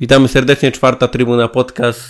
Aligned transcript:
Witamy 0.00 0.28
serdecznie, 0.28 0.72
czwarta 0.72 1.08
Trybuna 1.08 1.48
Podcast. 1.48 2.00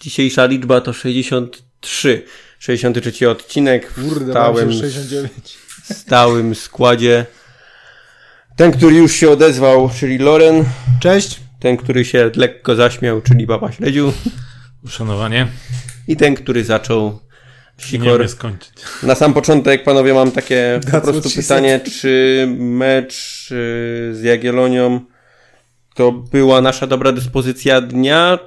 Dzisiejsza 0.00 0.46
liczba 0.46 0.80
to 0.80 0.92
63. 0.92 2.24
63 2.58 3.30
odcinek 3.30 3.90
w 3.90 4.08
Kurde, 4.08 4.32
stałym, 4.32 4.72
69. 4.72 5.58
stałym 5.84 6.54
składzie. 6.54 7.26
Ten, 8.56 8.72
który 8.72 8.96
już 8.96 9.12
się 9.12 9.30
odezwał, 9.30 9.90
czyli 10.00 10.18
Loren. 10.18 10.64
Cześć. 11.00 11.40
Ten, 11.60 11.76
który 11.76 12.04
się 12.04 12.30
lekko 12.36 12.74
zaśmiał, 12.74 13.20
czyli 13.20 13.46
Baba 13.46 13.72
Śledziu. 13.72 14.12
Uszanowanie. 14.84 15.46
I 16.08 16.16
ten, 16.16 16.34
który 16.34 16.64
zaczął 16.64 17.20
Sikor. 17.78 18.28
skończyć. 18.28 18.72
Na 19.02 19.14
sam 19.14 19.34
początek, 19.34 19.84
panowie, 19.84 20.14
mam 20.14 20.30
takie 20.30 20.80
po 20.92 21.00
prostu 21.00 21.30
pytanie, 21.36 21.80
czy 22.00 22.46
mecz 22.58 23.48
y, 23.52 24.14
z 24.14 24.22
Jagiellonią 24.22 25.00
to 25.94 26.12
była 26.12 26.60
nasza 26.60 26.86
dobra 26.86 27.12
dyspozycja 27.12 27.80
dnia? 27.80 28.38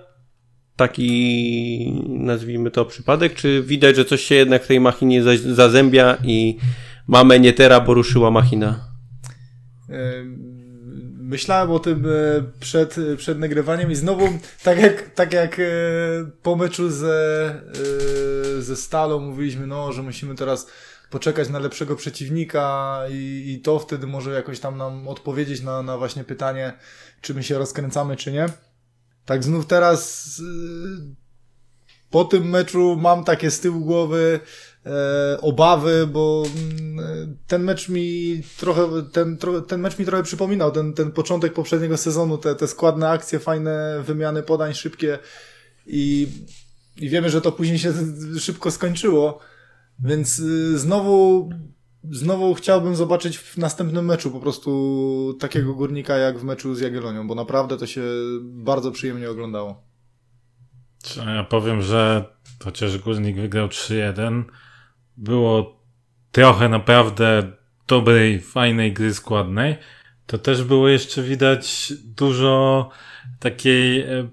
Taki, 0.76 2.02
nazwijmy 2.10 2.72
to, 2.72 2.86
przypadek? 2.86 3.34
Czy 3.36 3.64
widać, 3.64 3.96
że 3.96 4.06
coś 4.06 4.22
się 4.22 4.36
jednak 4.36 4.64
w 4.64 4.68
tej 4.68 4.80
machinie 4.80 5.24
za- 5.24 5.54
zazębia 5.56 6.18
i 6.24 6.58
mamy 7.08 7.40
nie 7.40 7.54
teraz, 7.54 7.86
bo 7.86 7.94
ruszyła 7.94 8.32
machina? 8.32 8.88
Em, 11.28 11.30
Myślałem 11.30 11.72
o 11.72 11.80
tym 11.80 12.06
e, 12.06 12.10
przed, 12.60 12.96
przed 13.18 13.40
nagrywaniem 13.40 13.92
i 13.92 13.96
znowu, 13.96 14.30
tak 14.64 14.80
jak, 14.80 15.10
tak 15.10 15.34
jak 15.34 15.60
e, 15.60 15.64
po 16.44 16.56
meczu 16.56 16.90
ze, 16.90 17.62
e, 18.58 18.62
ze 18.62 18.76
Stalą 18.76 19.20
mówiliśmy, 19.20 19.68
no, 19.68 19.94
że 19.94 20.04
musimy 20.04 20.36
teraz 20.36 20.68
poczekać 21.10 21.50
na 21.50 21.60
lepszego 21.60 21.96
przeciwnika 21.96 23.02
i, 23.10 23.44
i 23.48 23.62
to 23.62 23.80
wtedy 23.80 24.08
może 24.08 24.34
jakoś 24.34 24.60
tam 24.60 24.78
nam 24.78 25.08
odpowiedzieć 25.08 25.62
na, 25.62 25.84
na 25.84 25.98
właśnie 25.98 26.24
pytanie, 26.24 26.74
czy 27.22 27.34
my 27.34 27.44
się 27.44 27.58
rozkręcamy, 27.58 28.16
czy 28.16 28.32
nie. 28.32 28.46
Tak 29.26 29.44
znów 29.44 29.66
teraz 29.66 30.28
e, 30.40 31.28
po 32.10 32.26
tym 32.26 32.50
meczu 32.50 32.98
mam 33.00 33.24
takie 33.24 33.52
z 33.52 33.60
tyłu 33.60 33.80
głowy 33.80 34.40
e, 34.88 35.42
obawy, 35.42 36.08
bo 36.08 36.44
mm, 36.46 37.00
e, 37.00 37.04
ten 37.48 37.64
mecz 37.64 37.90
mi 37.90 38.42
trochę, 38.58 38.88
ten, 39.12 39.38
ten 39.68 39.82
mecz 39.82 40.00
mi 40.00 40.06
trochę 40.06 40.24
przypominał, 40.24 40.72
ten, 40.72 40.94
ten 40.94 41.12
początek 41.12 41.54
poprzedniego 41.54 41.98
sezonu, 41.98 42.38
te, 42.38 42.56
te 42.56 42.68
składne 42.68 43.10
akcje, 43.10 43.40
fajne 43.40 44.04
wymiany 44.04 44.44
podań 44.44 44.74
szybkie 44.74 45.20
i, 45.88 46.28
i 46.98 47.10
wiemy, 47.10 47.30
że 47.30 47.42
to 47.42 47.52
później 47.52 47.80
się 47.80 47.94
szybko 48.40 48.72
skończyło, 48.72 49.40
więc 50.00 50.40
y, 50.40 50.80
znowu 50.80 51.50
Znowu 52.12 52.54
chciałbym 52.54 52.96
zobaczyć 52.96 53.38
w 53.38 53.58
następnym 53.58 54.06
meczu 54.06 54.32
po 54.32 54.40
prostu 54.40 55.38
takiego 55.40 55.74
górnika 55.74 56.18
jak 56.18 56.40
w 56.40 56.44
meczu 56.44 56.76
z 56.76 56.80
Jagiellonią, 56.80 57.28
bo 57.28 57.36
naprawdę 57.36 57.78
to 57.78 57.88
się 57.88 58.02
bardzo 58.44 58.92
przyjemnie 58.92 59.30
oglądało. 59.30 59.84
Ja 61.26 61.44
powiem, 61.44 61.82
że 61.82 62.26
chociaż 62.64 62.98
Górnik 62.98 63.38
wygrał 63.38 63.68
3-1, 63.68 64.44
było 65.18 65.82
trochę 66.32 66.70
naprawdę 66.70 67.52
dobrej, 67.88 68.42
fajnej 68.42 68.94
gry 68.94 69.14
składnej, 69.14 69.76
to 70.26 70.38
też 70.38 70.64
było 70.64 70.88
jeszcze 70.88 71.24
widać 71.24 71.94
dużo 72.04 72.90
takiej, 73.40 74.02
e, 74.02 74.28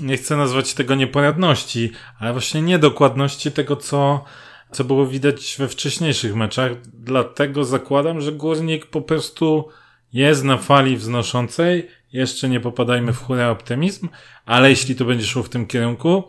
nie 0.00 0.16
chcę 0.16 0.36
nazwać 0.36 0.74
tego 0.74 0.94
nieporadności, 0.94 1.92
ale 2.18 2.32
właśnie 2.32 2.62
niedokładności 2.62 3.52
tego, 3.52 3.76
co, 3.76 4.24
co 4.72 4.84
było 4.84 5.06
widać 5.06 5.56
we 5.58 5.68
wcześniejszych 5.68 6.34
meczach. 6.34 6.72
Dlatego 6.94 7.64
zakładam, 7.64 8.20
że 8.20 8.32
Górnik 8.32 8.86
po 8.86 9.02
prostu 9.02 9.68
jest 10.12 10.44
na 10.44 10.56
fali 10.56 10.96
wznoszącej. 10.96 11.88
Jeszcze 12.12 12.48
nie 12.48 12.60
popadajmy 12.60 13.12
w 13.12 13.22
hura 13.22 13.50
optymizm, 13.50 14.08
ale 14.46 14.70
jeśli 14.70 14.96
to 14.96 15.04
będzie 15.04 15.26
szło 15.26 15.42
w 15.42 15.48
tym 15.48 15.66
kierunku, 15.66 16.24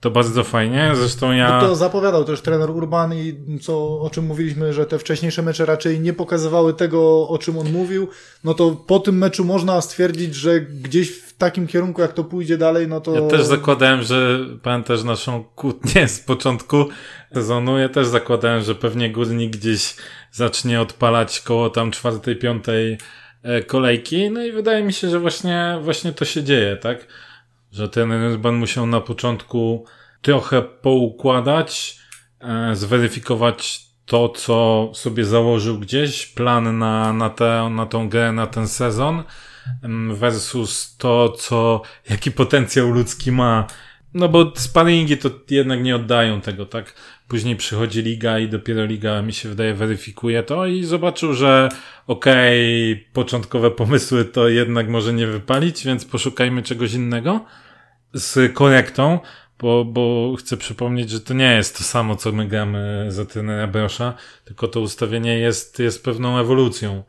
to 0.00 0.10
bardzo 0.10 0.44
fajnie. 0.44 0.92
Zresztą 0.94 1.32
ja. 1.32 1.60
No 1.60 1.68
to 1.68 1.76
zapowiadał 1.76 2.24
też 2.24 2.40
trener 2.40 2.70
Urban 2.70 3.14
i 3.14 3.58
co, 3.60 4.00
o 4.00 4.10
czym 4.10 4.26
mówiliśmy, 4.26 4.72
że 4.72 4.86
te 4.86 4.98
wcześniejsze 4.98 5.42
mecze 5.42 5.66
raczej 5.66 6.00
nie 6.00 6.12
pokazywały 6.12 6.74
tego, 6.74 7.28
o 7.28 7.38
czym 7.38 7.58
on 7.58 7.72
mówił. 7.72 8.08
No 8.44 8.54
to 8.54 8.70
po 8.70 8.98
tym 8.98 9.18
meczu 9.18 9.44
można 9.44 9.80
stwierdzić, 9.80 10.34
że 10.34 10.60
gdzieś 10.60 11.10
w 11.10 11.36
takim 11.36 11.66
kierunku, 11.66 12.00
jak 12.00 12.12
to 12.12 12.24
pójdzie 12.24 12.58
dalej, 12.58 12.88
no 12.88 13.00
to... 13.00 13.14
Ja 13.14 13.22
też 13.22 13.44
zakładałem, 13.44 14.02
że 14.02 14.40
pamiętasz 14.62 15.04
naszą 15.04 15.44
kłótnię 15.44 16.08
z 16.08 16.20
początku 16.20 16.84
sezonu. 17.34 17.78
Ja 17.78 17.88
też 17.88 18.06
zakładałem, 18.06 18.62
że 18.62 18.74
pewnie 18.74 19.12
górnik 19.12 19.56
gdzieś 19.56 19.96
zacznie 20.32 20.80
odpalać 20.80 21.40
koło 21.40 21.70
tam 21.70 21.90
czwartej, 21.90 22.36
piątej 22.36 22.98
e, 23.42 23.62
kolejki. 23.62 24.30
No 24.30 24.44
i 24.44 24.52
wydaje 24.52 24.82
mi 24.82 24.92
się, 24.92 25.10
że 25.10 25.20
właśnie, 25.20 25.78
właśnie 25.82 26.12
to 26.12 26.24
się 26.24 26.42
dzieje, 26.42 26.76
tak? 26.76 27.06
Że 27.72 27.88
ten 27.88 28.12
Urban 28.12 28.54
musiał 28.54 28.86
na 28.86 29.00
początku 29.00 29.84
trochę 30.22 30.62
poukładać, 30.62 31.98
e, 32.40 32.76
zweryfikować 32.76 33.88
to, 34.06 34.28
co 34.28 34.90
sobie 34.94 35.24
założył 35.24 35.78
gdzieś, 35.78 36.26
plan 36.26 36.78
na, 36.78 37.12
na, 37.12 37.30
tę, 37.30 37.70
na 37.70 37.86
tą 37.86 38.08
grę, 38.08 38.32
na 38.32 38.46
ten 38.46 38.68
sezon, 38.68 39.22
em, 39.82 40.14
versus 40.14 40.96
to, 40.96 41.28
co, 41.28 41.82
jaki 42.10 42.30
potencjał 42.30 42.90
ludzki 42.90 43.32
ma. 43.32 43.66
No 44.14 44.28
bo 44.28 44.52
sparingi 44.56 45.16
to 45.16 45.30
jednak 45.50 45.82
nie 45.82 45.96
oddają 45.96 46.40
tego, 46.40 46.66
tak? 46.66 46.94
Później 47.28 47.56
przychodzi 47.56 48.02
liga 48.02 48.38
i 48.38 48.48
dopiero 48.48 48.84
liga, 48.84 49.22
mi 49.22 49.32
się 49.32 49.48
wydaje, 49.48 49.74
weryfikuje 49.74 50.42
to 50.42 50.66
i 50.66 50.84
zobaczył, 50.84 51.34
że 51.34 51.68
okej, 52.06 53.06
początkowe 53.12 53.70
pomysły 53.70 54.24
to 54.24 54.48
jednak 54.48 54.88
może 54.88 55.12
nie 55.12 55.26
wypalić, 55.26 55.86
więc 55.86 56.04
poszukajmy 56.04 56.62
czegoś 56.62 56.92
innego 56.92 57.44
z 58.12 58.54
korektą, 58.54 59.18
bo, 59.58 59.84
bo 59.84 60.34
chcę 60.38 60.56
przypomnieć, 60.56 61.10
że 61.10 61.20
to 61.20 61.34
nie 61.34 61.54
jest 61.54 61.78
to 61.78 61.84
samo, 61.84 62.16
co 62.16 62.32
my 62.32 62.48
gramy 62.48 63.06
za 63.08 63.24
trenera 63.24 63.66
Brosza, 63.66 64.14
tylko 64.44 64.68
to 64.68 64.80
ustawienie 64.80 65.38
jest, 65.38 65.78
jest 65.78 66.04
pewną 66.04 66.38
ewolucją. 66.38 67.02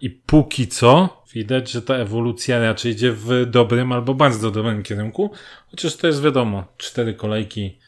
I 0.00 0.10
póki 0.10 0.68
co 0.68 1.22
widać, 1.36 1.70
że 1.70 1.82
ta 1.82 1.94
ewolucja 1.94 2.60
raczej 2.60 2.92
idzie 2.92 3.12
w 3.12 3.46
dobrym 3.46 3.92
albo 3.92 4.14
bardzo 4.14 4.50
dobrym 4.50 4.82
kierunku, 4.82 5.30
chociaż 5.70 5.96
to 5.96 6.06
jest 6.06 6.22
wiadomo, 6.22 6.64
cztery 6.76 7.14
kolejki. 7.14 7.78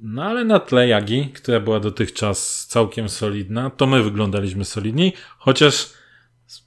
No 0.00 0.24
ale 0.24 0.44
na 0.44 0.60
tle 0.60 0.88
Jagi, 0.88 1.28
która 1.34 1.60
była 1.60 1.80
dotychczas 1.80 2.66
całkiem 2.66 3.08
solidna, 3.08 3.70
to 3.70 3.86
my 3.86 4.02
wyglądaliśmy 4.02 4.64
solidniej, 4.64 5.12
chociaż 5.38 5.92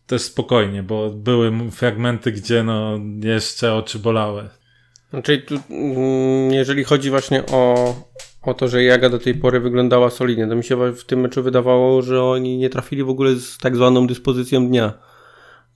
też 0.07 0.22
spokojnie, 0.22 0.84
bo 0.84 1.09
były 1.09 1.72
fragmenty, 1.72 2.31
gdzie 2.31 2.63
no 2.63 3.00
jeszcze 3.23 3.73
oczy 3.73 4.00
bolały. 4.00 4.50
Znaczy, 5.09 5.38
tu, 5.38 5.59
mm, 5.69 6.53
jeżeli 6.53 6.84
chodzi 6.84 7.09
właśnie 7.09 7.45
o, 7.45 7.95
o 8.41 8.53
to, 8.53 8.67
że 8.67 8.84
Jaga 8.84 9.09
do 9.09 9.19
tej 9.19 9.35
pory 9.35 9.59
wyglądała 9.59 10.09
solidnie, 10.09 10.47
to 10.47 10.55
mi 10.55 10.63
się 10.63 10.91
w 10.94 11.03
tym 11.03 11.19
meczu 11.19 11.44
wydawało, 11.44 12.01
że 12.01 12.23
oni 12.23 12.57
nie 12.57 12.69
trafili 12.69 13.03
w 13.03 13.09
ogóle 13.09 13.35
z 13.35 13.57
tak 13.57 13.75
zwaną 13.75 14.07
dyspozycją 14.07 14.67
dnia. 14.67 15.12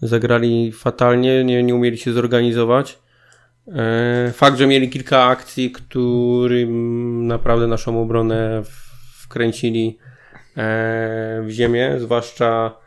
Zagrali 0.01 0.71
fatalnie, 0.71 1.43
nie, 1.43 1.63
nie 1.63 1.75
umieli 1.75 1.97
się 1.97 2.13
zorganizować. 2.13 2.99
E, 3.67 4.31
Fakt, 4.33 4.57
że 4.57 4.67
mieli 4.67 4.89
kilka 4.89 5.23
akcji, 5.23 5.71
którym 5.71 7.27
naprawdę 7.27 7.67
naszą 7.67 8.01
obronę 8.01 8.61
wkręcili 9.21 9.97
e, 10.57 11.41
w 11.45 11.49
ziemię, 11.49 11.95
zwłaszcza 11.97 12.77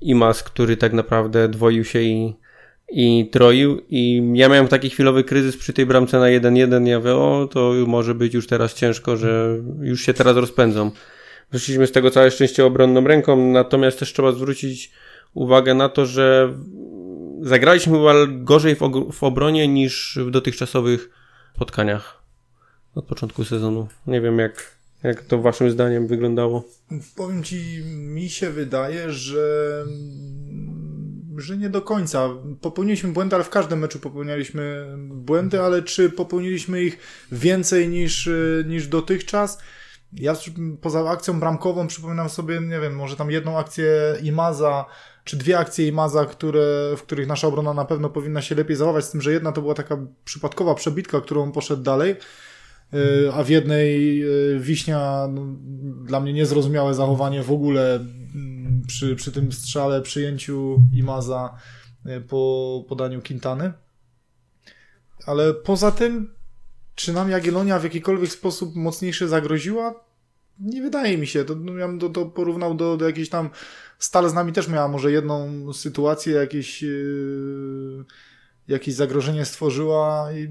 Imas, 0.00 0.42
który 0.42 0.76
tak 0.76 0.92
naprawdę 0.92 1.48
dwoił 1.48 1.84
się 1.84 2.00
i, 2.00 2.36
i 2.88 3.28
troił 3.32 3.80
i 3.88 4.30
ja 4.34 4.48
miałem 4.48 4.68
taki 4.68 4.90
chwilowy 4.90 5.24
kryzys 5.24 5.56
przy 5.56 5.72
tej 5.72 5.86
bramce 5.86 6.18
na 6.18 6.26
1-1, 6.26 6.86
ja 6.86 6.98
mówię, 6.98 7.14
o 7.14 7.48
to 7.52 7.72
może 7.86 8.14
być 8.14 8.34
już 8.34 8.46
teraz 8.46 8.74
ciężko, 8.74 9.16
że 9.16 9.56
już 9.80 10.00
się 10.00 10.14
teraz 10.14 10.36
rozpędzą. 10.36 10.90
Wyszliśmy 11.52 11.86
z 11.86 11.92
tego 11.92 12.10
całe 12.10 12.30
szczęście 12.30 12.64
obronną 12.64 13.06
ręką, 13.06 13.36
natomiast 13.36 13.98
też 13.98 14.12
trzeba 14.12 14.32
zwrócić 14.32 14.90
uwagę 15.34 15.74
na 15.74 15.88
to, 15.88 16.06
że 16.06 16.54
zagraliśmy 17.42 17.98
gorzej 18.28 18.74
w, 18.74 18.80
w 19.12 19.22
obronie 19.22 19.68
niż 19.68 20.18
w 20.26 20.30
dotychczasowych 20.30 21.10
spotkaniach 21.54 22.22
od 22.94 23.04
początku 23.04 23.44
sezonu. 23.44 23.88
Nie 24.06 24.20
wiem 24.20 24.38
jak, 24.38 24.76
jak 25.02 25.22
to 25.22 25.38
waszym 25.38 25.70
zdaniem 25.70 26.06
wyglądało. 26.06 26.64
Powiem 27.16 27.42
ci, 27.44 27.82
mi 27.84 28.28
się 28.28 28.50
wydaje, 28.50 29.12
że 29.12 29.84
że 31.36 31.56
nie 31.58 31.70
do 31.70 31.82
końca. 31.82 32.28
Popełniliśmy 32.60 33.12
błędy, 33.12 33.36
ale 33.36 33.44
w 33.44 33.50
każdym 33.50 33.78
meczu 33.78 33.98
popełnialiśmy 33.98 34.86
błędy, 34.98 35.60
ale 35.60 35.82
czy 35.82 36.10
popełniliśmy 36.10 36.82
ich 36.82 36.98
więcej 37.32 37.88
niż, 37.88 38.30
niż 38.66 38.86
dotychczas? 38.86 39.58
Ja 40.14 40.34
poza 40.80 41.10
akcją 41.10 41.40
bramkową 41.40 41.86
przypominam 41.86 42.28
sobie, 42.28 42.60
nie 42.60 42.80
wiem, 42.80 42.96
może 42.96 43.16
tam 43.16 43.30
jedną 43.30 43.58
akcję 43.58 44.16
Imaza, 44.22 44.84
czy 45.24 45.36
dwie 45.36 45.58
akcje 45.58 45.88
Imaza, 45.88 46.24
które, 46.24 46.94
w 46.96 47.02
których 47.02 47.26
nasza 47.26 47.46
obrona 47.46 47.74
na 47.74 47.84
pewno 47.84 48.10
powinna 48.10 48.42
się 48.42 48.54
lepiej 48.54 48.76
zachować, 48.76 49.04
z 49.04 49.10
tym, 49.10 49.22
że 49.22 49.32
jedna 49.32 49.52
to 49.52 49.60
była 49.60 49.74
taka 49.74 49.98
przypadkowa 50.24 50.74
przebitka, 50.74 51.20
którą 51.20 51.52
poszedł 51.52 51.82
dalej, 51.82 52.16
a 53.32 53.44
w 53.44 53.48
jednej 53.48 54.24
Wiśnia 54.58 55.28
no, 55.30 55.42
dla 56.04 56.20
mnie 56.20 56.32
niezrozumiałe 56.32 56.94
zachowanie 56.94 57.42
w 57.42 57.52
ogóle 57.52 58.00
przy, 58.86 59.16
przy 59.16 59.32
tym 59.32 59.52
strzale, 59.52 60.02
przyjęciu 60.02 60.82
Imaza 60.92 61.58
e, 62.06 62.20
po 62.20 62.84
podaniu 62.88 63.22
Quintany. 63.22 63.72
Ale 65.26 65.54
poza 65.54 65.90
tym, 65.90 66.34
czy 66.94 67.12
nam 67.12 67.30
Jagiellonia 67.30 67.78
w 67.78 67.84
jakikolwiek 67.84 68.30
sposób 68.30 68.76
mocniejszy 68.76 69.28
zagroziła? 69.28 70.03
Nie 70.60 70.82
wydaje 70.82 71.18
mi 71.18 71.26
się. 71.26 71.44
To, 71.44 71.54
no, 71.54 71.76
ja 71.76 71.88
bym 71.88 71.98
to, 71.98 72.08
to 72.08 72.26
porównał 72.26 72.74
do, 72.74 72.96
do 72.96 73.06
jakiejś 73.06 73.28
tam. 73.28 73.50
Stal 73.98 74.30
z 74.30 74.34
nami 74.34 74.52
też 74.52 74.68
miała 74.68 74.88
może 74.88 75.12
jedną 75.12 75.72
sytuację, 75.72 76.34
jakieś, 76.34 76.82
yy, 76.82 78.04
jakieś 78.68 78.94
zagrożenie 78.94 79.44
stworzyła. 79.44 80.28
I 80.32 80.48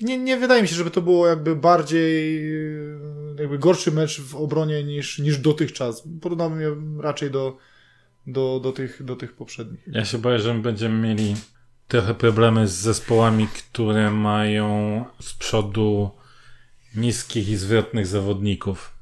nie, 0.00 0.18
nie 0.18 0.36
wydaje 0.36 0.62
mi 0.62 0.68
się, 0.68 0.74
żeby 0.74 0.90
to 0.90 1.02
było 1.02 1.26
jakby 1.26 1.56
bardziej 1.56 2.44
yy, 2.44 3.36
jakby 3.38 3.58
gorszy 3.58 3.92
mecz 3.92 4.20
w 4.20 4.36
obronie 4.36 4.84
niż, 4.84 5.18
niż 5.18 5.38
dotychczas. 5.38 6.08
Porównałbym 6.20 6.60
je 6.60 6.76
raczej 7.02 7.30
do, 7.30 7.56
do, 8.26 8.60
do, 8.60 8.72
tych, 8.72 9.02
do 9.04 9.16
tych 9.16 9.32
poprzednich. 9.32 9.80
Ja 9.86 10.04
się 10.04 10.18
boję, 10.18 10.38
że 10.38 10.54
my 10.54 10.62
będziemy 10.62 11.08
mieli 11.08 11.34
trochę 11.88 12.14
problemy 12.14 12.68
z 12.68 12.72
zespołami, 12.72 13.48
które 13.48 14.10
mają 14.10 15.04
z 15.20 15.34
przodu 15.34 16.10
niskich 16.96 17.48
i 17.48 17.56
zwrotnych 17.56 18.06
zawodników. 18.06 19.01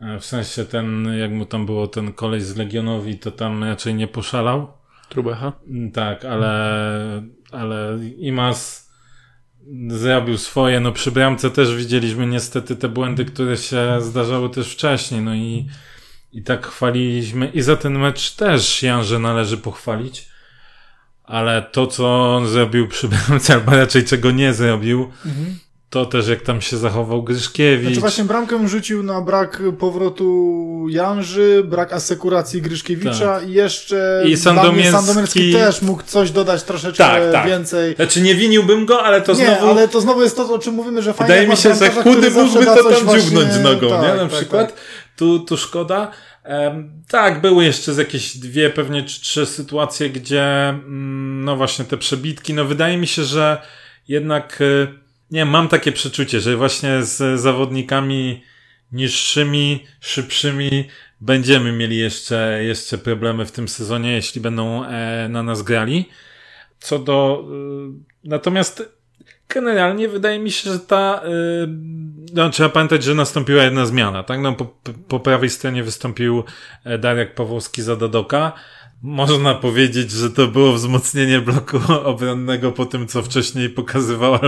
E, 0.00 0.20
w 0.20 0.24
sensie 0.24 0.64
ten, 0.64 1.08
jak 1.18 1.30
mu 1.30 1.46
tam 1.46 1.66
było 1.66 1.86
ten 1.86 2.12
kolej 2.12 2.40
z 2.40 2.56
Legionowi, 2.56 3.18
to 3.18 3.30
tam 3.30 3.64
raczej 3.64 3.94
nie 3.94 4.08
poszalał. 4.08 4.72
Trubecha? 5.08 5.52
Mm, 5.68 5.92
tak, 5.92 6.24
ale, 6.24 7.22
ale 7.52 7.98
Imas 8.18 8.90
zrobił 9.88 10.38
swoje. 10.38 10.80
No 10.80 10.92
przy 10.92 11.12
bramce 11.12 11.50
też 11.50 11.76
widzieliśmy 11.76 12.26
niestety 12.26 12.76
te 12.76 12.88
błędy, 12.88 13.24
które 13.24 13.56
się 13.56 14.00
zdarzały 14.00 14.50
też 14.50 14.72
wcześniej. 14.72 15.20
No 15.20 15.34
i, 15.34 15.68
i 16.32 16.42
tak 16.42 16.66
chwaliliśmy. 16.66 17.46
I 17.46 17.62
za 17.62 17.76
ten 17.76 17.98
mecz 17.98 18.30
też 18.34 18.82
Janże 18.82 19.18
należy 19.18 19.56
pochwalić. 19.56 20.28
Ale 21.24 21.62
to, 21.62 21.86
co 21.86 22.36
on 22.36 22.46
zrobił 22.46 22.88
przy 22.88 23.08
bramce, 23.08 23.54
albo 23.54 23.70
raczej 23.72 24.04
czego 24.04 24.30
nie 24.30 24.54
zrobił, 24.54 25.10
mhm 25.26 25.58
to 25.90 26.06
też 26.06 26.28
jak 26.28 26.42
tam 26.42 26.60
się 26.60 26.76
zachował 26.76 27.22
Gryszkiewicz. 27.22 27.86
Znaczy 27.86 28.00
właśnie 28.00 28.24
bramkę 28.24 28.68
rzucił 28.68 29.02
na 29.02 29.20
brak 29.20 29.62
powrotu 29.78 30.86
Janży, 30.90 31.62
brak 31.64 31.92
asekuracji 31.92 32.62
Gryszkiewicza 32.62 33.40
tak. 33.40 33.48
i 33.48 33.52
jeszcze 33.52 34.22
I 34.26 34.36
Sandomierski... 34.36 34.92
Sandomierski 34.92 35.52
też 35.52 35.82
mógł 35.82 36.02
coś 36.02 36.30
dodać 36.30 36.62
troszeczkę 36.62 37.04
tak, 37.04 37.32
tak. 37.32 37.46
więcej. 37.46 37.94
Znaczy 37.94 38.20
nie 38.20 38.34
winiłbym 38.34 38.86
go, 38.86 39.02
ale 39.02 39.20
to 39.20 39.32
nie, 39.32 39.46
znowu... 39.46 39.70
ale 39.70 39.88
to 39.88 40.00
znowu 40.00 40.22
jest 40.22 40.36
to, 40.36 40.54
o 40.54 40.58
czym 40.58 40.74
mówimy, 40.74 41.02
że 41.02 41.14
fajnie 41.14 41.34
Wydaje 41.34 41.48
mi 41.48 41.56
się, 41.56 41.74
że 41.74 41.90
chudy 41.90 42.30
mógłby 42.30 42.64
to 42.64 42.90
tam 42.90 43.04
właśnie... 43.04 43.22
dziubnąć 43.22 43.52
nogą, 43.62 43.90
tak, 43.90 44.02
nie? 44.02 44.08
Na 44.08 44.28
tak, 44.28 44.32
przykład. 44.32 44.66
Tak. 44.66 44.80
Tu, 45.16 45.38
tu 45.38 45.56
szkoda. 45.56 46.10
Um, 46.44 47.02
tak, 47.08 47.40
były 47.40 47.64
jeszcze 47.64 47.94
z 47.94 47.96
jakieś 47.96 48.36
dwie, 48.36 48.70
pewnie 48.70 49.02
czy 49.02 49.20
trzy 49.20 49.46
sytuacje, 49.46 50.10
gdzie 50.10 50.68
mm, 50.68 51.44
no 51.44 51.56
właśnie 51.56 51.84
te 51.84 51.96
przebitki, 51.96 52.54
no 52.54 52.64
wydaje 52.64 52.96
mi 52.96 53.06
się, 53.06 53.24
że 53.24 53.62
jednak 54.08 54.60
y, 54.60 55.07
nie, 55.30 55.44
mam 55.44 55.68
takie 55.68 55.92
przeczucie, 55.92 56.40
że 56.40 56.56
właśnie 56.56 57.02
z 57.02 57.40
zawodnikami 57.40 58.42
niższymi, 58.92 59.86
szybszymi 60.00 60.88
będziemy 61.20 61.72
mieli 61.72 61.98
jeszcze, 61.98 62.64
jeszcze 62.64 62.98
problemy 62.98 63.46
w 63.46 63.52
tym 63.52 63.68
sezonie, 63.68 64.12
jeśli 64.12 64.40
będą 64.40 64.84
e, 64.84 65.28
na 65.28 65.42
nas 65.42 65.62
grali. 65.62 66.08
Co 66.78 66.98
do. 66.98 67.44
Y, 68.24 68.28
natomiast 68.28 68.98
generalnie 69.48 70.08
wydaje 70.08 70.38
mi 70.38 70.50
się, 70.50 70.72
że 70.72 70.78
ta. 70.78 71.22
Y, 71.24 71.68
no, 72.34 72.50
trzeba 72.50 72.68
pamiętać, 72.68 73.04
że 73.04 73.14
nastąpiła 73.14 73.64
jedna 73.64 73.86
zmiana, 73.86 74.22
tak? 74.22 74.40
No, 74.40 74.52
po, 74.52 74.66
po 75.08 75.20
prawej 75.20 75.50
stronie 75.50 75.82
wystąpił 75.82 76.44
e, 76.84 76.98
Darek 76.98 77.34
Pawłowski 77.34 77.82
za 77.82 77.96
Dadoka. 77.96 78.52
Można 79.02 79.54
powiedzieć, 79.54 80.10
że 80.10 80.30
to 80.30 80.46
było 80.46 80.72
wzmocnienie 80.72 81.40
bloku 81.40 81.80
obronnego 82.12 82.72
po 82.72 82.86
tym, 82.86 83.06
co 83.06 83.22
wcześniej 83.22 83.70
pokazywał 83.70 84.38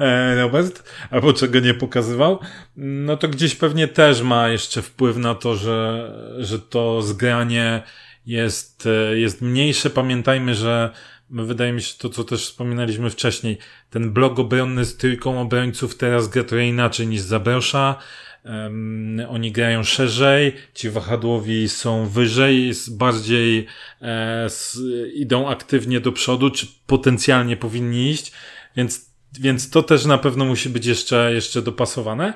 e, 0.00 0.34
Robert, 0.34 0.90
albo 1.10 1.32
czego 1.32 1.60
nie 1.60 1.74
pokazywał. 1.74 2.38
No 2.76 3.16
to 3.16 3.28
gdzieś 3.28 3.54
pewnie 3.54 3.88
też 3.88 4.22
ma 4.22 4.48
jeszcze 4.48 4.82
wpływ 4.82 5.16
na 5.16 5.34
to, 5.34 5.56
że, 5.56 6.12
że 6.38 6.58
to 6.58 7.02
zgranie 7.02 7.82
jest, 8.26 8.86
e, 8.86 9.18
jest 9.18 9.42
mniejsze. 9.42 9.90
Pamiętajmy, 9.90 10.54
że 10.54 10.90
wydaje 11.30 11.72
mi 11.72 11.82
się 11.82 11.94
to, 11.98 12.08
co 12.08 12.24
też 12.24 12.44
wspominaliśmy 12.44 13.10
wcześniej, 13.10 13.58
ten 13.90 14.12
blok 14.12 14.38
obronny 14.38 14.84
z 14.84 14.96
trójką 14.96 15.40
obrońców 15.40 15.96
teraz 15.96 16.28
gra 16.28 16.44
trochę 16.44 16.66
inaczej 16.66 17.06
niż 17.06 17.20
Zabrosza. 17.20 17.98
Um, 18.44 19.20
oni 19.28 19.52
grają 19.52 19.84
szerzej, 19.84 20.56
ci 20.74 20.90
wahadłowi 20.90 21.68
są 21.68 22.06
wyżej, 22.06 22.72
bardziej 22.90 23.66
e, 24.02 24.44
s, 24.44 24.78
idą 25.14 25.48
aktywnie 25.48 26.00
do 26.00 26.12
przodu, 26.12 26.50
czy 26.50 26.66
potencjalnie 26.86 27.56
powinni 27.56 28.10
iść, 28.10 28.32
więc, 28.76 29.10
więc 29.40 29.70
to 29.70 29.82
też 29.82 30.04
na 30.04 30.18
pewno 30.18 30.44
musi 30.44 30.68
być 30.68 30.86
jeszcze, 30.86 31.34
jeszcze 31.34 31.62
dopasowane. 31.62 32.34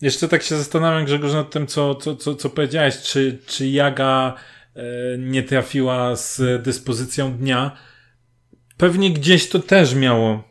Jeszcze 0.00 0.28
tak 0.28 0.42
się 0.42 0.56
zastanawiam, 0.56 1.04
Grzegorz, 1.04 1.32
nad 1.32 1.50
tym, 1.50 1.66
co, 1.66 1.94
co, 1.94 2.16
co, 2.16 2.34
co 2.34 2.50
powiedziałeś, 2.50 3.02
czy, 3.02 3.38
czy 3.46 3.68
Jaga 3.68 4.34
e, 4.76 4.82
nie 5.18 5.42
trafiła 5.42 6.16
z 6.16 6.62
dyspozycją 6.62 7.32
dnia. 7.32 7.76
Pewnie 8.76 9.10
gdzieś 9.10 9.48
to 9.48 9.58
też 9.58 9.94
miało, 9.94 10.44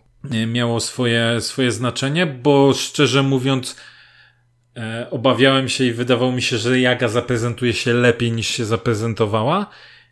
miało 0.48 0.80
swoje, 0.80 1.42
swoje 1.42 1.72
znaczenie, 1.72 2.25
bo 2.25 2.74
szczerze 2.74 3.24
mówiąc, 3.24 3.75
E, 4.77 5.07
obawiałem 5.12 5.69
się 5.69 5.83
i 5.83 5.94
wydawało 5.94 6.31
mi 6.31 6.42
się, 6.42 6.57
że 6.57 6.80
Jaga 6.80 7.07
zaprezentuje 7.07 7.74
się 7.74 7.94
lepiej 7.94 8.31
niż 8.31 8.48
się 8.48 8.66
zaprezentowała. 8.66 9.69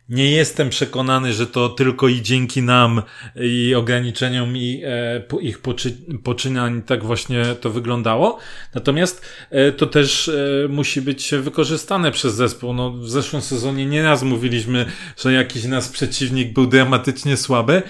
Nie 0.08 0.30
jestem 0.30 0.70
przekonany, 0.70 1.32
że 1.32 1.46
to 1.46 1.68
tylko 1.68 2.08
i 2.08 2.22
dzięki 2.22 2.62
nam 2.62 3.02
i 3.36 3.74
ograniczeniom 3.74 4.56
i 4.56 4.82
e, 4.84 5.22
ich 5.40 5.58
poczy, 5.58 5.96
poczynań 6.24 6.82
tak 6.82 7.04
właśnie 7.04 7.44
to 7.60 7.70
wyglądało. 7.70 8.38
Natomiast 8.74 9.26
e, 9.50 9.72
to 9.72 9.86
też 9.86 10.28
e, 10.28 10.68
musi 10.68 11.02
być 11.02 11.30
wykorzystane 11.34 12.12
przez 12.12 12.34
zespół. 12.34 12.74
No, 12.74 12.90
w 12.90 13.08
zeszłym 13.08 13.42
sezonie 13.42 13.86
nieraz 13.86 14.22
mówiliśmy, 14.22 14.86
że 15.16 15.32
jakiś 15.32 15.64
nas 15.64 15.88
przeciwnik 15.88 16.52
był 16.52 16.66
dramatycznie 16.66 17.36
słaby, 17.36 17.82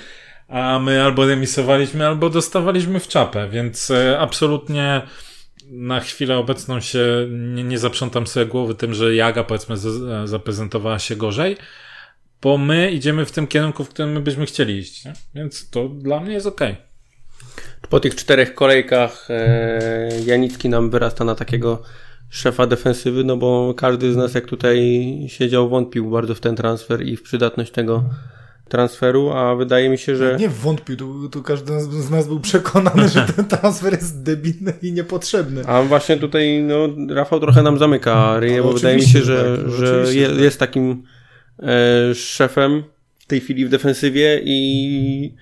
a 0.49 0.79
my 0.79 1.03
albo 1.03 1.27
remisowaliśmy, 1.27 2.07
albo 2.07 2.31
dostawaliśmy 2.31 3.01
w 3.01 3.09
czapę, 3.09 3.49
więc 3.49 3.91
e, 3.91 4.19
absolutnie 4.19 5.03
na 5.71 6.01
chwilę 6.01 6.39
obecną 6.39 6.81
się 6.81 7.27
nie, 7.31 7.65
nie 7.65 7.79
zaprzątam 7.79 8.27
sobie 8.27 8.47
głowy 8.47 8.75
tym, 8.75 8.95
że 8.95 9.15
Jaga 9.15 9.45
powiedzmy 9.45 9.77
z, 9.77 10.29
zaprezentowała 10.29 10.99
się 10.99 11.17
gorzej, 11.17 11.57
bo 12.43 12.59
my 12.59 12.91
idziemy 12.91 13.25
w 13.25 13.33
tym 13.33 13.47
kierunku, 13.47 13.85
w 13.85 13.89
którym 13.89 14.13
my 14.13 14.21
byśmy 14.21 14.47
chcieli 14.47 14.79
iść, 14.79 15.05
nie? 15.05 15.13
więc 15.35 15.71
to 15.71 15.89
dla 15.89 16.21
mnie 16.21 16.33
jest 16.33 16.47
ok. 16.47 16.61
Po 17.91 18.01
tych 18.01 18.17
czterech 18.17 18.55
kolejkach 18.55 19.29
e, 19.31 20.11
Janicki 20.27 20.69
nam 20.69 20.91
wyrasta 20.91 21.25
na 21.25 21.35
takiego 21.35 21.83
szefa 22.31 22.67
defensywy, 22.67 23.25
no 23.25 23.37
bo 23.37 23.75
każdy 23.75 24.13
z 24.13 24.17
nas 24.17 24.35
jak 24.35 24.47
tutaj 24.47 25.07
siedział 25.29 25.69
wątpił 25.69 26.11
bardzo 26.11 26.35
w 26.35 26.41
ten 26.41 26.57
transfer 26.57 27.03
i 27.07 27.17
w 27.17 27.23
przydatność 27.23 27.73
tego 27.73 28.05
transferu, 28.69 29.31
a 29.31 29.55
wydaje 29.55 29.89
mi 29.89 29.99
się, 29.99 30.17
że... 30.17 30.37
Nie 30.39 30.49
wątpił, 30.49 30.97
tu, 30.97 31.29
tu 31.29 31.43
każdy 31.43 31.81
z 31.81 32.11
nas 32.11 32.27
był 32.27 32.41
przekonany, 32.41 33.09
że 33.09 33.27
ten 33.37 33.45
transfer 33.59 33.93
jest 33.93 34.23
debilny 34.23 34.73
i 34.83 34.93
niepotrzebny. 34.93 35.67
A 35.67 35.83
właśnie 35.83 36.17
tutaj 36.17 36.63
no, 36.63 36.89
Rafał 37.15 37.41
trochę 37.41 37.63
nam 37.63 37.79
zamyka 37.79 38.41
ryje, 38.41 38.63
bo 38.63 38.73
wydaje 38.73 38.97
mi 38.97 39.03
się, 39.03 39.23
że, 39.23 39.59
tak, 39.59 39.71
że 39.71 40.15
je, 40.15 40.29
tak. 40.29 40.39
jest 40.39 40.59
takim 40.59 41.03
e, 41.63 42.15
szefem 42.15 42.83
w 43.19 43.27
tej 43.27 43.41
chwili 43.41 43.67
w 43.67 43.69
defensywie 43.69 44.41
i 44.45 45.35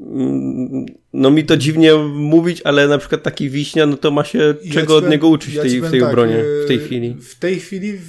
mm, 0.00 0.86
no 1.12 1.30
mi 1.30 1.44
to 1.44 1.56
dziwnie 1.56 1.94
mówić, 2.14 2.62
ale 2.64 2.88
na 2.88 2.98
przykład 2.98 3.22
taki 3.22 3.50
Wiśnia, 3.50 3.86
no 3.86 3.96
to 3.96 4.10
ma 4.10 4.24
się 4.24 4.54
ja 4.62 4.74
czego 4.74 4.96
od 4.96 5.08
niego 5.08 5.28
uczyć 5.28 5.54
ja 5.54 5.62
tej, 5.62 5.80
w 5.80 5.90
tej 5.90 6.00
tak, 6.00 6.08
obronie, 6.08 6.44
w 6.64 6.68
tej 6.68 6.78
chwili. 6.78 7.16
W 7.20 7.38
tej 7.38 7.60
chwili, 7.60 8.00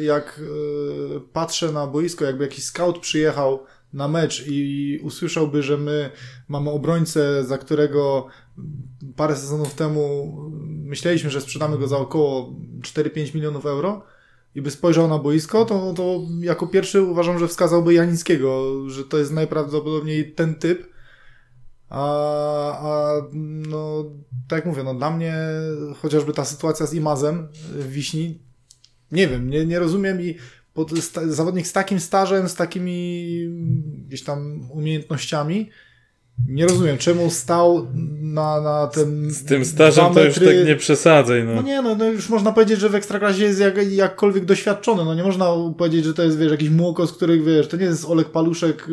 jak 0.00 0.40
e, 0.40 1.20
patrzę 1.32 1.72
na 1.72 1.86
boisko, 1.86 2.24
jakby 2.24 2.44
jakiś 2.44 2.64
scout 2.64 2.98
przyjechał 2.98 3.60
na 3.92 4.08
mecz 4.08 4.44
i 4.46 5.00
usłyszałby, 5.02 5.62
że 5.62 5.76
my 5.76 6.10
mamy 6.48 6.70
obrońcę, 6.70 7.44
za 7.44 7.58
którego 7.58 8.26
parę 9.16 9.36
sezonów 9.36 9.74
temu 9.74 10.34
myśleliśmy, 10.66 11.30
że 11.30 11.40
sprzedamy 11.40 11.78
go 11.78 11.88
za 11.88 11.98
około 11.98 12.54
4-5 12.80 13.34
milionów 13.34 13.66
euro 13.66 14.02
i 14.54 14.62
by 14.62 14.70
spojrzał 14.70 15.08
na 15.08 15.18
boisko, 15.18 15.64
to, 15.64 15.94
to 15.94 16.20
jako 16.40 16.66
pierwszy 16.66 17.02
uważam, 17.02 17.38
że 17.38 17.48
wskazałby 17.48 17.94
Janickiego, 17.94 18.74
że 18.90 19.04
to 19.04 19.18
jest 19.18 19.32
najprawdopodobniej 19.32 20.32
ten 20.32 20.54
typ. 20.54 20.88
A, 21.88 22.04
a 22.80 23.12
no, 23.68 24.04
tak 24.48 24.56
jak 24.56 24.66
mówię, 24.66 24.82
no 24.82 24.94
dla 24.94 25.10
mnie 25.10 25.34
chociażby 26.02 26.32
ta 26.32 26.44
sytuacja 26.44 26.86
z 26.86 26.94
Imazem 26.94 27.48
w 27.52 27.88
Wiśni, 27.88 28.42
nie 29.12 29.28
wiem, 29.28 29.50
nie, 29.50 29.66
nie 29.66 29.78
rozumiem 29.78 30.20
i 30.22 30.34
zawodnik 31.26 31.66
z 31.66 31.72
takim 31.72 32.00
stażem, 32.00 32.48
z 32.48 32.54
takimi 32.54 33.26
gdzieś 34.06 34.24
tam 34.24 34.70
umiejętnościami 34.70 35.70
Nie 36.46 36.66
rozumiem, 36.66 36.98
czemu 36.98 37.30
stał 37.30 37.86
na, 38.20 38.60
na 38.60 38.86
tym. 38.86 39.30
Z 39.30 39.44
tym 39.44 39.64
stażem 39.64 40.14
to 40.14 40.24
już 40.24 40.34
tak 40.34 40.66
nie 40.66 40.76
przesadzaj. 40.76 41.44
No, 41.44 41.54
no 41.54 41.62
nie, 41.62 41.82
no, 41.82 41.94
no 41.94 42.04
już 42.04 42.28
można 42.28 42.52
powiedzieć, 42.52 42.80
że 42.80 42.88
w 42.88 42.94
ekstraklasie 42.94 43.42
jest 43.42 43.60
jak, 43.60 43.92
jakkolwiek 43.92 44.44
doświadczony. 44.44 45.04
No 45.04 45.14
nie 45.14 45.22
można 45.22 45.46
powiedzieć, 45.78 46.04
że 46.04 46.14
to 46.14 46.22
jest, 46.22 46.38
wiesz, 46.38 46.50
jakiś 46.50 46.70
młokos, 46.70 47.12
który, 47.12 47.40
wiesz, 47.40 47.68
to 47.68 47.76
nie 47.76 47.84
jest 47.84 48.04
Olek 48.04 48.28
Paluszek, 48.28 48.88
y, 48.88 48.92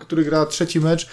który 0.00 0.24
gra 0.24 0.46
trzeci 0.46 0.80
mecz, 0.80 1.08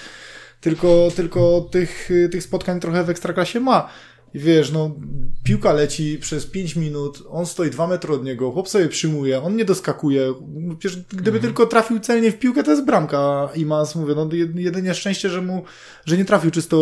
tylko, 0.61 1.11
tylko 1.15 1.69
tych, 1.71 2.09
tych 2.31 2.43
spotkań 2.43 2.79
trochę 2.79 3.03
w 3.03 3.09
ekstraklasie 3.09 3.59
ma. 3.59 3.89
I 4.33 4.39
wiesz, 4.39 4.71
no, 4.71 4.95
piłka 5.43 5.73
leci 5.73 6.17
przez 6.17 6.45
5 6.45 6.75
minut, 6.75 7.23
on 7.29 7.45
stoi 7.45 7.69
2 7.69 7.87
metry 7.87 8.13
od 8.13 8.23
niego, 8.23 8.51
chłop 8.51 8.69
sobie 8.69 8.87
przyjmuje, 8.87 9.41
on 9.41 9.55
nie 9.55 9.65
doskakuje. 9.65 10.33
Przecież 10.79 10.99
gdyby 11.09 11.29
mm. 11.29 11.41
tylko 11.41 11.65
trafił 11.65 11.99
celnie 11.99 12.31
w 12.31 12.39
piłkę, 12.39 12.63
to 12.63 12.71
jest 12.71 12.85
bramka. 12.85 13.49
I 13.55 13.65
Mas, 13.65 13.95
mówię, 13.95 14.15
no 14.15 14.29
jedynie 14.55 14.93
szczęście, 14.93 15.29
że 15.29 15.41
mu, 15.41 15.63
że 16.05 16.17
nie 16.17 16.25
trafił 16.25 16.51
czysto 16.51 16.77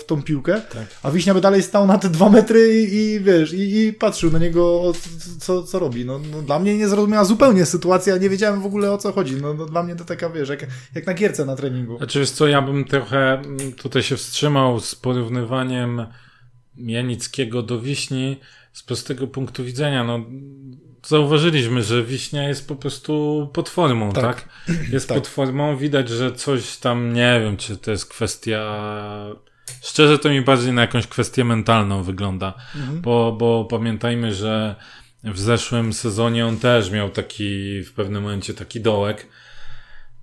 w 0.00 0.04
tą 0.04 0.22
piłkę. 0.22 0.60
Tak. 0.72 0.86
A 1.02 1.10
Wiśnia 1.10 1.34
by 1.34 1.40
dalej 1.40 1.62
stał 1.62 1.86
na 1.86 1.98
te 1.98 2.08
2 2.08 2.28
metry 2.28 2.82
i, 2.82 2.94
i 2.94 3.20
wiesz, 3.20 3.52
i, 3.52 3.86
i, 3.86 3.92
patrzył 3.92 4.30
na 4.30 4.38
niego, 4.38 4.92
co, 5.40 5.62
co 5.62 5.78
robi. 5.78 6.04
No, 6.04 6.20
no, 6.32 6.42
dla 6.42 6.58
mnie 6.58 6.78
nie 6.78 6.88
zrozumiała 6.88 7.24
zupełnie 7.24 7.66
sytuacja, 7.66 8.16
nie 8.16 8.30
wiedziałem 8.30 8.60
w 8.60 8.66
ogóle 8.66 8.92
o 8.92 8.98
co 8.98 9.12
chodzi. 9.12 9.36
No, 9.36 9.54
no 9.54 9.66
dla 9.66 9.82
mnie 9.82 9.96
to 9.96 10.04
taka, 10.04 10.30
wiesz, 10.30 10.48
jak, 10.48 10.66
jak 10.94 11.06
na 11.06 11.14
gierce 11.14 11.44
na 11.44 11.56
treningu. 11.56 11.98
Znaczy, 11.98 12.18
wiesz 12.18 12.30
co, 12.30 12.46
ja 12.46 12.62
bym 12.62 12.84
trochę 12.84 13.42
tutaj 13.76 14.02
się 14.02 14.16
wstrzymał 14.16 14.80
z 14.80 14.94
porównywaniem 14.94 16.06
Janickiego 16.86 17.62
do 17.62 17.80
Wiśni 17.80 18.36
z 18.72 18.82
prostego 18.82 19.26
punktu 19.26 19.64
widzenia. 19.64 20.04
No, 20.04 20.24
zauważyliśmy, 21.06 21.82
że 21.82 22.04
Wiśnia 22.04 22.48
jest 22.48 22.68
po 22.68 22.76
prostu 22.76 23.48
pod 23.52 23.68
formą, 23.68 24.12
tak? 24.12 24.24
tak? 24.24 24.48
Jest 24.92 25.08
tak. 25.08 25.18
pod 25.18 25.28
formą, 25.28 25.76
widać, 25.76 26.08
że 26.08 26.32
coś 26.32 26.76
tam, 26.76 27.12
nie 27.12 27.40
wiem, 27.44 27.56
czy 27.56 27.76
to 27.76 27.90
jest 27.90 28.06
kwestia... 28.06 28.76
Szczerze 29.82 30.18
to 30.18 30.28
mi 30.30 30.42
bardziej 30.42 30.72
na 30.72 30.80
jakąś 30.80 31.06
kwestię 31.06 31.44
mentalną 31.44 32.02
wygląda, 32.02 32.54
mhm. 32.76 33.00
bo, 33.00 33.32
bo 33.32 33.64
pamiętajmy, 33.64 34.34
że 34.34 34.76
w 35.24 35.38
zeszłym 35.38 35.92
sezonie 35.92 36.46
on 36.46 36.56
też 36.56 36.90
miał 36.90 37.10
taki, 37.10 37.82
w 37.82 37.92
pewnym 37.92 38.22
momencie 38.22 38.54
taki 38.54 38.80
dołek 38.80 39.26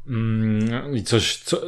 mm, 0.08 0.96
i 0.96 1.04
coś, 1.04 1.38
co, 1.38 1.62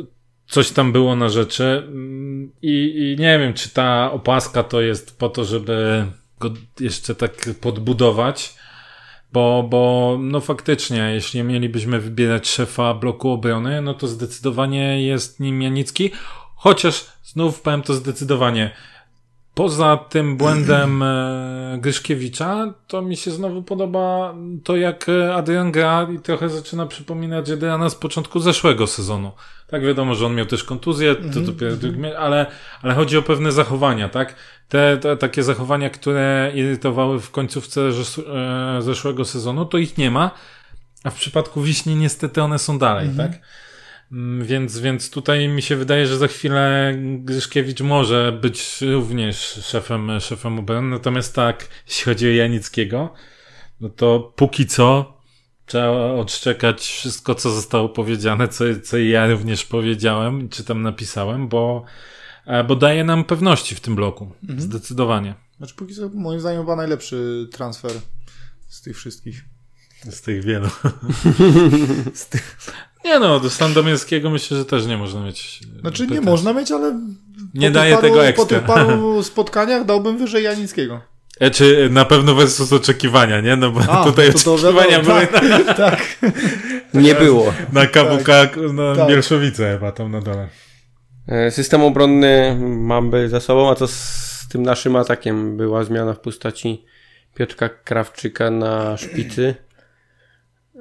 coś 0.50 0.72
tam 0.72 0.91
było 0.91 1.15
na 1.15 1.29
rzeczy 1.29 1.84
mm, 1.88 2.51
i, 2.62 3.15
i 3.18 3.22
nie 3.22 3.39
wiem, 3.39 3.53
czy 3.53 3.70
ta 3.70 4.12
opaska 4.12 4.63
to 4.63 4.82
jest 4.82 5.20
po 5.20 5.29
to, 5.29 5.46
żeby 5.46 6.06
go 6.39 6.50
jeszcze 6.79 7.15
tak 7.15 7.50
podbudować, 7.62 8.56
bo, 9.34 9.68
bo 9.70 10.18
no 10.22 10.39
faktycznie, 10.39 10.98
jeśli 10.98 11.44
mielibyśmy 11.44 12.00
wybierać 12.00 12.48
szefa 12.48 12.94
bloku 12.94 13.29
obrony, 13.29 13.82
no 13.82 13.94
to 13.94 14.08
zdecydowanie 14.08 15.06
jest 15.06 15.39
nim 15.39 15.62
Janicki, 15.62 16.12
chociaż 16.56 17.06
znów 17.24 17.62
powiem 17.62 17.82
to 17.82 17.94
zdecydowanie. 17.94 18.72
Poza 19.60 19.98
tym 19.98 20.38
błędem 20.38 21.04
e, 21.04 21.78
Gryszkiewicza, 21.82 22.74
to 22.88 23.01
mi 23.01 23.18
się 23.18 23.32
znowu 23.32 23.63
podoba 23.63 24.36
to, 24.63 24.78
jak 24.78 25.10
e, 25.10 25.36
Adrian 25.36 25.72
gra 25.72 26.08
i 26.16 26.20
trochę 26.20 26.50
zaczyna 26.50 26.86
przypominać 26.86 27.50
Adriana 27.50 27.89
z 27.89 27.96
początku 27.96 28.39
zeszłego 28.39 28.88
sezonu. 28.88 29.32
Tak 29.68 29.86
wiadomo, 29.86 30.16
że 30.16 30.25
on 30.25 30.36
miał 30.36 30.46
też 30.46 30.63
kontuzję, 30.63 31.16
to 31.16 31.22
mm-hmm. 31.22 31.46
dopiero 31.46 31.75
drugi, 31.75 32.06
ale, 32.06 32.46
ale 32.82 32.94
chodzi 32.94 33.18
o 33.18 33.22
pewne 33.22 33.51
zachowania, 33.51 34.10
tak? 34.10 34.36
Te, 34.70 34.98
te 34.98 35.18
takie 35.18 35.44
zachowania, 35.44 35.89
które 35.89 36.51
irytowały 36.56 37.20
w 37.20 37.32
końcówce 37.32 37.82
e, 37.82 38.82
zeszłego 38.82 39.25
sezonu, 39.25 39.66
to 39.66 39.78
ich 39.78 39.98
nie 39.98 40.12
ma, 40.12 40.32
a 41.04 41.10
w 41.10 41.16
przypadku 41.16 41.62
Wiśni 41.62 41.96
niestety 41.96 42.42
one 42.42 42.60
są 42.60 42.78
dalej, 42.78 43.10
mm-hmm. 43.10 43.18
tak? 43.18 43.32
Mm, 44.12 44.48
więc, 44.48 44.80
więc 44.80 45.10
tutaj 45.10 45.48
mi 45.48 45.62
się 45.62 45.75
wydaje, 45.75 46.08
że 46.08 46.18
za 46.18 46.28
chwilę 46.28 46.94
Grzyszkiewicz 46.98 47.82
może 47.82 48.39
być 48.42 48.82
również 48.82 49.38
szefem, 49.63 50.20
szefem 50.20 50.60
obrony. 50.60 50.89
Natomiast 50.89 51.36
tak, 51.36 51.68
jeśli 51.88 52.06
chodzi 52.06 52.28
o 52.28 52.32
Janickiego, 52.32 53.13
no 53.82 53.89
to 53.89 54.34
póki 54.36 54.66
co 54.66 55.20
trzeba 55.66 55.92
odszczekać 56.13 56.82
wszystko, 56.82 57.36
co 57.36 57.51
zostało 57.51 57.89
powiedziane, 57.89 58.48
co, 58.48 58.63
co 58.84 58.98
ja 58.98 59.28
również 59.28 59.66
powiedziałem, 59.66 60.50
czy 60.50 60.63
tam 60.63 60.82
napisałem, 60.82 61.48
bo, 61.48 61.84
e, 62.46 62.63
bo 62.63 62.75
daje 62.75 63.04
nam 63.04 63.24
pewności 63.24 63.75
w 63.75 63.80
tym 63.80 63.96
bloku. 63.96 64.32
Mhm. 64.44 64.62
Zdecydowanie. 64.62 65.36
Znaczy, 65.58 65.75
póki 65.75 65.96
co, 65.96 66.10
moim 66.10 66.39
zdaniem, 66.39 66.62
chyba 66.62 66.75
najlepszy 66.75 67.48
transfer 67.51 67.92
z 68.68 68.82
tych 68.82 68.98
wszystkich. 68.98 69.46
Z 70.10 70.22
tych 70.22 70.44
wielu. 70.44 70.68
z 72.13 72.30
tych... 72.30 72.58
Nie 73.06 73.20
no, 73.20 73.39
do 73.39 73.50
Sandomierskiego 73.50 74.29
myślę, 74.29 74.58
że 74.58 74.65
też 74.65 74.86
nie 74.86 74.98
można 74.98 75.24
mieć. 75.24 75.60
E, 75.77 75.82
znaczy, 75.82 76.03
pytań. 76.03 76.20
nie 76.20 76.32
można 76.32 76.53
mieć, 76.53 76.72
ale. 76.72 77.00
Nie 77.53 77.72
daje 77.72 77.96
paru, 77.96 78.08
tego 78.08 78.25
ekstra. 78.25 78.46
Po 78.46 78.50
tych 78.50 78.63
paru 78.63 79.24
spotkaniach 79.24 79.86
dałbym 79.86 80.18
wyżej 80.18 80.44
Janickiego. 80.44 81.01
E, 81.39 81.51
czy 81.51 81.89
na 81.91 82.06
pewno 82.06 82.36
versus 82.36 82.74
oczekiwania, 82.74 83.41
nie? 83.41 83.56
No 83.56 83.72
bo 83.72 83.79
A, 83.89 84.03
tutaj 84.03 84.34
to 84.34 84.53
oczekiwania 84.53 85.00
były 85.00 85.27
tak, 85.27 85.50
na... 85.65 85.74
tak. 85.74 86.01
Nie 86.94 87.15
było. 87.15 87.53
Na 87.74 87.86
KWK, 87.86 88.25
tak. 88.25 88.58
na 88.74 88.96
tak. 88.96 89.08
Bielszowice 89.08 89.74
chyba 89.74 89.91
tam 89.91 90.12
na 90.12 90.22
dole. 90.22 90.48
E, 91.27 91.51
system 91.51 91.82
obronny 91.84 92.58
mamy 92.62 93.29
za 93.29 93.39
sobą, 93.39 93.72
a 93.72 93.75
co 93.75 93.88
z 93.88 94.48
tym 94.51 94.63
naszym 94.63 94.96
atakiem? 94.96 95.58
Była 95.58 95.84
zmiana 95.84 96.13
w 96.13 96.20
postaci 96.20 96.86
Piotrka 97.36 97.70
Krawczyka 97.70 98.51
na 98.51 98.98
szpicy. 98.98 99.56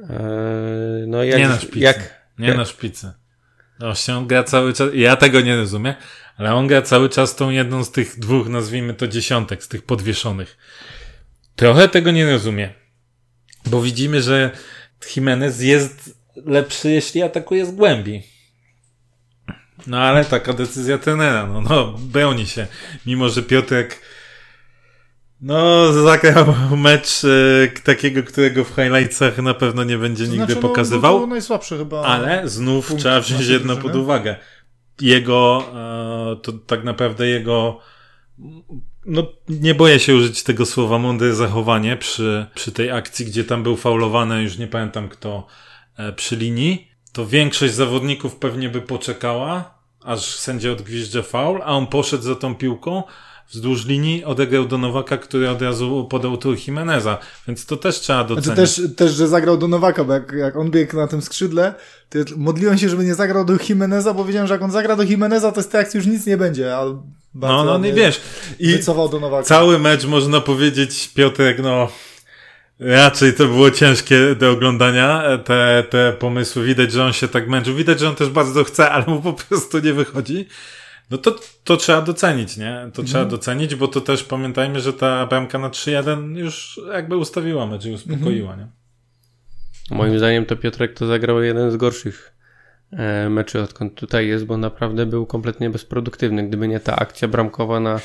E, 0.03 1.05
no 1.07 1.25
jak, 1.25 1.39
nie 1.39 1.49
na 1.49 1.61
szpicy. 1.61 1.79
Jak, 1.79 2.25
nie 2.39 2.49
jak... 2.49 2.57
na 2.57 2.65
szpicy. 2.65 3.13
No 3.79 3.95
się 3.95 4.27
gra 4.27 4.45
cały 4.45 4.73
czas. 4.73 4.91
Ja 4.95 5.17
tego 5.17 5.41
nie 5.41 5.57
rozumiem. 5.57 5.95
Ale 6.37 6.55
on 6.55 6.67
gra 6.67 6.83
cały 6.83 7.09
czas 7.09 7.37
tą 7.37 7.51
jedną 7.51 7.85
z 7.85 7.91
tych 7.91 8.19
dwóch, 8.19 8.49
nazwijmy 8.49 8.95
to 8.95 9.09
dziesiątek, 9.09 9.65
z 9.65 9.69
tych 9.69 9.83
podwieszonych. 9.83 10.57
Trochę 11.57 11.89
tego 11.89 12.11
nie 12.11 12.31
rozumie. 12.31 12.75
Bo 13.67 13.83
widzimy, 13.83 14.23
że 14.23 14.51
Jimenez 15.17 15.61
jest 15.61 16.19
lepszy, 16.47 16.91
jeśli 16.91 17.23
atakuje 17.23 17.67
z 17.67 17.71
głębi. 17.71 18.23
No 19.87 20.01
ale 20.01 20.25
taka 20.25 20.53
decyzja 20.53 20.99
trenera, 20.99 21.47
no, 21.47 21.61
no, 21.61 21.93
broni 21.99 22.47
się. 22.47 22.67
Mimo, 23.07 23.29
że 23.29 23.43
Piotrek 23.43 24.01
no, 25.41 25.93
zagrał 26.03 26.55
mecz 26.77 27.23
e, 27.25 27.81
takiego, 27.85 28.23
którego 28.23 28.65
w 28.65 28.75
highlightsach 28.75 29.39
na 29.39 29.55
pewno 29.55 29.85
nie 29.85 29.99
będzie 29.99 30.25
to 30.25 30.31
nigdy 30.31 30.47
znaczy, 30.47 30.63
no, 30.63 30.69
pokazywał. 30.69 31.21
No, 31.21 31.27
najsłabszy 31.27 31.79
chyba. 31.79 32.03
Ale 32.03 32.49
znów 32.49 32.95
trzeba 32.97 33.21
wziąć 33.21 33.47
jedno 33.47 33.77
pod 33.77 33.97
uwagę 33.97 34.37
jego, 35.01 35.65
e, 35.75 36.37
to 36.43 36.53
tak 36.53 36.85
naprawdę 36.85 37.27
jego, 37.27 37.81
no 39.07 39.27
nie 39.49 39.75
boję 39.75 40.01
się 40.01 40.17
użyć 40.17 40.43
tego 40.43 40.67
słowa 40.67 40.99
mądre 40.99 41.35
zachowanie 41.35 41.97
przy, 41.97 42.47
przy 42.55 42.73
tej 42.73 42.91
akcji, 42.91 43.27
gdzie 43.27 43.45
tam 43.45 43.63
był 43.63 43.77
faulowany, 43.77 44.43
już 44.43 44.59
nie 44.59 44.67
pamiętam 44.67 45.09
kto, 45.09 45.47
e, 45.97 46.13
przy 46.13 46.37
linii, 46.37 46.89
to 47.13 47.27
większość 47.27 47.75
zawodników 47.75 48.37
pewnie 48.37 48.69
by 48.69 48.81
poczekała, 48.81 49.79
aż 50.05 50.21
sędzia 50.21 50.73
odgwizdże 50.73 51.23
faul, 51.23 51.61
a 51.65 51.73
on 51.73 51.87
poszedł 51.87 52.23
za 52.23 52.35
tą 52.35 52.55
piłką, 52.55 53.03
wzdłuż 53.51 53.87
linii 53.87 54.25
odegrał 54.25 54.65
do 54.65 54.79
Nowaka, 54.79 55.17
który 55.17 55.51
od 55.51 55.63
razu 55.63 56.07
podał 56.11 56.37
tu 56.37 56.55
Jimeneza, 56.67 57.19
więc 57.49 57.67
to 57.67 57.77
też 57.77 58.01
trzeba 58.01 58.25
docenić. 58.25 58.45
Znaczy 58.45 58.83
też, 58.83 58.97
też, 58.97 59.13
że 59.13 59.29
zagrał 59.29 59.57
do 59.57 59.69
Nowaka, 59.69 60.05
bo 60.05 60.13
jak, 60.13 60.33
jak 60.33 60.57
on 60.57 60.71
biegł 60.71 60.97
na 60.97 61.07
tym 61.07 61.23
skrzydle, 61.23 61.75
to 62.11 62.19
modliłem 62.37 62.79
się, 62.79 62.89
żeby 62.89 63.05
nie 63.05 63.15
zagrał 63.15 63.45
do 63.45 63.55
Jimeneza, 63.69 64.15
bo 64.15 64.25
wiedziałem, 64.25 64.49
że 64.49 64.55
jak 64.55 64.63
on 64.63 64.71
zagra 64.71 64.97
do 64.97 65.03
Jimeneza, 65.03 65.53
to 65.53 65.63
z 65.63 65.69
tej 65.69 65.81
akcji 65.81 65.99
już 65.99 66.07
nic 66.07 66.27
nie 66.27 66.37
będzie, 66.37 66.77
ale 66.77 66.99
no, 67.35 67.65
no 67.65 67.79
nie 67.79 67.93
wiesz. 67.93 68.21
I 68.59 68.79
do 68.85 69.21
Nowaka. 69.21 69.43
cały 69.43 69.79
mecz 69.79 70.05
można 70.05 70.41
powiedzieć, 70.41 71.11
Piotrek, 71.15 71.59
no 71.63 71.89
Raczej 72.81 73.35
to 73.35 73.47
było 73.47 73.71
ciężkie 73.71 74.35
do 74.35 74.51
oglądania, 74.51 75.39
te, 75.45 75.85
te 75.91 76.13
pomysły. 76.13 76.65
Widać, 76.65 76.93
że 76.93 77.05
on 77.05 77.13
się 77.13 77.29
tak 77.29 77.49
męczył. 77.49 77.75
Widać, 77.75 78.01
że 78.01 78.09
on 78.09 78.15
też 78.15 78.29
bardzo 78.29 78.65
chce, 78.65 78.91
ale 78.91 79.07
mu 79.07 79.23
po 79.23 79.33
prostu 79.33 79.79
nie 79.79 79.93
wychodzi. 79.93 80.49
No 81.11 81.19
to, 81.19 81.37
to 81.65 81.77
trzeba 81.77 82.03
docenić, 82.03 82.57
nie? 82.57 82.73
To 82.81 82.87
mhm. 82.87 83.07
trzeba 83.07 83.25
docenić, 83.25 83.75
bo 83.75 83.89
to 83.89 84.01
też 84.01 84.25
pamiętajmy, 84.25 84.81
że 84.81 84.93
ta 84.93 85.27
bramka 85.27 85.59
na 85.59 85.71
3-1 85.71 86.37
już 86.37 86.81
jakby 86.93 87.17
ustawiła 87.17 87.67
mecz 87.67 87.85
i 87.85 87.91
uspokoiła, 87.91 88.53
mhm. 88.53 88.59
nie? 88.59 88.79
Moim 89.97 90.19
zdaniem 90.19 90.47
to 90.47 90.57
Piotrek 90.57 90.95
to 90.95 91.07
zagrał 91.07 91.43
jeden 91.43 91.71
z 91.71 91.77
gorszych 91.77 92.35
e, 92.93 93.29
meczy 93.29 93.63
odkąd 93.63 93.95
tutaj 93.95 94.29
jest, 94.29 94.45
bo 94.45 94.57
naprawdę 94.57 95.07
był 95.07 95.27
kompletnie 95.27 95.71
bezproduktywny. 95.71 96.49
Gdyby 96.49 96.69
nie 96.69 96.81
ta 96.81 96.97
akcja 96.97 97.29
bramkowa 97.29 97.81
na, 97.81 98.01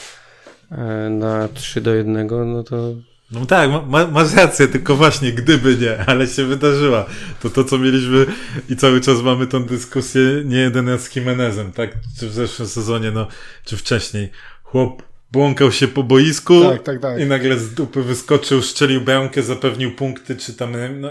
e, 0.72 1.10
na 1.10 1.48
3 1.48 1.82
do 1.82 1.96
1, 1.96 2.28
no 2.28 2.64
to 2.64 2.94
no 3.34 3.46
tak, 3.46 3.70
ma, 3.88 4.08
masz 4.08 4.34
rację, 4.34 4.68
tylko 4.68 4.96
właśnie 4.96 5.32
gdyby 5.32 5.78
nie, 5.78 6.06
ale 6.06 6.28
się 6.28 6.46
wydarzyła. 6.46 7.06
To 7.42 7.50
to, 7.50 7.64
co 7.64 7.78
mieliśmy 7.78 8.26
i 8.70 8.76
cały 8.76 9.02
czas 9.02 9.22
mamy 9.22 9.48
tą 9.48 9.64
dyskusję 9.64 10.22
nie 10.46 10.58
jeden 10.58 10.90
raz 10.90 11.02
z 11.02 11.16
Jimenezem, 11.16 11.72
tak? 11.72 11.94
Czy 12.20 12.30
w 12.30 12.34
zeszłym 12.34 12.68
sezonie, 12.68 13.12
no, 13.12 13.28
czy 13.66 13.78
wcześniej. 13.78 14.30
Chłop 14.64 15.04
błąkał 15.32 15.72
się 15.72 15.88
po 15.88 16.04
boisku 16.04 16.62
tak, 16.62 16.84
tak, 16.84 17.02
tak. 17.02 17.20
i 17.20 17.26
nagle 17.26 17.60
z 17.60 17.74
dupy 17.74 18.04
wyskoczył, 18.04 18.62
szczelił 18.62 19.02
bramkę, 19.02 19.44
zapewnił 19.44 19.96
punkty, 19.96 20.36
czy 20.36 20.54
tam, 20.54 20.74
no. 21.00 21.10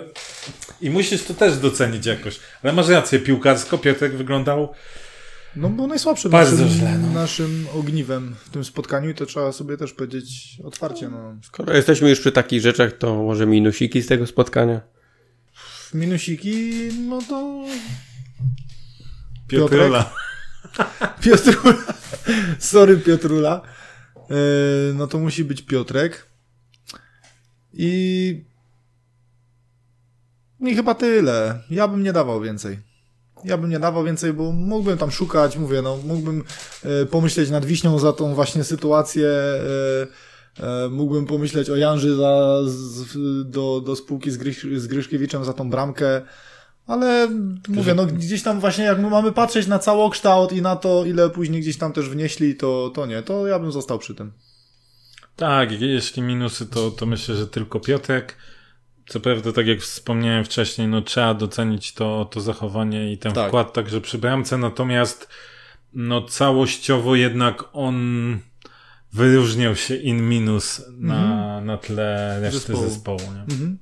I 0.81 0.91
musisz 0.91 1.25
to 1.25 1.35
też 1.35 1.57
docenić 1.57 2.07
jakoś. 2.07 2.41
Ale 2.63 2.73
masz 2.73 2.89
rację, 2.89 3.19
piłkarsko 3.19 3.79
Piotrek 3.79 4.17
wyglądał 4.17 4.75
No 5.57 5.69
bo 5.69 5.87
najsłabszym 5.87 6.31
Bardzo 6.31 6.65
naszym, 6.65 6.79
źle, 6.79 6.99
no. 6.99 7.11
naszym 7.11 7.67
ogniwem 7.75 8.35
w 8.45 8.51
tym 8.51 8.65
spotkaniu 8.65 9.11
i 9.11 9.15
to 9.15 9.27
trzeba 9.27 9.53
sobie 9.53 9.77
też 9.77 9.93
powiedzieć 9.93 10.59
otwarcie. 10.65 11.09
No. 11.09 11.37
Skoro 11.43 11.77
jesteśmy 11.77 12.11
już 12.11 12.21
przy 12.21 12.33
takich 12.33 12.61
rzeczach, 12.61 12.93
to 12.93 13.23
może 13.23 13.47
minusiki 13.47 14.03
z 14.03 14.07
tego 14.07 14.27
spotkania. 14.27 14.81
Minusiki, 15.95 16.73
no 17.09 17.23
to 17.29 17.65
Piotrula. 19.49 20.15
Piotrula. 21.23 21.75
Sorry 22.59 22.97
Piotrula. 22.97 23.63
E, 24.31 24.35
no 24.95 25.07
to 25.07 25.19
musi 25.19 25.45
być 25.45 25.63
Piotrek. 25.63 26.27
I... 27.73 28.45
I 30.61 30.77
chyba 30.77 30.95
tyle. 30.95 31.61
Ja 31.71 31.89
bym 31.89 32.03
nie 32.03 32.13
dawał 32.13 32.41
więcej. 32.41 32.79
Ja 33.45 33.59
bym 33.59 33.71
nie 33.71 33.79
dawał 33.79 34.05
więcej, 34.05 34.33
bo 34.33 34.53
mógłbym 34.53 34.99
tam 34.99 35.11
szukać, 35.11 35.57
mówię, 35.57 35.83
no 35.83 35.97
mógłbym 35.97 36.45
e, 36.85 37.07
pomyśleć 37.07 37.51
nad 37.51 37.65
Wiśnią 37.65 37.99
za 37.99 38.13
tą 38.13 38.35
właśnie 38.35 38.65
sytuację, 38.65 39.29
e, 39.29 40.85
e, 40.85 40.89
mógłbym 40.89 41.27
pomyśleć 41.27 41.71
o 41.71 41.77
Janży 41.77 42.17
za, 42.17 42.59
z, 42.65 43.51
do, 43.51 43.81
do 43.81 43.97
spółki 43.97 44.31
z, 44.31 44.37
Gryś, 44.37 44.63
z 44.77 44.87
Gryszkiewiczem 44.87 45.45
za 45.45 45.53
tą 45.53 45.71
bramkę, 45.71 46.23
ale 46.87 47.29
mówię, 47.69 47.95
no 47.95 48.07
gdzieś 48.07 48.43
tam 48.43 48.61
właśnie 48.61 48.85
jak 48.85 48.99
my 48.99 49.11
mamy 49.11 49.33
patrzeć 49.33 49.67
na 49.67 49.79
całokształt 49.79 50.53
i 50.53 50.63
na 50.63 50.77
to, 50.77 51.05
ile 51.05 51.31
później 51.31 51.61
gdzieś 51.61 51.79
tam 51.79 51.93
też 51.93 52.09
wnieśli, 52.09 52.57
to, 52.57 52.91
to 52.95 53.07
nie, 53.07 53.23
to 53.23 53.47
ja 53.47 53.59
bym 53.59 53.73
został 53.73 53.99
przy 53.99 54.15
tym. 54.15 54.33
Tak, 55.37 55.81
jeśli 55.81 56.23
minusy, 56.23 56.67
to, 56.67 56.91
to 56.91 57.07
myślę, 57.07 57.35
że 57.35 57.47
tylko 57.47 57.81
Piotrek. 57.81 58.37
Co 59.07 59.21
prawda, 59.21 59.53
tak 59.53 59.67
jak 59.67 59.81
wspomniałem 59.81 60.45
wcześniej, 60.45 60.89
no 60.89 61.03
trzeba 61.03 61.35
docenić 61.35 61.95
to, 61.95 62.29
to 62.31 62.41
zachowanie 62.41 63.13
i 63.13 63.19
ten 63.19 63.33
Tak. 63.33 63.49
wkład 63.49 63.73
także 63.73 64.01
przy 64.01 64.19
bramce, 64.19 64.59
natomiast 64.59 65.29
no 65.93 66.23
całościowo 66.23 67.15
jednak 67.17 67.65
on 67.73 67.97
wyróżniał 69.13 69.77
się 69.77 69.95
in 69.97 70.29
minus 70.29 70.83
na, 70.99 71.61
na 71.61 71.79
tle 71.79 72.39
reszty 72.41 72.59
Zespołu. 72.59 72.89
zespołu. 72.89 73.21
nie? 73.35 73.41
Mhm. 73.55 73.79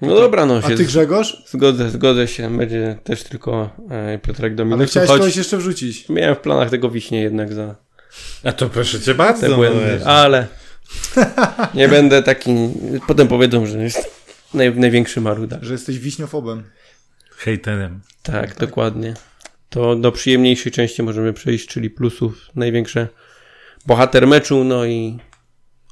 No 0.00 0.14
dobra, 0.14 0.46
no 0.46 0.56
A 0.64 0.68
ty 0.68 0.84
Grzegorz? 0.84 1.42
zgodzę, 1.46 1.90
zgodzę 1.90 2.28
się. 2.28 2.56
Będzie 2.58 2.98
też 3.04 3.22
tylko 3.24 3.70
e, 3.90 4.18
Piotrek 4.18 4.54
do 4.54 4.62
Ale 4.72 4.86
chciałeś 4.86 5.08
choć 5.08 5.18
kogoś 5.18 5.36
jeszcze 5.36 5.56
wrzucić. 5.56 6.08
miałem 6.08 6.34
w 6.34 6.38
planach 6.38 6.70
tego 6.70 6.90
wiśnie 6.90 7.20
jednak 7.20 7.52
za 7.54 7.76
A 8.44 8.52
to 8.52 8.68
proszę 8.68 9.00
cię 9.00 9.14
bardzo. 9.14 9.48
te 9.48 9.54
błędy, 9.54 10.06
ale 10.06 10.46
nie 11.74 11.88
będę 11.88 12.22
taki, 12.22 12.50
potem 13.06 13.28
powiedzą, 13.28 13.66
że 13.66 13.82
jest 13.82 14.10
naj, 14.54 14.76
największy 14.76 15.20
maruda. 15.20 15.58
Że 15.62 15.72
jesteś 15.72 15.98
wiśniofobem. 15.98 16.62
Hejterem. 17.30 18.00
Tak, 18.22 18.56
dokładnie. 18.56 19.14
To 19.68 19.96
do 19.96 20.12
przyjemniejszej 20.12 20.72
części 20.72 21.02
możemy 21.02 21.32
przejść, 21.32 21.66
czyli 21.68 21.90
plusów. 21.90 22.50
Największe 22.54 23.08
bohater 23.86 24.26
meczu, 24.26 24.64
no 24.64 24.84
i 24.84 25.18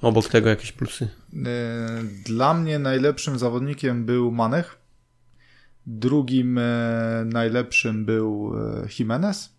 obok 0.03 0.29
tego 0.29 0.49
jakieś 0.49 0.73
plusy. 0.73 1.09
E, 1.47 2.03
Dla 2.25 2.55
mnie 2.55 2.79
najlepszym 2.79 3.39
zawodnikiem 3.39 4.05
był 4.05 4.33
Manech. 4.33 4.79
Drugim 5.87 6.59
e, 6.59 6.63
najlepszym 7.25 8.05
był 8.05 8.53
e, 8.57 8.89
Jimenez. 8.99 9.57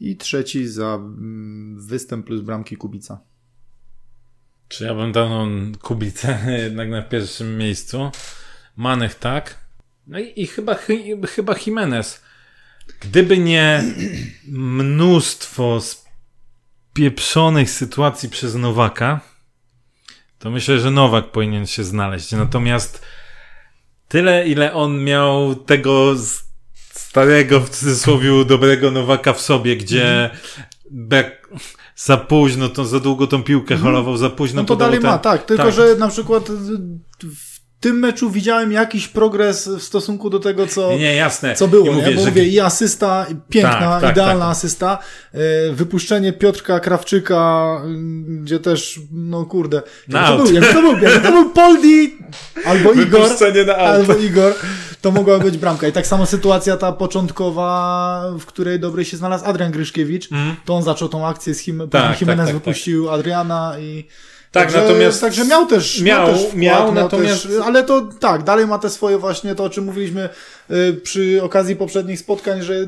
I 0.00 0.16
trzeci 0.16 0.68
za 0.68 0.94
mm, 0.94 1.80
występ 1.80 2.26
plus 2.26 2.40
bramki 2.40 2.76
Kubica. 2.76 3.20
Czy 4.68 4.84
ja 4.84 4.94
bym 4.94 5.12
dał 5.12 5.28
Kubicę 5.82 6.38
jednak 6.64 6.90
na 6.90 7.02
pierwszym 7.02 7.58
miejscu. 7.58 8.10
Manech 8.76 9.14
tak. 9.14 9.58
No 10.06 10.18
i, 10.18 10.32
i 10.36 10.46
chyba, 10.46 10.74
chy- 10.74 11.26
chyba 11.26 11.54
Jimenez. 11.66 12.22
Gdyby 13.00 13.38
nie 13.38 13.82
mnóstwo 14.48 15.80
spieprzonych 15.80 17.70
sytuacji 17.70 18.28
przez 18.28 18.54
Nowaka, 18.54 19.20
to 20.38 20.50
myślę, 20.50 20.78
że 20.78 20.90
Nowak 20.90 21.30
powinien 21.30 21.66
się 21.66 21.84
znaleźć. 21.84 22.32
Natomiast 22.32 23.02
tyle, 24.08 24.48
ile 24.48 24.74
on 24.74 25.04
miał 25.04 25.54
tego 25.54 26.14
starego, 26.90 27.60
w 27.60 27.70
cudzysłowie, 27.70 28.44
dobrego 28.44 28.90
Nowaka 28.90 29.32
w 29.32 29.40
sobie, 29.40 29.76
gdzie 29.76 30.30
bek, 30.90 31.48
za 31.98 32.16
późno, 32.16 32.68
to 32.68 32.84
za 32.84 33.00
długo 33.00 33.26
tą 33.26 33.42
piłkę 33.42 33.76
holował, 33.76 34.16
za 34.16 34.30
późno 34.30 34.62
No 34.62 34.66
to 34.68 34.76
dalej 34.76 35.00
ten- 35.00 35.10
ma, 35.10 35.18
tak. 35.18 35.46
Tylko, 35.46 35.62
tak. 35.64 35.72
że 35.72 35.96
na 35.98 36.08
przykład 36.08 36.50
y, 36.50 36.52
w 37.24 37.58
tym 37.80 37.98
meczu 37.98 38.30
widziałem 38.30 38.72
jakiś 38.72 39.08
progres 39.08 39.68
w 39.68 39.82
stosunku 39.82 40.30
do 40.30 40.38
tego, 40.38 40.66
co, 40.66 40.90
Nie, 40.96 41.14
jasne. 41.14 41.54
co 41.54 41.68
było, 41.68 41.86
I 41.86 41.88
nie? 41.88 41.94
mówię, 41.96 42.14
Bo 42.14 42.20
że 42.22 42.28
mówię, 42.28 42.44
i 42.44 42.60
asysta, 42.60 43.26
piękna, 43.48 43.78
Tak, 43.78 44.00
tak, 44.00 44.12
idealna 44.12 44.44
tak. 44.44 44.52
asysta. 44.52 44.98
E, 45.34 45.38
Wypuszczenie 45.72 46.32
Piotrka 46.32 46.80
Krawczyka, 46.80 47.66
y, 47.86 48.40
gdzie 48.42 48.58
też, 48.60 49.00
no 49.12 49.44
kurde, 49.44 49.82
jak 50.08 50.26
to 50.26 50.36
był, 50.36 50.54
jak 50.54 50.72
to 50.72 50.80
był, 50.82 50.98
jak 50.98 51.22
to 51.22 51.32
był 51.32 51.50
Poldi 51.50 52.18
albo 52.66 52.92
Igor, 52.92 53.22
Wypuszczenie 53.22 53.64
na 53.64 53.76
out. 53.78 53.88
albo 53.88 54.14
Igor, 54.14 54.54
to 55.00 55.10
mogła 55.10 55.38
być 55.38 55.58
bramka. 55.58 55.88
I 55.88 55.92
tak 55.92 56.06
samo 56.06 56.26
sytuacja 56.26 56.76
ta 56.76 56.92
początkowa, 56.92 58.22
w 58.40 58.46
której 58.46 58.80
dobry 58.80 59.04
się 59.04 59.16
znalazł 59.16 59.44
Adrian 59.44 59.72
Gryszkiewicz, 59.72 60.32
Mhm. 60.32 60.56
to 60.64 60.74
on 60.76 60.82
zaczął 60.82 61.08
tą 61.08 61.26
akcję 61.26 61.54
z 61.54 61.58
Him, 61.60 61.82
Tak, 61.90 62.20
Jimenez 62.20 62.46
tak, 62.46 62.54
tak, 62.54 62.64
wypuścił 62.64 63.10
Adriana 63.10 63.74
i 63.78 64.04
Tak, 64.52 64.62
także, 64.62 64.78
natomiast- 64.88 65.20
Także 65.20 65.44
miał 65.44 65.66
też. 65.66 66.02
Miał, 66.02 66.26
też 66.26 66.38
wkład, 66.40 66.54
miał, 66.56 66.94
natomiast- 66.94 67.42
Też, 67.42 67.52
ale 67.64 67.84
to 67.84 68.08
tak, 68.20 68.42
dalej 68.42 68.66
ma 68.66 68.78
te 68.78 68.90
swoje 68.90 69.18
właśnie 69.18 69.54
to, 69.54 69.64
o 69.64 69.70
czym 69.70 69.84
mówiliśmy 69.84 70.28
y, 70.70 70.92
przy 71.02 71.40
okazji 71.42 71.76
poprzednich 71.76 72.18
spotkań, 72.20 72.62
że 72.62 72.74
y, 72.74 72.86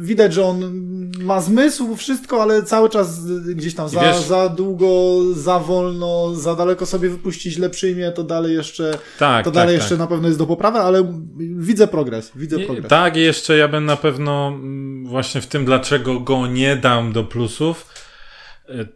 widać, 0.00 0.32
że 0.34 0.44
on 0.44 0.72
ma 1.20 1.40
zmysł, 1.40 1.96
wszystko, 1.96 2.42
ale 2.42 2.62
cały 2.62 2.88
czas 2.88 3.18
y, 3.48 3.54
gdzieś 3.54 3.74
tam 3.74 3.88
za, 3.88 4.20
za 4.22 4.48
długo, 4.48 5.18
za 5.34 5.58
wolno, 5.58 6.34
za 6.34 6.54
daleko 6.54 6.86
sobie 6.86 7.08
wypuścić, 7.08 7.52
źle 7.52 7.70
przyjmie, 7.70 8.10
to 8.12 8.22
dalej 8.24 8.54
jeszcze, 8.54 8.98
Tak, 9.18 9.44
to 9.44 9.50
tak, 9.50 9.54
dalej 9.54 9.74
tak. 9.76 9.82
jeszcze 9.82 9.96
na 9.96 10.06
pewno 10.06 10.28
jest 10.28 10.38
do 10.38 10.46
poprawy, 10.46 10.78
ale 10.78 11.22
widzę 11.58 11.86
progres, 11.88 12.32
widzę 12.36 12.56
Nie, 12.56 12.64
progres. 12.64 12.88
Tak, 12.90 13.16
i 13.16 13.20
jeszcze 13.20 13.56
ja 13.56 13.68
bym 13.68 13.84
na 13.84 13.96
pewno 13.96 14.48
mm, 14.48 15.06
właśnie 15.06 15.40
w 15.40 15.46
tym, 15.46 15.64
dlaczego 15.64 16.20
go 16.20 16.46
nie 16.46 16.76
dam 16.76 17.12
do 17.12 17.24
plusów, 17.24 17.86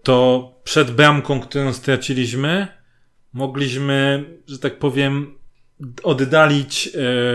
to 0.03 0.51
przed 0.65 0.91
bramką, 0.91 1.41
którą 1.41 1.73
straciliśmy, 1.73 2.69
mogliśmy, 3.33 4.25
że 4.49 4.59
tak 4.59 4.79
powiem, 4.79 5.35
oddalić 6.03 6.87
y, 6.87 6.91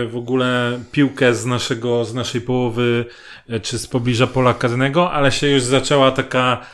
w 0.08 0.16
ogóle 0.16 0.80
piłkę 0.92 1.34
z 1.34 1.46
naszego, 1.46 2.04
z 2.04 2.14
naszej 2.14 2.40
połowy, 2.40 3.04
y, 3.50 3.60
czy 3.60 3.78
z 3.78 3.86
pobliża 3.86 4.26
pola 4.26 4.54
karnego, 4.54 5.12
ale 5.12 5.32
się 5.32 5.46
już 5.48 5.62
zaczęła 5.62 6.10
taka 6.10 6.66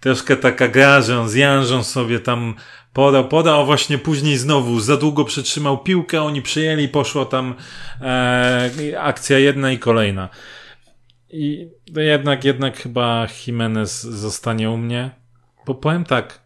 troszkę 0.00 0.36
taka 0.36 0.68
gra, 0.68 1.02
że 1.02 1.20
on 1.20 1.28
z 1.28 1.34
Janżą 1.34 1.82
sobie 1.82 2.18
tam 2.18 2.54
podał, 2.92 3.28
podał, 3.28 3.60
a 3.60 3.64
właśnie 3.64 3.98
później 3.98 4.36
znowu 4.36 4.80
za 4.80 4.96
długo 4.96 5.24
przytrzymał 5.24 5.78
piłkę, 5.78 6.22
oni 6.22 6.42
przyjęli, 6.42 6.88
poszło 6.88 7.24
tam 7.24 7.54
e, 8.00 8.70
akcja 9.00 9.38
jedna 9.38 9.72
i 9.72 9.78
kolejna. 9.78 10.28
I 11.36 11.70
to 11.94 12.00
jednak, 12.00 12.44
jednak 12.44 12.76
chyba 12.76 13.26
Jimenez 13.46 14.02
zostanie 14.02 14.70
u 14.70 14.76
mnie, 14.76 15.10
bo 15.66 15.74
powiem 15.74 16.04
tak, 16.04 16.43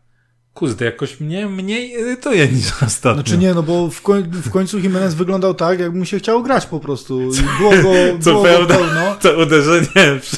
kurde, 0.59 0.85
jakoś 0.85 1.21
mnie 1.21 1.47
mniej 1.47 1.91
irytuje 1.91 2.49
niż 2.49 2.67
ostatnio. 2.87 3.15
Znaczy 3.23 3.39
nie, 3.39 3.55
no 3.55 3.63
bo 3.63 3.89
w, 3.89 4.03
koń, 4.03 4.25
w 4.33 4.51
końcu 4.51 4.79
Jimenez 4.79 5.15
wyglądał 5.15 5.55
tak, 5.55 5.81
jakby 5.81 5.99
mu 5.99 6.05
się 6.05 6.19
chciało 6.19 6.43
grać 6.43 6.67
po 6.67 6.81
prostu. 6.81 7.21
I 7.21 7.59
było 7.59 7.71
go, 7.71 7.93
Co 8.21 8.31
było 8.31 8.43
go 8.43 8.49
prawda, 8.49 8.75
pełno. 8.75 9.17
to 9.21 9.39
uderzenie 9.43 10.21
przy, 10.21 10.37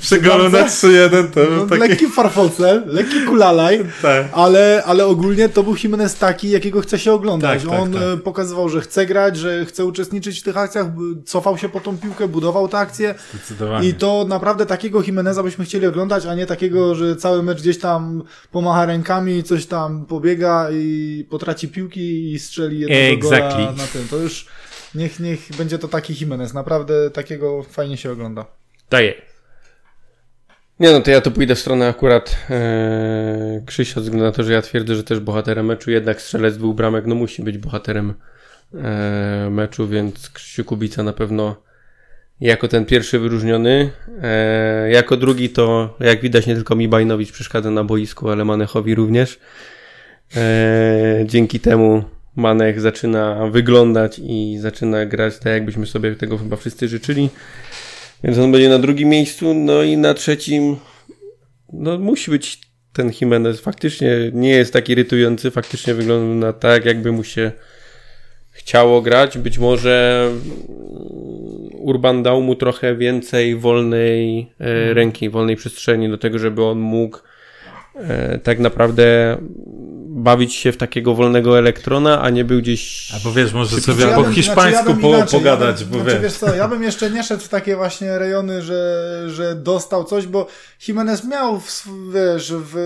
przy 0.00 0.20
golu 0.20 0.44
na 0.44 0.50
bramce? 0.50 0.88
3-1 0.88 1.30
to 1.30 1.40
No, 1.56 1.66
taki... 1.66 1.80
Lekki 1.80 2.06
farfocel, 2.08 2.82
lekki 2.86 3.20
kulalaj, 3.20 3.84
Tak. 4.02 4.26
ale, 4.32 4.82
ale 4.86 5.06
ogólnie 5.06 5.48
to 5.48 5.62
był 5.62 5.74
Jimenez 5.84 6.14
taki, 6.18 6.50
jakiego 6.50 6.80
chce 6.80 6.98
się 6.98 7.12
oglądać. 7.12 7.62
Tak, 7.62 7.70
tak, 7.70 7.80
On 7.80 7.92
tak. 7.92 8.02
e, 8.02 8.16
pokazywał, 8.16 8.68
że 8.68 8.80
chce 8.80 9.06
grać, 9.06 9.36
że 9.36 9.64
chce 9.66 9.84
uczestniczyć 9.84 10.40
w 10.40 10.42
tych 10.42 10.56
akcjach, 10.56 10.86
cofał 11.24 11.58
się 11.58 11.68
po 11.68 11.80
tą 11.80 11.98
piłkę, 11.98 12.28
budował 12.28 12.68
te 12.68 12.78
akcje 12.78 13.14
Zdecydowanie. 13.34 13.88
i 13.88 13.94
to 13.94 14.24
naprawdę 14.28 14.66
takiego 14.66 15.02
Jimeneza 15.02 15.42
byśmy 15.42 15.64
chcieli 15.64 15.86
oglądać, 15.86 16.26
a 16.26 16.34
nie 16.34 16.46
takiego, 16.46 16.94
że 16.94 17.16
cały 17.16 17.42
mecz 17.42 17.60
gdzieś 17.60 17.78
tam 17.78 18.22
pomacha 18.52 18.86
rękami, 18.86 19.39
coś 19.42 19.66
tam 19.66 20.06
pobiega 20.06 20.68
i 20.72 21.26
potraci 21.30 21.68
piłki 21.68 22.32
i 22.32 22.38
strzeli 22.38 22.80
jednego 22.80 23.28
Exactly. 23.28 23.64
gola 23.64 23.72
na 23.72 23.86
tym. 23.86 24.08
To 24.08 24.16
już 24.16 24.46
niech, 24.94 25.20
niech 25.20 25.40
będzie 25.58 25.78
to 25.78 25.88
taki 25.88 26.14
Jimenez. 26.20 26.54
Naprawdę 26.54 27.10
takiego 27.10 27.62
fajnie 27.62 27.96
się 27.96 28.12
ogląda. 28.12 28.46
Daję. 28.90 29.14
Nie 30.80 30.92
no, 30.92 31.00
to 31.00 31.10
ja 31.10 31.20
tu 31.20 31.30
pójdę 31.30 31.54
w 31.54 31.58
stronę 31.58 31.88
akurat 31.88 32.36
e, 32.50 33.62
Krzysia, 33.66 33.94
ze 33.94 34.00
względu 34.00 34.24
na 34.24 34.32
to, 34.32 34.42
że 34.42 34.52
ja 34.52 34.62
twierdzę, 34.62 34.94
że 34.94 35.04
też 35.04 35.20
bohaterem 35.20 35.66
meczu, 35.66 35.90
jednak 35.90 36.20
strzelec 36.20 36.56
dwóch 36.56 36.76
bramek, 36.76 37.06
no 37.06 37.14
musi 37.14 37.42
być 37.42 37.58
bohaterem 37.58 38.14
e, 38.74 39.48
meczu, 39.50 39.88
więc 39.88 40.30
Krzysiu 40.30 40.64
Kubica 40.64 41.02
na 41.02 41.12
pewno 41.12 41.56
jako 42.40 42.68
ten 42.68 42.84
pierwszy 42.84 43.18
wyróżniony. 43.18 43.90
E, 44.22 44.90
jako 44.90 45.16
drugi 45.16 45.48
to, 45.48 45.96
jak 46.00 46.20
widać, 46.20 46.46
nie 46.46 46.54
tylko 46.54 46.76
mi 46.76 46.88
Bajnowicz 46.88 47.32
przeszkadza 47.32 47.70
na 47.70 47.84
boisku, 47.84 48.30
ale 48.30 48.44
Manechowi 48.44 48.94
również. 48.94 49.38
E, 50.36 51.24
dzięki 51.26 51.60
temu 51.60 52.04
Manech 52.36 52.80
zaczyna 52.80 53.46
wyglądać 53.46 54.20
i 54.24 54.58
zaczyna 54.60 55.06
grać 55.06 55.38
tak, 55.38 55.52
jakbyśmy 55.52 55.86
sobie 55.86 56.14
tego 56.14 56.38
chyba 56.38 56.56
wszyscy 56.56 56.88
życzyli. 56.88 57.28
Więc 58.24 58.38
on 58.38 58.52
będzie 58.52 58.68
na 58.68 58.78
drugim 58.78 59.08
miejscu, 59.08 59.54
no 59.54 59.82
i 59.82 59.96
na 59.96 60.14
trzecim 60.14 60.76
no 61.72 61.98
musi 61.98 62.30
być 62.30 62.60
ten 62.92 63.12
Jimenez. 63.20 63.60
Faktycznie 63.60 64.10
nie 64.32 64.50
jest 64.50 64.72
tak 64.72 64.88
irytujący, 64.88 65.50
faktycznie 65.50 65.94
wygląda 65.94 66.52
tak, 66.52 66.84
jakby 66.84 67.12
mu 67.12 67.24
się 67.24 67.52
chciało 68.60 69.02
grać. 69.02 69.38
Być 69.38 69.58
może 69.58 70.28
Urban 71.72 72.22
dał 72.22 72.42
mu 72.42 72.54
trochę 72.54 72.96
więcej 72.96 73.56
wolnej 73.56 74.52
e, 74.60 74.94
ręki, 74.94 75.30
wolnej 75.30 75.56
przestrzeni 75.56 76.08
do 76.08 76.18
tego, 76.18 76.38
żeby 76.38 76.64
on 76.64 76.78
mógł 76.78 77.18
e, 77.94 78.38
tak 78.38 78.58
naprawdę 78.58 79.36
bawić 80.22 80.54
się 80.54 80.72
w 80.72 80.76
takiego 80.76 81.14
wolnego 81.14 81.58
elektrona, 81.58 82.22
a 82.22 82.30
nie 82.30 82.44
był 82.44 82.58
gdzieś... 82.58 83.12
Albo 83.14 83.32
wiesz, 83.32 83.52
może 83.52 83.70
Znaczy, 83.70 83.84
sobie 83.84 84.04
ja 84.04 84.16
po 84.16 84.22
bym- 84.22 84.32
hiszpańsku 84.32 84.70
znaczy, 84.70 84.88
ja 84.88 84.94
bym 84.94 85.02
po, 85.02 85.08
inaczej, 85.08 85.38
pogadać, 85.40 85.80
ja 85.80 85.86
bym, 85.86 85.98
bo 85.98 86.04
znaczy, 86.04 86.20
wiesz. 86.20 86.22
wiesz 86.22 86.38
co, 86.40 86.54
ja 86.54 86.68
bym 86.68 86.82
jeszcze 86.82 87.10
nie 87.10 87.22
szedł 87.22 87.42
w 87.42 87.48
takie 87.48 87.76
właśnie 87.76 88.18
rejony, 88.18 88.62
że, 88.62 89.04
że 89.28 89.54
dostał 89.54 90.04
coś, 90.04 90.26
bo 90.26 90.46
Jimenez 90.88 91.24
miał 91.24 91.60
w, 91.60 91.84
wiesz, 92.14 92.52
w 92.72 92.76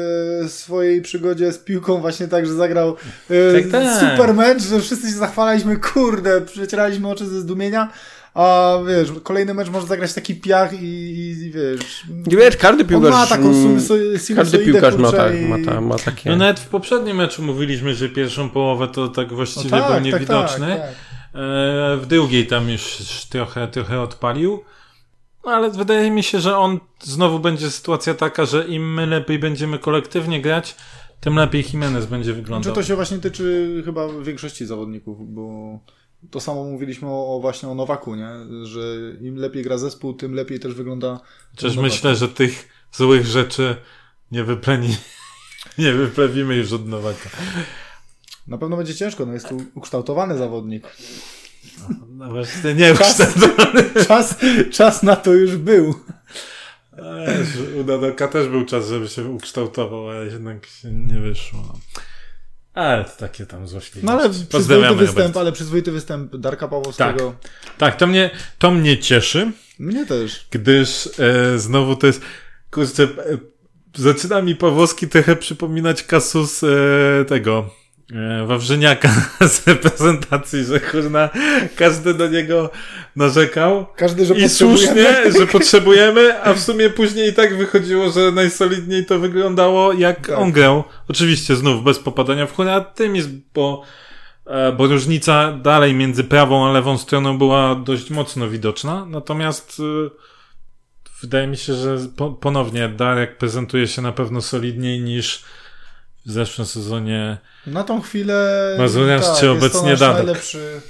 swojej 0.48 1.02
przygodzie 1.02 1.52
z 1.52 1.58
piłką 1.58 2.00
właśnie 2.00 2.28
tak, 2.28 2.46
że 2.46 2.52
zagrał 2.54 2.96
e, 3.30 3.62
Tak, 3.62 3.70
tak. 3.70 4.10
super 4.16 4.34
mecz, 4.34 4.62
że 4.62 4.80
wszyscy 4.80 5.06
się 5.06 5.14
zachwalaliśmy, 5.16 5.76
kurde, 5.76 6.40
przecieraliśmy 6.40 7.08
oczy 7.08 7.26
ze 7.26 7.40
zdumienia, 7.40 7.88
a 8.34 8.74
wiesz, 8.88 9.08
kolejny 9.22 9.54
mecz 9.54 9.68
może 9.70 9.86
zagrać 9.86 10.14
taki 10.14 10.34
piach 10.34 10.82
i, 10.82 10.84
i 10.86 11.50
wiesz... 11.50 12.04
Nie 12.26 12.36
wiesz, 12.36 12.56
każdy 12.56 12.84
piłkarz... 12.84 13.10
ma 13.12 13.26
taką 13.26 13.42
mm, 13.48 13.54
sinusoidę, 13.62 14.34
Każdy 14.36 14.58
piłkarz 14.58 14.96
ma, 14.96 15.12
tak, 15.12 15.34
i- 15.40 15.40
ma, 15.40 15.56
ta, 15.72 15.80
ma 15.80 15.96
takie... 15.98 16.30
No 16.30 16.36
nawet 16.36 16.60
w 16.60 16.68
poprzednim 16.68 17.16
meczu 17.16 17.42
mówiliśmy, 17.42 17.94
że 17.94 18.08
pierwszą 18.08 18.50
połowę 18.50 18.88
to 18.88 19.08
tak 19.08 19.30
No 19.30 19.36
właściwie 19.36 19.70
tak, 19.70 19.84
był 19.84 19.94
tak, 19.94 20.04
niewidoczny. 20.04 20.66
tak, 20.66 20.80
tak. 20.80 20.94
W 22.00 22.06
drugiej 22.08 22.46
tam 22.46 22.68
już 22.70 22.98
trochę, 23.30 23.68
trochę 23.68 24.00
odpalił. 24.00 24.60
No 25.44 25.52
ale 25.52 25.70
wydaje 25.70 26.10
mi 26.10 26.22
się, 26.22 26.40
że 26.40 26.58
on 26.58 26.78
znowu 27.02 27.38
będzie 27.38 27.70
sytuacja 27.70 28.14
taka, 28.14 28.44
że 28.44 28.64
im 28.68 28.94
my 28.94 29.06
lepiej 29.06 29.38
będziemy 29.38 29.78
kolektywnie 29.78 30.40
grać, 30.42 30.76
tym 31.20 31.36
lepiej 31.36 31.64
Jimenez 31.72 32.06
będzie 32.06 32.30
Czy 32.30 32.36
wyglądał. 32.36 32.74
to 32.74 32.82
się 32.82 32.94
właśnie 32.96 33.18
tyczy 33.18 33.82
chyba 33.84 34.08
większości 34.22 34.66
zawodników, 34.66 35.34
bo 35.34 35.78
to 36.30 36.40
samo 36.40 36.64
mówiliśmy 36.64 37.08
o, 37.08 37.36
o 37.36 37.40
właśnie 37.40 37.68
o 37.68 37.74
Nowaku, 37.74 38.14
nie? 38.14 38.30
Że 38.62 38.80
im 39.20 39.36
lepiej 39.36 39.62
gra 39.62 39.78
zespół, 39.78 40.14
tym 40.14 40.34
lepiej 40.34 40.60
też 40.60 40.74
wygląda. 40.74 41.20
Chociaż 41.50 41.76
myślę, 41.76 42.16
że 42.16 42.28
tych 42.28 42.68
złych 42.92 43.26
rzeczy 43.26 43.76
nie 44.32 44.44
wypleni, 44.44 44.96
nie 45.78 45.92
wyplewimy 45.92 46.56
już 46.56 46.72
od 46.72 46.88
Nowaka. 46.88 47.30
Na 48.46 48.58
pewno 48.58 48.76
będzie 48.76 48.94
ciężko, 48.94 49.26
no 49.26 49.32
jest 49.32 49.48
tu 49.48 49.62
ukształtowany 49.74 50.38
zawodnik. 50.38 50.96
No 52.08 52.30
właśnie 52.30 52.74
nie 52.74 52.92
ukształtowany. 52.92 54.04
Czas, 54.06 54.36
czas 54.70 55.02
na 55.02 55.16
to 55.16 55.32
już 55.32 55.56
był. 55.56 55.94
U 57.80 57.84
Nadoka 57.84 58.28
też 58.28 58.48
był 58.48 58.64
czas, 58.64 58.88
żeby 58.88 59.08
się 59.08 59.24
ukształtował, 59.24 60.08
ale 60.08 60.26
jednak 60.26 60.66
się 60.66 60.92
nie 60.92 61.20
wyszło. 61.20 61.78
Ale 62.74 63.04
to 63.04 63.10
takie 63.10 63.46
tam 63.46 63.68
złośliwości. 63.68 64.06
No 64.06 64.12
ale 64.12 64.30
przyzwoity 64.30 64.94
występ, 64.94 65.18
Robert. 65.18 65.36
ale 65.36 65.52
przyzwoity 65.52 65.92
występ 65.92 66.36
Darka 66.36 66.68
Pawłowskiego. 66.68 67.34
Tak, 67.78 67.96
to 67.96 68.06
mnie, 68.06 68.30
to 68.58 68.70
mnie 68.70 68.98
cieszy. 68.98 69.52
Mnie 69.78 70.06
też. 70.06 70.46
gdyż 70.50 71.08
e, 71.18 71.58
znowu 71.58 71.96
to 71.96 72.06
jest, 72.06 72.20
kurczę, 72.70 73.02
e, 73.02 73.08
zaczyna 73.94 74.42
mi 74.42 74.56
Pawłowski 74.56 75.08
trochę 75.08 75.36
przypominać 75.36 76.02
kasus 76.02 76.64
e, 76.64 77.24
tego 77.24 77.70
Wawrzyniaka 78.46 79.08
z 79.48 79.66
reprezentacji, 79.66 80.64
że 80.64 80.80
kurna, 80.80 81.30
każdy 81.76 82.14
do 82.14 82.28
niego 82.28 82.70
narzekał. 83.16 83.86
Każdy, 83.96 84.26
że 84.26 84.34
I 84.34 84.48
słusznie, 84.48 85.32
że 85.38 85.46
potrzebujemy, 85.46 86.42
a 86.42 86.54
w 86.54 86.60
sumie 86.60 86.90
później 86.90 87.30
i 87.30 87.32
tak 87.32 87.56
wychodziło, 87.56 88.10
że 88.10 88.32
najsolidniej 88.32 89.06
to 89.06 89.18
wyglądało, 89.18 89.92
jak 89.92 90.26
Tak. 90.26 90.38
on 90.38 90.52
grał. 90.52 90.84
Oczywiście 91.08 91.56
znów 91.56 91.84
bez 91.84 91.98
popadania 91.98 92.46
w 92.46 92.52
chór, 92.52 92.68
a 92.68 92.80
tym 92.80 93.16
jest, 93.16 93.28
bo, 93.54 93.82
e, 94.46 94.72
bo 94.72 94.86
różnica 94.86 95.52
dalej 95.52 95.94
między 95.94 96.24
prawą 96.24 96.68
a 96.68 96.72
lewą 96.72 96.98
stroną 96.98 97.38
była 97.38 97.74
dość 97.74 98.10
mocno 98.10 98.48
widoczna. 98.48 99.06
Natomiast 99.06 99.80
e, 99.80 100.10
wydaje 101.22 101.46
mi 101.46 101.56
się, 101.56 101.74
że 101.74 101.96
po, 102.16 102.30
ponownie 102.30 102.88
Darek 102.88 103.38
prezentuje 103.38 103.86
się 103.88 104.02
na 104.02 104.12
pewno 104.12 104.40
solidniej 104.40 105.00
niż 105.00 105.44
w 106.26 106.30
zeszłym 106.30 106.66
sezonie. 106.66 107.38
Na 107.66 107.84
tą 107.84 108.00
chwilę. 108.00 108.76
Mazurian 108.78 109.20
czy 109.20 109.26
jest 109.26 109.40
to 109.40 109.52
obecnie 109.52 109.90
nasz 109.90 110.00
Dadek? 110.00 110.26
najlepszy, 110.26 110.80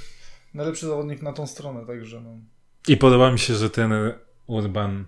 najlepszy 0.53 0.85
zawodnik 0.85 1.21
na 1.21 1.33
tą 1.33 1.47
stronę, 1.47 1.85
także 1.87 2.21
no. 2.21 2.29
I 2.87 2.97
podoba 2.97 3.31
mi 3.31 3.39
się, 3.39 3.55
że 3.55 3.69
ten 3.69 3.91
Urban 4.47 5.05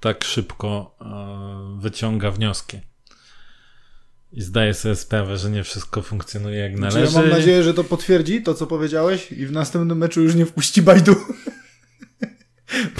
tak 0.00 0.24
szybko 0.24 0.96
e, 1.00 1.80
wyciąga 1.80 2.30
wnioski. 2.30 2.80
I 4.32 4.42
zdaje 4.42 4.74
sobie 4.74 4.96
sprawę, 4.96 5.36
że 5.36 5.50
nie 5.50 5.64
wszystko 5.64 6.02
funkcjonuje 6.02 6.58
jak 6.58 6.76
Znaczy, 6.76 6.96
należy. 6.96 7.14
ja 7.14 7.20
mam 7.20 7.30
nadzieję, 7.30 7.62
że 7.62 7.74
to 7.74 7.84
potwierdzi 7.84 8.42
to, 8.42 8.54
co 8.54 8.66
powiedziałeś 8.66 9.32
i 9.32 9.46
w 9.46 9.52
następnym 9.52 9.98
meczu 9.98 10.22
już 10.22 10.34
nie 10.34 10.46
wpuści 10.46 10.82
Bajdu. 10.82 11.14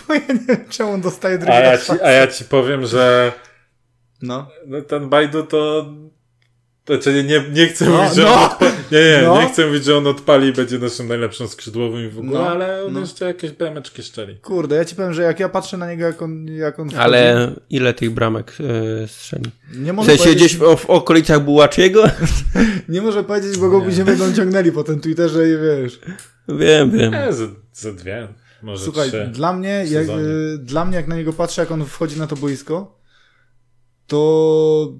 Bo 0.09 0.14
ja 0.14 0.21
nie 0.21 0.47
wiem, 0.49 0.64
czemu 0.68 0.90
on 0.90 1.01
dostaje 1.01 1.38
drugi 1.38 1.53
a, 1.53 1.61
ja 1.61 1.79
ci, 1.79 1.92
a 2.03 2.11
ja 2.11 2.27
ci 2.27 2.44
powiem, 2.44 2.87
że 2.87 3.33
No. 4.22 4.48
no, 4.66 4.83
ten 4.83 5.09
Bajdu 5.09 5.42
to... 5.42 5.87
to 6.85 6.98
czyli 6.98 7.24
nie, 7.24 7.44
nie 7.52 7.66
chcę 7.66 7.85
No, 7.85 7.90
mówić, 8.02 8.14
że 8.14 8.22
no. 8.22 8.35
on 8.35 8.44
odpali, 8.44 8.72
nie, 8.92 8.98
nie, 8.98 9.20
No. 9.24 9.40
nie 9.42 9.48
chcę 9.48 9.66
mówić, 9.66 9.85
że 9.85 9.96
on 9.96 10.07
odpali 10.07 10.48
i 10.48 10.52
będzie 10.52 10.78
naszym 10.78 11.09
najlepszym 11.09 11.48
skrzydłowym 11.48 12.07
i 12.07 12.09
w 12.09 12.18
ogóle, 12.18 12.38
No, 12.40 12.48
ale 12.48 12.85
on 12.85 12.92
no. 12.92 13.00
jeszcze 13.00 13.24
jakieś 13.24 13.50
brameczki 13.50 14.02
szczeli. 14.02 14.37
Kurde, 14.37 14.76
ja 14.76 14.85
ci 14.85 14.96
powiem, 14.96 15.14
że 15.14 15.22
jak 15.22 15.40
ja 15.40 15.48
patrzę 15.48 15.76
na 15.76 15.90
niego, 15.90 16.04
jak 16.04 16.22
on, 16.22 16.46
jak 16.46 16.78
on 16.78 16.88
wchodzi, 16.88 17.02
Ale 17.02 17.52
ile 17.70 17.94
tych 17.94 18.11
bramek 18.11 18.52
e, 19.04 19.09
strzeli? 19.09 19.50
nie 19.76 19.92
W 19.92 19.96
może 19.96 20.07
sensie 20.11 20.24
powiedzieć, 20.24 20.44
gdzieś 20.44 20.57
w, 20.57 20.76
w 20.76 20.90
okolicach 20.90 21.44
Bułaczyego? 21.44 22.04
nie 22.88 23.02
może 23.02 23.24
powiedzieć, 23.24 23.59
bo 23.59 23.68
go 23.70 23.81
później 23.81 24.04
będą 24.07 24.33
ciągnęli 24.33 24.72
po 24.72 24.85
tym 24.85 25.00
Twitterze 25.00 25.48
i 25.48 25.52
wiesz. 25.52 26.00
wiem, 26.48 26.90
wiem. 26.90 27.12
Nie, 27.12 27.33
ze, 27.33 27.46
ze 27.72 27.94
dwie, 27.94 28.28
może 28.62 28.85
Słuchaj, 28.85 29.09
trzy. 29.09 29.26
dla 29.33 29.52
mnie, 29.52 29.85
jak, 29.90 30.09
y, 30.09 30.59
dla 30.59 30.85
mnie, 30.85 30.96
jak 30.96 31.09
na 31.09 31.16
niego 31.16 31.33
patrzę, 31.33 31.62
jak 31.62 31.70
on 31.70 31.85
wchodzi 31.87 32.18
na 32.18 32.26
to 32.26 32.37
boisko, 32.37 32.97
to 34.09 34.92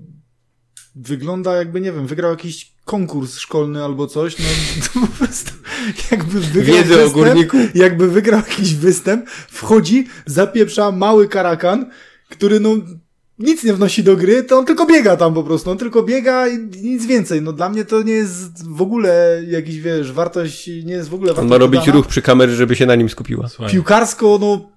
wygląda 0.95 1.57
jakby, 1.57 1.81
nie 1.81 1.93
wiem, 1.93 2.07
wygrał 2.07 2.31
jakiś 2.31 2.73
konkurs 2.85 3.39
szkolny 3.39 3.85
albo 3.85 4.07
coś, 4.07 4.37
no 4.39 4.45
to 4.95 5.01
po 5.07 5.17
prostu 5.17 5.53
jakby 6.11 6.41
wygrał 6.41 6.77
Wiedzę 6.77 6.95
o 6.95 6.97
występ, 6.97 7.13
górniku. 7.15 7.57
jakby 7.75 8.09
wygrał 8.09 8.41
jakiś 8.49 8.75
występ, 8.75 9.29
wchodzi, 9.31 10.07
zapieprza 10.27 10.91
mały 10.93 11.29
karakan, 11.29 11.91
który 12.29 12.61
no 12.61 12.71
nic 13.39 13.65
nie 13.65 13.73
wnosi 13.75 14.03
do 14.03 14.17
gry, 14.17 14.43
to 14.43 14.59
on 14.59 14.67
tylko 14.67 14.87
biega 14.87 15.17
tam 15.17 15.35
po 15.35 15.43
prostu, 15.43 15.71
on 15.71 15.79
tylko 15.79 16.03
biega 16.03 16.49
i 16.49 16.59
nic 16.83 17.07
więcej. 17.07 17.43
No 17.43 17.53
dla 17.53 17.69
mnie 17.69 17.85
to 17.85 18.03
nie 18.03 18.13
jest 18.13 18.69
w 18.69 18.83
ogóle 18.83 19.43
jakiś, 19.49 19.81
wiesz, 19.81 20.13
wartość, 20.13 20.67
nie 20.67 20.93
jest 20.95 21.09
w 21.09 21.15
ogóle 21.15 21.31
On 21.31 21.37
wartość 21.37 21.51
ma 21.51 21.59
robić 21.59 21.81
dodana. 21.81 21.97
ruch 21.97 22.07
przy 22.07 22.23
kamerze, 22.23 22.57
żeby 22.57 22.77
się 22.77 22.87
na 22.87 22.95
nim 22.95 23.09
skupiła. 23.09 23.49
Słuchaj. 23.49 23.73
Piłkarsko, 23.73 24.39
no 24.41 24.71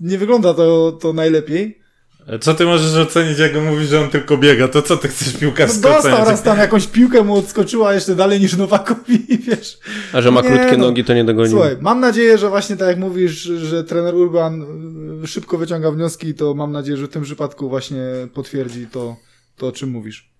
nie 0.00 0.18
wygląda 0.18 0.54
to, 0.54 0.92
to 1.00 1.12
najlepiej. 1.12 1.85
Co 2.40 2.54
ty 2.54 2.64
możesz 2.64 2.94
ocenić, 2.94 3.38
jak 3.38 3.56
on 3.56 3.64
mówi, 3.64 3.86
że 3.86 4.00
on 4.00 4.10
tylko 4.10 4.36
biega? 4.38 4.68
To 4.68 4.82
co 4.82 4.96
ty 4.96 5.08
chcesz 5.08 5.34
No 5.34 5.40
piłkarsko 5.40 5.80
dostał 5.80 5.98
oceniać? 5.98 6.28
raz 6.28 6.42
tam 6.42 6.58
jakąś 6.58 6.86
piłkę 6.86 7.22
mu 7.22 7.34
odskoczyła 7.34 7.94
jeszcze 7.94 8.14
dalej 8.14 8.40
niż 8.40 8.56
Nowakowi 8.56 9.34
i 9.34 9.38
wiesz. 9.48 9.78
A 10.12 10.20
że 10.22 10.30
ma 10.30 10.40
Nie, 10.40 10.48
krótkie 10.48 10.76
no. 10.76 10.86
nogi, 10.86 11.04
to 11.04 11.14
nie 11.14 11.24
dogonił. 11.24 11.50
Słuchaj, 11.50 11.76
mam 11.80 12.00
nadzieję, 12.00 12.38
że 12.38 12.48
właśnie 12.48 12.76
tak 12.76 12.88
jak 12.88 12.98
mówisz, 12.98 13.32
że 13.42 13.84
trener 13.84 14.14
Urban 14.14 14.62
y, 15.24 15.26
szybko 15.26 15.58
wyciąga 15.58 15.90
wnioski, 15.90 16.34
to 16.34 16.54
mam 16.54 16.72
nadzieję, 16.72 16.96
że 16.96 17.06
w 17.06 17.10
tym 17.10 17.22
przypadku 17.22 17.68
właśnie 17.68 18.02
potwierdzi 18.34 18.86
to, 18.86 19.16
to 19.56 19.66
o 19.66 19.72
czym 19.72 19.90
mówisz. 19.90 20.30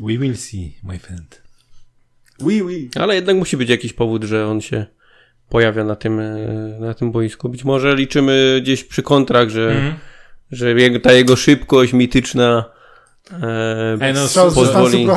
We 0.00 0.18
will 0.18 0.36
see, 0.36 0.76
my 0.84 0.98
friend. 0.98 1.42
Oui, 2.42 2.62
oui. 2.62 2.90
Ale 2.94 3.14
jednak 3.14 3.36
musi 3.36 3.56
być 3.56 3.68
jakiś 3.70 3.92
powód, 3.92 4.24
że 4.24 4.46
on 4.46 4.60
się 4.60 4.86
pojawia 5.48 5.84
na 5.84 5.96
tym, 5.96 6.20
e, 6.20 6.36
na 6.80 6.94
tym 6.94 7.12
boisku. 7.12 7.48
Być 7.48 7.64
może 7.64 7.94
liczymy 7.96 8.58
gdzieś 8.62 8.84
przy 8.84 9.02
kontrakt, 9.02 9.52
że, 9.52 9.70
Mhm. 9.70 9.94
Że 10.52 10.74
ta 11.02 11.12
jego 11.12 11.36
szybkość 11.36 11.92
mityczna 11.92 12.64
e, 13.42 13.98
Ej, 14.00 14.14
no, 14.14 14.26
Strzał 14.26 14.52
pozwoli... 14.52 15.08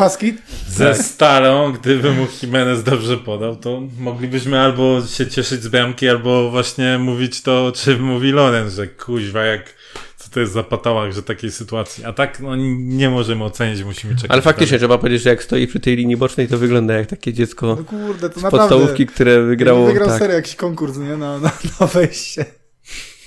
Ze 0.67 0.95
Stalą, 0.95 1.71
gdyby 1.71 2.11
mu 2.11 2.27
Jimenez 2.41 2.83
dobrze 2.83 3.17
podał, 3.17 3.55
to 3.55 3.81
moglibyśmy 3.99 4.59
albo 4.59 5.01
się 5.05 5.27
cieszyć 5.27 5.63
z 5.63 5.67
bramki, 5.67 6.09
albo 6.09 6.51
właśnie 6.51 6.97
mówić 6.97 7.41
to, 7.41 7.65
o 7.65 7.71
czym 7.71 8.03
mówi 8.03 8.31
Loren, 8.31 8.69
że 8.69 8.87
kuźwa, 8.87 9.43
jak 9.43 9.73
co 10.19 10.29
to 10.29 10.39
jest 10.39 10.53
za 10.53 10.63
patałak, 10.63 11.13
że 11.13 11.23
takiej 11.23 11.51
sytuacji. 11.51 12.05
A 12.05 12.13
tak, 12.13 12.39
no 12.39 12.55
nie 12.77 13.09
możemy 13.09 13.43
ocenić, 13.43 13.83
musimy 13.83 14.15
czekać. 14.15 14.31
Ale 14.31 14.41
faktycznie 14.41 14.77
trzeba 14.77 14.97
powiedzieć, 14.97 15.21
że 15.21 15.29
jak 15.29 15.43
stoi 15.43 15.67
przy 15.67 15.79
tej 15.79 15.95
linii 15.95 16.17
bocznej, 16.17 16.47
to 16.47 16.57
wygląda 16.57 16.93
jak 16.93 17.07
takie 17.07 17.33
dziecko 17.33 17.77
No 17.79 17.83
kurde, 17.83 18.29
to 18.29 18.39
z 18.39 18.43
naprawdę. 18.43 18.69
podstawówki, 18.69 19.05
które 19.05 19.41
wygrało. 19.41 19.85
Wygrał 19.85 20.07
tak, 20.07 20.19
serię 20.19 20.35
jakiś 20.35 20.55
konkurs, 20.55 20.97
nie? 20.97 21.17
Na, 21.17 21.39
na, 21.39 21.51
na 21.79 21.87
wejście. 21.87 22.45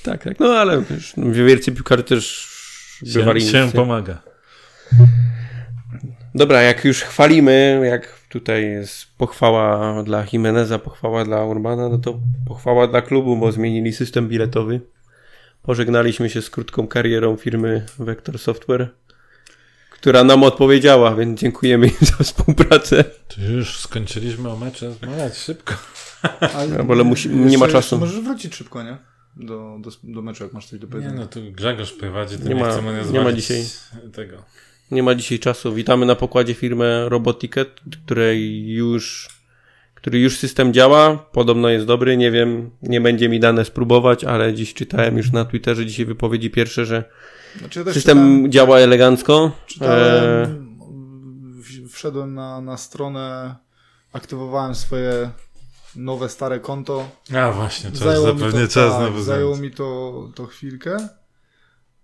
Tak, 0.02 0.24
tak. 0.24 0.40
No 0.40 0.46
ale 0.46 0.82
wiesz, 0.90 1.12
no, 1.16 1.30
wielcy 1.32 1.72
piłkarze 1.72 2.02
też 2.02 2.48
bywali 3.14 3.40
się, 3.40 3.46
się 3.50 3.72
pomaga. 3.74 4.22
Dobra, 6.34 6.62
jak 6.62 6.84
już 6.84 7.00
chwalimy, 7.02 7.80
jak 7.90 8.18
tutaj 8.28 8.64
jest 8.64 9.06
pochwała 9.18 10.02
dla 10.02 10.24
Jimeneza, 10.32 10.78
pochwała 10.78 11.24
dla 11.24 11.44
Urbana, 11.44 11.88
no 11.88 11.98
to 11.98 12.20
pochwała 12.46 12.86
dla 12.86 13.02
klubu, 13.02 13.36
bo 13.36 13.52
zmienili 13.52 13.92
system 13.92 14.28
biletowy. 14.28 14.80
Pożegnaliśmy 15.62 16.30
się 16.30 16.42
z 16.42 16.50
krótką 16.50 16.86
karierą 16.88 17.36
firmy 17.36 17.86
Vector 17.98 18.38
Software, 18.38 18.88
która 19.90 20.24
nam 20.24 20.42
odpowiedziała, 20.42 21.14
więc 21.16 21.40
dziękujemy 21.40 21.86
im 21.86 21.94
za 22.18 22.24
współpracę. 22.24 23.04
To 23.04 23.40
już 23.40 23.78
skończyliśmy 23.80 24.50
o 24.50 24.56
meczu 24.56 24.86
rozmawiać 24.86 25.36
szybko. 25.38 25.74
Ale, 26.54 26.68
No, 26.78 26.84
bo 26.84 26.94
musi- 27.04 27.28
nie 27.30 27.58
ma 27.58 27.68
czasu. 27.68 27.98
Możesz 27.98 28.20
wrócić 28.20 28.54
szybko, 28.54 28.82
nie? 28.82 28.96
Do, 29.36 29.78
do, 29.80 29.90
do 30.04 30.22
meczu, 30.22 30.44
jak 30.44 30.52
masz 30.52 30.66
coś 30.66 30.78
do 30.80 30.86
Nie 30.86 30.92
powiedzenia. 30.92 31.20
no, 31.20 31.26
tu 31.26 31.40
Grzegorz 31.52 31.92
prowadzi, 31.92 32.38
to 32.38 32.48
Nie 32.48 32.54
nie, 32.54 32.60
ma- 32.60 32.70
chcemy 32.72 33.02
nie 33.12 33.20
ma 33.20 33.32
dzisiaj. 33.32 33.64
tego. 34.12 34.36
Nie 34.90 35.02
ma 35.02 35.14
dzisiaj 35.14 35.38
czasu. 35.38 35.74
Witamy 35.74 36.06
na 36.06 36.14
pokładzie 36.14 36.54
firmę 36.54 37.08
Roboticket, 37.08 37.80
której 38.06 38.68
już, 38.68 39.28
który 39.94 40.18
już 40.18 40.36
system 40.38 40.72
działa. 40.72 41.16
Podobno 41.16 41.68
jest 41.68 41.86
dobry. 41.86 42.16
Nie 42.16 42.30
wiem, 42.30 42.70
nie 42.82 43.00
będzie 43.00 43.28
mi 43.28 43.40
dane 43.40 43.64
spróbować, 43.64 44.24
ale 44.24 44.54
dziś 44.54 44.74
czytałem 44.74 45.16
już 45.16 45.32
na 45.32 45.44
Twitterze 45.44 45.86
dzisiaj 45.86 46.06
wypowiedzi 46.06 46.50
pierwsze, 46.50 46.86
że 46.86 47.04
Znaczy, 47.58 47.78
ja 47.86 47.92
system 47.92 48.18
czytałem- 48.18 48.52
działa 48.52 48.78
elegancko. 48.78 49.52
E, 49.64 49.66
Czytałem, 49.66 50.76
w- 51.62 51.92
wszedłem 51.92 52.34
na, 52.34 52.60
na 52.60 52.76
stronę, 52.76 53.56
aktywowałem 54.12 54.74
swoje 54.74 55.30
nowe, 55.96 56.28
stare 56.28 56.60
konto. 56.60 57.08
A 57.34 57.52
właśnie, 57.52 57.90
czas, 57.90 57.98
Zajęło 57.98 58.26
zapewne 58.26 58.66
to, 58.66 58.72
czas 58.72 58.92
tak, 58.92 59.02
znowu 59.02 59.22
zajęło 59.22 59.56
mi 59.56 59.70
to, 59.70 60.28
to 60.34 60.46
chwilkę. 60.46 61.08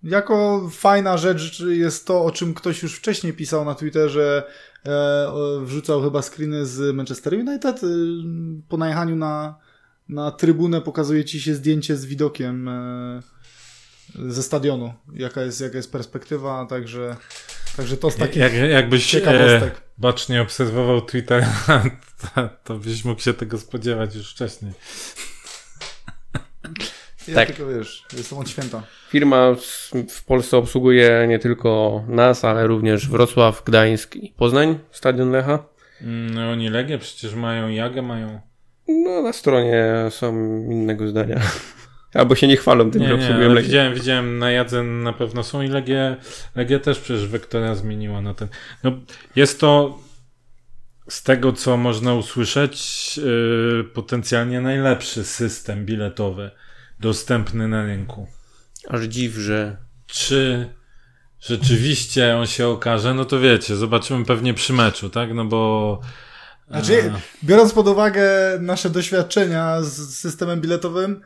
Jako 0.03 0.69
fajna 0.73 1.17
rzecz 1.17 1.61
jest 1.61 2.07
to, 2.07 2.25
o 2.25 2.31
czym 2.31 2.55
ktoś 2.55 2.83
już 2.83 2.97
wcześniej 2.97 3.33
pisał 3.33 3.65
na 3.65 3.75
Twitterze, 3.75 4.47
e, 4.87 4.91
e, 4.91 5.65
wrzucał 5.65 6.03
chyba 6.03 6.23
screeny 6.23 6.67
z 6.67 6.95
Manchester 6.97 7.35
United. 7.35 7.85
E, 7.85 7.87
po 8.69 8.77
najechaniu 8.77 9.17
na, 9.17 9.59
na 10.09 10.31
trybunę 10.31 10.81
pokazuje 10.81 11.25
ci 11.25 11.41
się 11.41 11.55
zdjęcie 11.55 11.97
z 11.97 12.07
widokiem 12.07 12.69
e, 12.69 13.21
ze 14.15 14.43
stadionu, 14.43 14.95
jaka 15.15 15.43
jest, 15.43 15.61
jaka 15.61 15.77
jest 15.77 15.93
perspektywa, 15.93 16.67
także, 16.67 17.17
także 17.77 17.97
to 17.97 18.11
z 18.11 18.17
takich 18.17 18.37
Jak, 18.37 18.53
jakbyś 18.55 19.15
e, 19.15 19.19
ciekawostek. 19.19 19.88
Bacznie 19.99 20.43
obserwował 20.43 21.01
Twitter, 21.01 21.47
to, 22.35 22.49
to 22.65 22.75
byś 22.75 23.05
mógł 23.05 23.21
się 23.21 23.35
tego 23.35 23.59
spodziewać 23.59 24.15
już 24.15 24.31
wcześniej. 24.33 24.73
Ja 27.29 27.35
tak. 27.35 27.49
tylko 27.49 27.67
wiesz, 27.73 28.05
jestem 28.17 28.39
od 28.39 28.49
święta. 28.51 28.83
Firma 29.11 29.55
w- 30.09 30.25
Polsce 30.25 30.57
obsługuje 30.57 31.27
nie 31.29 31.39
tylko 31.39 32.03
nas, 32.09 32.45
ale 32.45 32.67
również 32.67 33.09
Wrocław, 33.09 33.63
Gdańsk 33.65 34.17
i 34.17 34.31
Poznań, 34.37 34.79
Stadion 34.91 35.31
Lecha. 35.31 35.65
Mm, 36.01 36.35
No 36.35 36.51
oni 36.51 36.69
Legię 36.69 36.99
przecież 36.99 37.35
mają, 37.35 37.69
Jagę 37.69 38.03
mają. 38.03 38.41
No, 38.89 39.23
na 39.23 39.33
stronie 39.33 39.85
są 40.11 40.33
innego 40.71 41.09
zdania. 41.09 41.41
Albo 42.15 42.35
się 42.35 42.49
nie 42.49 42.57
chwalą 42.57 42.91
tym, 42.91 43.03
Nie, 43.03 43.09
że 43.09 43.15
obsługują 43.15 43.45
ale 43.47 43.55
Legię. 43.55 43.69
widziałem, 43.69 43.95
widziałem 43.95 44.39
na 44.39 44.51
Jadze 44.51 44.83
na 44.83 45.13
pewno 45.13 45.43
są 45.43 45.63
i 45.63 45.69
Legię, 45.69 46.17
Legię 46.57 46.81
też 46.81 46.99
przecież 46.99 47.27
Wektora 47.27 47.75
zmieniła 47.75 48.21
na 48.21 48.35
ten. 48.35 48.49
No, 48.85 48.93
jest 49.37 49.61
to 49.61 49.99
z 51.09 51.23
tego, 51.23 51.53
co 51.53 51.77
można 51.77 52.15
usłyszeć, 52.15 53.17
yy, 53.17 53.85
potencjalnie 53.95 54.61
najlepszy 54.61 55.25
system 55.25 55.87
biletowy 55.87 56.51
dostępny 57.01 57.69
na 57.69 57.87
rynku. 57.87 58.27
Aż 58.89 59.03
dziw, 59.05 59.35
że 59.35 59.77
Czy 60.07 60.69
rzeczywiście 61.41 62.37
on 62.37 62.47
się 62.47 62.69
okaże, 62.69 63.15
no 63.15 63.25
to 63.25 63.41
wiecie, 63.41 63.77
zobaczymy 63.77 64.25
pewnie 64.25 64.55
przy 64.55 64.73
meczu, 64.73 65.11
tak? 65.11 65.35
No 65.35 65.45
bo. 65.45 66.01
Znaczy, 66.71 67.03
e, 67.03 67.21
biorąc 67.45 67.73
pod 67.73 67.89
uwagę 67.89 68.31
nasze 68.61 68.91
doświadczenia 68.91 69.83
z 69.83 70.15
systemem 70.15 70.61
biletowym, 70.61 71.21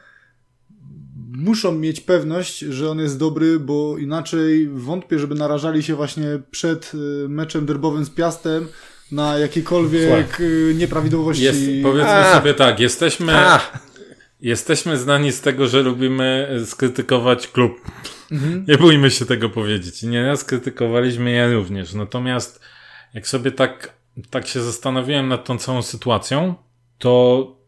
muszą 1.43 1.73
mieć 1.73 2.01
pewność, 2.01 2.59
że 2.59 2.91
on 2.91 2.99
jest 2.99 3.19
dobry, 3.19 3.59
bo 3.59 3.99
inaczej 3.99 4.69
wątpię, 4.69 5.19
żeby 5.19 5.35
narażali 5.35 5.83
się 5.83 5.95
właśnie 5.95 6.27
przed 6.51 6.93
y, 6.95 7.29
meczem 7.29 7.67
derbowym 7.67 8.05
z 8.05 8.11
Piastem 8.11 8.69
na 9.13 9.39
jakiekolwiek 9.39 10.41
y, 10.41 10.75
nieprawidłowości. 10.79 11.45
jest, 11.45 11.61
powiedzmy 11.83 12.11
A. 12.11 12.39
sobie 12.39 12.55
tak, 12.55 12.81
jesteśmy, 12.81 13.33
A! 13.37 13.61
jesteśmy 14.41 14.97
znani 14.97 15.33
z 15.33 15.41
tego, 15.41 15.67
że 15.67 15.83
lubimy 15.83 16.61
skrytykować 16.65 17.49
klub. 17.49 17.73
Mhm. 18.33 18.65
Nie 18.69 18.79
bójmy 18.79 19.11
się 19.11 19.27
tego 19.27 19.49
powiedzieć. 19.49 20.03
I 20.03 20.07
Nieraz 20.07 20.45
krytykowaliśmy 20.45 21.31
je 21.31 21.55
również. 21.55 21.95
Natomiast 21.95 22.61
jak 23.15 23.29
sobie 23.29 23.51
tak, 23.51 23.93
tak 24.31 24.47
się 24.47 24.63
zastanowiłem 24.63 25.29
nad 25.29 25.45
tą 25.45 25.59
całą 25.59 25.83
sytuacją, 25.83 26.55
to 26.99 27.62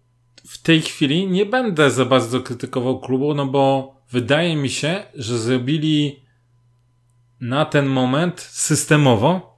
w 0.47 0.63
tej 0.63 0.83
chwili 0.83 1.27
nie 1.27 1.47
będę 1.47 1.91
za 1.91 2.05
bardzo 2.05 2.41
krytykował 2.41 3.01
klubu, 3.01 3.35
no 3.35 3.47
bo 3.47 3.95
wydaje 4.11 4.57
mi 4.57 4.71
się, 4.71 5.05
że 5.15 5.39
zrobili 5.39 6.25
na 7.41 7.65
ten 7.65 7.87
moment 7.87 8.41
systemowo 8.41 9.54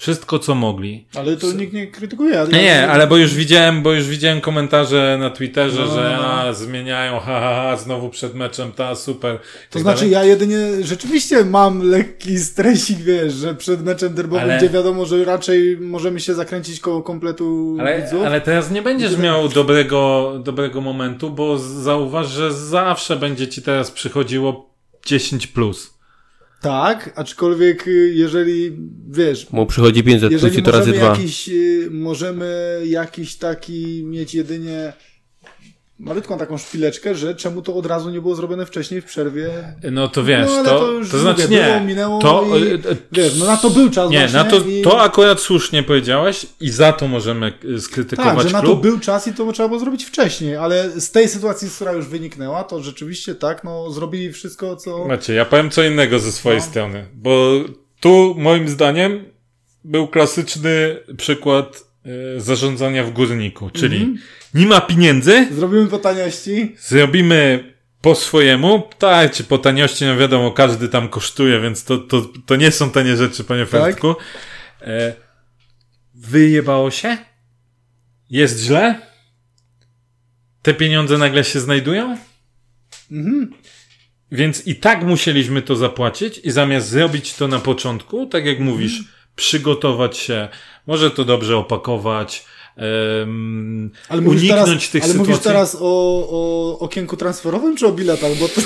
wszystko, 0.00 0.38
co 0.38 0.54
mogli. 0.54 1.04
Ale 1.14 1.36
to 1.36 1.52
nikt 1.52 1.72
nie 1.72 1.86
krytykuje. 1.86 2.40
ale- 2.40 2.48
Nie, 2.50 2.62
nie, 2.62 2.88
ale 2.90 3.06
bo 3.06 3.16
już 3.16 3.34
widziałem, 3.34 3.82
bo 3.82 3.92
już 3.92 4.04
widziałem 4.08 4.40
komentarze 4.40 5.16
na 5.20 5.30
Twitterze, 5.30 5.80
No, 5.86 5.94
że 5.94 6.16
no, 6.16 6.22
no. 6.22 6.32
a, 6.32 6.52
zmieniają, 6.52 7.12
ha, 7.20 7.40
ha, 7.40 7.54
ha, 7.70 7.76
znowu 7.76 8.08
przed 8.10 8.34
meczem, 8.34 8.72
ta, 8.72 8.94
super. 8.94 9.34
i 9.34 9.38
To 9.38 9.72
tak 9.72 9.82
znaczy, 9.82 9.98
dalej. 10.00 10.12
ja 10.12 10.24
jedynie 10.24 10.58
rzeczywiście 10.82 11.44
mam 11.44 11.82
lekki 11.90 12.38
stresik, 12.38 12.98
wiesz, 12.98 13.32
że 13.34 13.54
przed 13.54 13.84
meczem 13.84 14.14
derbowym, 14.14 14.44
Ale- 14.44 14.58
gdzie 14.58 14.68
wiadomo, 14.70 15.06
że 15.06 15.24
raczej 15.24 15.76
możemy 15.80 16.20
się 16.20 16.34
zakręcić 16.34 16.80
koło 16.80 17.02
kompletu 17.02 17.76
Ale, 17.80 18.02
widzów. 18.02 18.22
ale 18.26 18.40
teraz 18.40 18.70
nie 18.70 18.82
będziesz 18.82 19.16
miał 19.16 19.48
dobrego, 19.48 20.32
dobrego 20.44 20.80
momentu, 20.80 21.30
bo 21.30 21.58
zauważ, 21.58 22.28
że 22.30 22.52
zawsze 22.52 23.16
będzie 23.16 23.48
ci 23.48 23.62
teraz 23.62 23.90
przychodziło 23.90 24.70
10 25.06 25.46
plus. 25.46 25.99
Tak, 26.60 27.12
aczkolwiek 27.16 27.88
y, 27.88 28.12
jeżeli, 28.14 28.76
wiesz, 29.10 29.50
Mu 29.50 29.66
przychodzi 29.66 30.04
500 30.04 30.30
plus 30.40 30.54
i 30.56 30.62
to 30.62 30.70
razy 30.70 30.90
możemy 30.90 30.98
dwa. 30.98 31.06
jakiś, 31.10 31.48
y, 31.48 31.88
możemy 31.90 32.80
jakiś 32.86 33.36
taki 33.36 34.04
mieć 34.04 34.34
jedynie 34.34 34.92
malutką 36.00 36.38
taką 36.38 36.58
szpileczkę, 36.58 37.14
że 37.14 37.34
czemu 37.34 37.62
to 37.62 37.74
od 37.74 37.86
razu 37.86 38.10
nie 38.10 38.20
było 38.20 38.34
zrobione 38.34 38.66
wcześniej 38.66 39.00
w 39.00 39.04
przerwie. 39.04 39.74
No 39.92 40.08
to 40.08 40.24
wiesz, 40.24 40.50
no, 40.56 40.64
to, 40.64 40.70
to, 40.78 41.10
to, 41.10 41.18
znaczy 41.18 41.48
nie. 41.48 41.62
było, 41.62 41.80
minęło 41.80 42.18
to, 42.18 42.44
i, 42.56 42.62
e, 42.62 42.74
e, 42.74 42.96
wiesz, 43.12 43.38
no 43.38 43.46
na 43.46 43.56
to 43.56 43.70
był 43.70 43.90
czas 43.90 44.10
nie, 44.10 44.28
na 44.28 44.44
to, 44.44 44.56
i, 44.56 44.82
to 44.82 45.00
akurat 45.00 45.40
słusznie 45.40 45.82
powiedziałeś 45.82 46.46
i 46.60 46.70
za 46.70 46.92
to 46.92 47.08
możemy 47.08 47.52
skrytykować 47.80 48.36
tak, 48.36 48.46
że 48.46 48.52
na 48.52 48.62
to 48.62 48.76
był 48.76 49.00
czas 49.00 49.26
i 49.28 49.32
to 49.32 49.52
trzeba 49.52 49.68
było 49.68 49.80
zrobić 49.80 50.04
wcześniej, 50.04 50.56
ale 50.56 51.00
z 51.00 51.10
tej 51.10 51.28
sytuacji, 51.28 51.68
która 51.70 51.92
już 51.92 52.06
wyniknęła, 52.06 52.64
to 52.64 52.82
rzeczywiście 52.82 53.34
tak, 53.34 53.64
no 53.64 53.90
zrobili 53.90 54.32
wszystko, 54.32 54.76
co... 54.76 55.04
Macie, 55.08 55.34
ja 55.34 55.44
powiem 55.44 55.70
co 55.70 55.82
innego 55.82 56.18
ze 56.18 56.32
swojej 56.32 56.60
No. 56.60 56.66
strony, 56.66 57.06
bo 57.14 57.50
tu 58.00 58.34
moim 58.38 58.68
zdaniem 58.68 59.24
był 59.84 60.08
klasyczny 60.08 60.96
przykład 61.16 61.89
zarządzania 62.36 63.04
w 63.04 63.10
górniku, 63.12 63.70
czyli 63.70 63.96
Mhm. 63.96 64.18
nie 64.54 64.66
ma 64.66 64.80
pieniędzy, 64.80 65.48
Zrobimy 65.52 65.86
po 65.86 65.98
taniości. 65.98 66.74
zrobimy 66.78 67.64
po 68.00 68.14
swojemu, 68.14 68.82
tak, 68.98 69.32
czy 69.32 69.44
po 69.44 69.58
taniości, 69.58 70.04
no 70.04 70.16
wiadomo, 70.16 70.50
każdy 70.52 70.88
tam 70.88 71.08
kosztuje, 71.08 71.60
więc 71.60 71.84
to, 71.84 71.98
to, 71.98 72.26
to 72.46 72.56
nie 72.56 72.70
są 72.70 72.90
tanie 72.90 73.16
rzeczy, 73.16 73.44
panie 73.44 73.60
Tak. 73.66 73.70
Fertku. 73.70 74.14
E, 74.82 75.14
wyjebało 76.14 76.90
się? 76.90 77.18
Jest 78.30 78.60
źle? 78.60 79.00
Te 80.62 80.74
pieniądze 80.74 81.18
nagle 81.18 81.44
się 81.44 81.60
znajdują? 81.60 82.16
Mhm. 83.12 83.52
Więc 84.32 84.66
i 84.66 84.76
tak 84.76 85.02
musieliśmy 85.04 85.62
to 85.62 85.76
zapłacić 85.76 86.38
i 86.44 86.50
zamiast 86.50 86.88
zrobić 86.88 87.34
to 87.34 87.48
na 87.48 87.58
początku, 87.58 88.26
tak 88.26 88.46
jak 88.46 88.60
mówisz, 88.60 88.98
Mhm. 88.98 89.14
Przygotować 89.36 90.16
się, 90.18 90.48
może 90.86 91.10
to 91.10 91.24
dobrze 91.24 91.56
opakować, 91.56 92.44
em, 92.76 93.90
Ale 94.08 94.20
mówisz 94.20 94.40
uniknąć 94.42 94.68
teraz, 94.68 94.90
tych 94.90 95.02
ale 95.02 95.12
sytuacji. 95.12 95.30
mówisz 95.32 95.44
teraz 95.44 95.74
o, 95.80 95.80
o 96.30 96.78
okienku 96.78 97.16
transferowym 97.16 97.76
czy 97.76 97.86
o 97.86 97.92
biletach? 97.92 98.34
Bo 98.34 98.48
to 98.48 98.60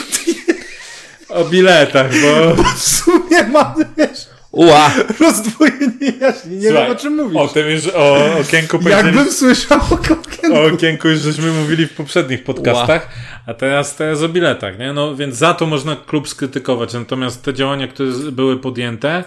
O 1.28 1.44
biletach, 1.44 2.10
bo... 2.22 2.54
w 2.76 2.82
sumie 2.82 3.42
mamy, 3.52 3.84
wiesz, 3.96 4.18
Ua! 4.52 4.90
rozdwojenie 5.20 6.12
jaźni. 6.20 6.56
Nie 6.56 6.68
Słuchaj, 6.68 6.82
wiem 6.86 6.92
o 6.92 7.00
czym 7.00 7.16
mówisz. 7.16 7.36
O 7.36 7.48
tym 7.48 7.68
już, 7.70 7.86
o 7.86 8.16
okienku 8.40 8.88
Jakbym 8.88 9.32
słyszał 9.32 9.80
o 9.90 9.94
okienku. 9.94 10.56
o 10.56 10.62
okienku 10.64 11.08
już 11.08 11.20
żeśmy 11.20 11.52
mówili 11.52 11.86
w 11.86 11.92
poprzednich 11.94 12.44
podcastach, 12.44 13.08
a 13.46 13.54
teraz, 13.54 13.96
teraz 13.96 14.22
o 14.22 14.28
biletach, 14.28 14.78
nie? 14.78 14.92
No 14.92 15.16
więc 15.16 15.36
za 15.36 15.54
to 15.54 15.66
można 15.66 15.96
klub 15.96 16.28
skrytykować, 16.28 16.92
natomiast 16.94 17.42
te 17.42 17.54
działania, 17.54 17.88
które 17.88 18.10
były 18.32 18.56
podjęte, 18.58 19.24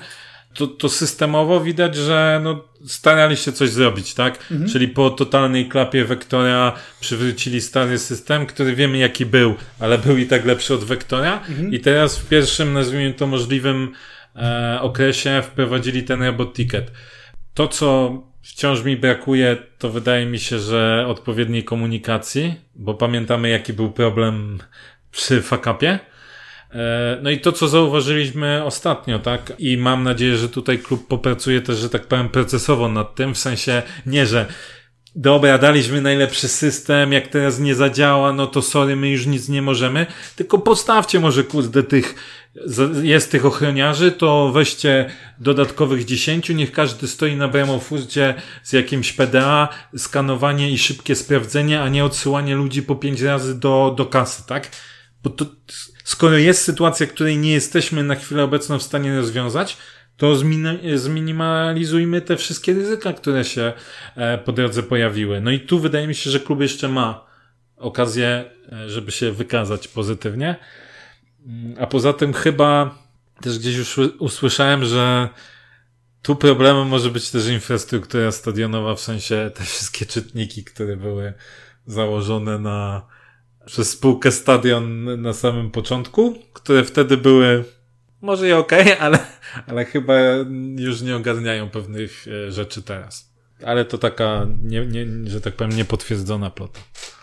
to, 0.57 0.67
to 0.67 0.89
systemowo 0.89 1.59
widać, 1.61 1.95
że 1.95 2.41
no, 2.43 2.63
starali 2.85 3.37
się 3.37 3.51
coś 3.51 3.69
zrobić, 3.69 4.13
tak? 4.13 4.39
Czyli 4.71 4.87
po 4.87 5.09
totalnej 5.09 5.69
klapie 5.69 6.05
Wektora 6.05 6.73
przywrócili 6.99 7.61
stary 7.61 7.99
system, 7.99 8.45
który 8.45 8.75
wiemy 8.75 8.97
jaki 8.97 9.25
był, 9.25 9.55
ale 9.79 9.97
był 9.97 10.17
i 10.17 10.25
tak 10.25 10.45
lepszy 10.45 10.73
od 10.73 10.83
Wektora 10.83 11.41
i 11.71 11.79
teraz 11.79 12.17
w 12.17 12.29
pierwszym, 12.29 12.73
nazwijmy 12.73 13.13
to 13.13 13.27
możliwym 13.27 13.91
e, 14.35 14.79
okresie 14.81 15.41
wprowadzili 15.43 16.03
ten 16.03 16.23
robot 16.23 16.53
ticket. 16.53 16.91
To, 17.53 17.67
co 17.67 18.11
wciąż 18.41 18.83
mi 18.83 18.97
brakuje, 18.97 19.57
to 19.77 19.89
wydaje 19.89 20.25
mi 20.25 20.39
się, 20.39 20.59
że 20.59 21.05
odpowiedniej 21.07 21.63
komunikacji, 21.63 22.55
bo 22.75 22.93
pamiętamy 22.93 23.49
jaki 23.49 23.73
był 23.73 23.91
problem 23.91 24.57
przy 25.11 25.41
fakapie. 25.41 25.99
E, 26.71 27.17
no 27.21 27.29
i 27.29 27.39
to, 27.39 27.51
co 27.51 27.67
zauważyliśmy 27.67 28.63
ostatnio, 28.63 29.19
tak? 29.19 29.53
I 29.59 29.77
mam 29.77 30.03
nadzieję, 30.03 30.37
że 30.37 30.49
tutaj 30.49 30.79
klub 30.79 31.07
popracuje 31.07 31.61
też, 31.61 31.77
że 31.77 31.89
tak 31.89 32.07
powiem, 32.07 32.29
procesowo 32.29 32.89
nad 32.89 33.15
tym, 33.15 33.33
w 33.33 33.37
sensie 33.37 33.81
nie, 34.05 34.25
że 34.25 34.45
dobra, 35.17 35.57
daliśmy 35.57 36.01
najlepszy 36.01 36.47
system, 36.47 37.13
jak 37.13 37.27
teraz 37.27 37.59
nie 37.59 37.75
zadziała, 37.75 38.33
no 38.33 38.47
to 38.47 38.61
sorry, 38.61 38.95
my 38.95 39.09
już 39.09 39.25
nic 39.25 39.49
nie 39.49 39.61
możemy, 39.61 40.05
tylko 40.35 40.59
postawcie 40.59 41.19
może 41.19 41.43
kurde 41.43 41.83
tych, 41.83 42.15
jest 43.03 43.31
tych 43.31 43.45
ochroniarzy, 43.45 44.11
to 44.11 44.51
weźcie 44.51 45.09
dodatkowych 45.39 46.05
dziesięciu, 46.05 46.53
niech 46.53 46.71
każdy 46.71 47.07
stoi 47.07 47.35
na 47.35 47.47
bramofurcie 47.47 48.33
z 48.63 48.73
jakimś 48.73 49.13
PDA, 49.13 49.69
skanowanie 49.97 50.71
i 50.71 50.77
szybkie 50.77 51.15
sprawdzenie, 51.15 51.81
a 51.81 51.89
nie 51.89 52.05
odsyłanie 52.05 52.55
ludzi 52.55 52.83
po 52.83 52.95
pięć 52.95 53.21
razy 53.21 53.59
do, 53.59 53.93
do 53.97 54.05
kasy, 54.05 54.43
tak? 54.47 54.69
Bo 55.23 55.29
to, 55.29 55.45
skoro 56.07 56.37
jest 56.37 56.61
sytuacja, 56.61 57.07
której 57.07 57.37
nie 57.37 57.51
jesteśmy 57.51 58.03
na 58.03 58.15
chwilę 58.15 58.43
obecną 58.43 58.79
w 58.79 58.83
stanie 58.83 59.17
rozwiązać, 59.17 59.77
to 60.17 60.35
zminimalizujmy 60.95 62.21
te 62.21 62.37
wszystkie 62.37 62.73
ryzyka, 62.73 63.13
które 63.13 63.45
się 63.45 63.73
e, 64.15 64.37
po 64.37 64.51
drodze 64.51 64.83
pojawiły. 64.83 65.41
No 65.41 65.51
i 65.51 65.59
tu 65.59 65.79
wydaje 65.79 66.07
mi 66.07 66.15
się, 66.15 66.29
że 66.29 66.39
klub 66.39 66.61
jeszcze 66.61 66.87
ma 66.87 67.25
okazję, 67.77 68.51
e, 68.71 68.89
żeby 68.89 69.11
się 69.11 69.31
wykazać 69.31 69.87
pozytywnie. 69.87 70.55
Mm, 71.45 71.75
a 71.79 71.87
poza 71.87 72.13
tym 72.13 72.33
chyba 72.33 72.97
też 73.41 73.59
gdzieś 73.59 73.75
już 73.77 73.97
usłyszałem, 74.19 74.85
że 74.85 75.29
tu 76.21 76.35
problemem 76.35 76.87
może 76.87 77.09
być 77.09 77.31
też 77.31 77.47
infrastruktura 77.47 78.31
stadionowa, 78.31 78.95
w 78.95 78.99
sensie 78.99 79.51
te 79.55 79.63
wszystkie 79.63 80.05
czytniki, 80.05 80.63
które 80.63 80.97
były 80.97 81.33
założone 81.85 82.59
na, 82.59 83.07
przez 83.67 83.89
spółkę 83.89 84.31
stadion 84.31 85.21
na 85.21 85.33
samym 85.33 85.71
początku, 85.71 86.35
które 86.53 86.83
wtedy 86.83 87.17
były 87.17 87.63
może 88.21 88.49
i 88.49 88.51
okej, 88.51 88.81
okay, 88.81 88.99
ale, 89.05 89.19
ale 89.67 89.85
chyba 89.85 90.15
już 90.77 91.01
nie 91.01 91.15
ogarniają 91.15 91.69
pewnych 91.69 92.25
e, 92.27 92.51
rzeczy 92.51 92.81
teraz. 92.81 93.31
Ale 93.63 93.85
to 93.85 93.97
taka, 93.97 94.47
nie, 94.63 94.85
nie, 94.85 95.05
że 95.29 95.41
tak 95.41 95.53
powiem, 95.53 95.77
niepotwierdzona 95.77 96.49
plota. 96.49 96.79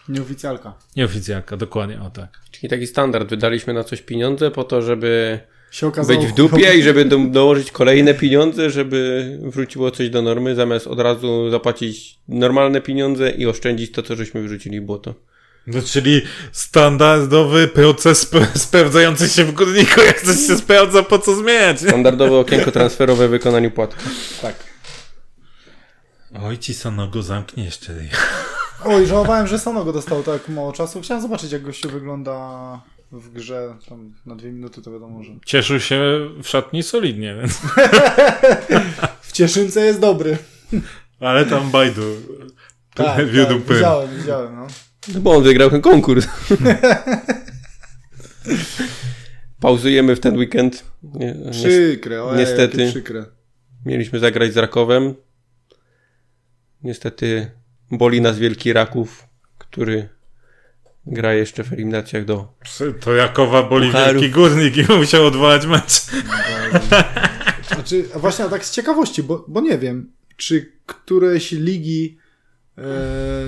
Nieoficjalka. 0.09 0.74
Nieoficjalka, 0.96 1.57
dokładnie, 1.57 2.00
o 2.00 2.11
tak. 2.11 2.40
Czyli 2.50 2.68
taki 2.68 2.87
standard. 2.87 3.30
Wydaliśmy 3.30 3.74
na 3.74 3.85
coś 3.85 4.02
pieniądze 4.02 4.50
po 4.50 4.64
to, 4.64 4.83
żeby 4.83 5.40
okazało, 5.83 6.20
być 6.20 6.30
w 6.30 6.35
dupie 6.35 6.74
i 6.74 6.83
żeby 6.83 7.04
do, 7.04 7.18
dołożyć 7.18 7.70
kolejne 7.70 8.14
pieniądze, 8.14 8.70
żeby 8.70 9.38
wróciło 9.42 9.90
coś 9.90 10.11
do 10.11 10.22
normy, 10.22 10.54
zamiast 10.54 10.87
od 10.87 11.00
razu 11.00 11.50
zapłacić 11.50 12.18
normalne 12.28 12.80
pieniądze 12.80 13.30
i 13.30 13.46
oszczędzić 13.46 13.92
to, 13.92 14.02
co 14.02 14.16
żeśmy 14.16 14.42
wyrzucili 14.42 14.80
w 14.80 14.85
błoto. 14.85 15.14
No, 15.66 15.83
czyli 15.83 16.22
standardowy 16.53 17.68
proces 17.68 18.31
sprawdzający 18.55 19.29
się 19.29 19.44
w 19.44 19.53
górniku, 19.53 20.00
jak 20.00 20.22
coś 20.22 20.37
się 20.46 20.57
sprawdza, 20.57 21.03
po 21.03 21.18
co 21.18 21.35
zmieniać? 21.35 21.81
Standardowe 21.81 22.37
okienko 22.37 22.72
transferowe 22.72 23.29
w 23.29 23.31
wykonaniu 23.31 23.70
płatku. 23.70 24.03
Tak. 24.42 24.55
Oj, 26.42 26.59
ci 26.59 26.74
Sanogo 26.74 27.22
zamknie 27.22 27.64
jeszcze. 27.64 27.92
Oj, 28.85 29.07
żałowałem, 29.07 29.46
że 29.46 29.59
Sanogo 29.59 29.92
dostał 29.92 30.22
tak 30.22 30.48
mało 30.48 30.72
czasu. 30.72 31.00
Chciałem 31.00 31.22
zobaczyć, 31.22 31.53
jak 31.53 31.62
gościu 31.62 31.90
wygląda 31.90 32.81
w 33.12 33.33
grze. 33.33 33.77
Tam 33.88 34.14
na 34.27 34.37
dwie 34.37 34.53
minuty 34.53 34.83
to 34.83 34.92
wiadomo, 34.92 35.22
że... 35.22 35.33
Cieszył 35.46 35.81
się 35.81 36.00
w 36.42 36.48
szatni 36.48 36.83
solidnie, 36.83 37.37
więc... 37.40 37.59
w 39.20 39.33
Cieszynce 39.33 39.81
jest 39.87 40.00
dobry. 40.00 40.38
Ale 41.20 41.46
tam 41.46 41.70
Bajdu. 41.70 42.03
Tak, 42.94 43.07
tak, 43.16 43.27
widziałem, 43.27 44.18
widziałem, 44.18 44.57
no. 44.57 44.66
No 45.14 45.20
bo 45.20 45.30
on 45.36 45.42
wygrał 45.42 45.70
ten 45.70 45.80
konkurs. 45.80 46.26
Pauzujemy 49.60 50.16
w 50.16 50.20
ten 50.20 50.36
weekend. 50.36 50.84
Nie, 51.02 51.36
przykre, 51.50 52.22
ojej, 52.22 52.40
niestety. 52.40 52.88
Przykre. 52.90 53.24
Mieliśmy 53.86 54.18
zagrać 54.18 54.52
z 54.52 54.56
Rakowem. 54.56 55.14
Niestety 56.82 57.50
boli 57.90 58.20
nas 58.20 58.38
wielki 58.38 58.72
Raków, 58.72 59.24
który 59.58 60.08
gra 61.06 61.34
jeszcze 61.34 61.64
w 61.64 61.72
eliminacjach 61.72 62.24
do. 62.24 62.54
To 63.00 63.14
Jakowa 63.14 63.62
boli 63.62 63.86
Pucharów. 63.86 64.22
wielki 64.22 64.34
górnik 64.34 64.76
i 64.76 64.92
musiał 64.92 65.26
odwołać 65.26 65.66
mecz. 65.66 66.06
Znaczy, 67.74 68.04
właśnie 68.14 68.44
tak 68.44 68.64
z 68.64 68.70
ciekawości, 68.70 69.22
bo, 69.22 69.44
bo 69.48 69.60
nie 69.60 69.78
wiem, 69.78 70.12
czy 70.36 70.72
któreś 70.86 71.52
ligi 71.52 72.18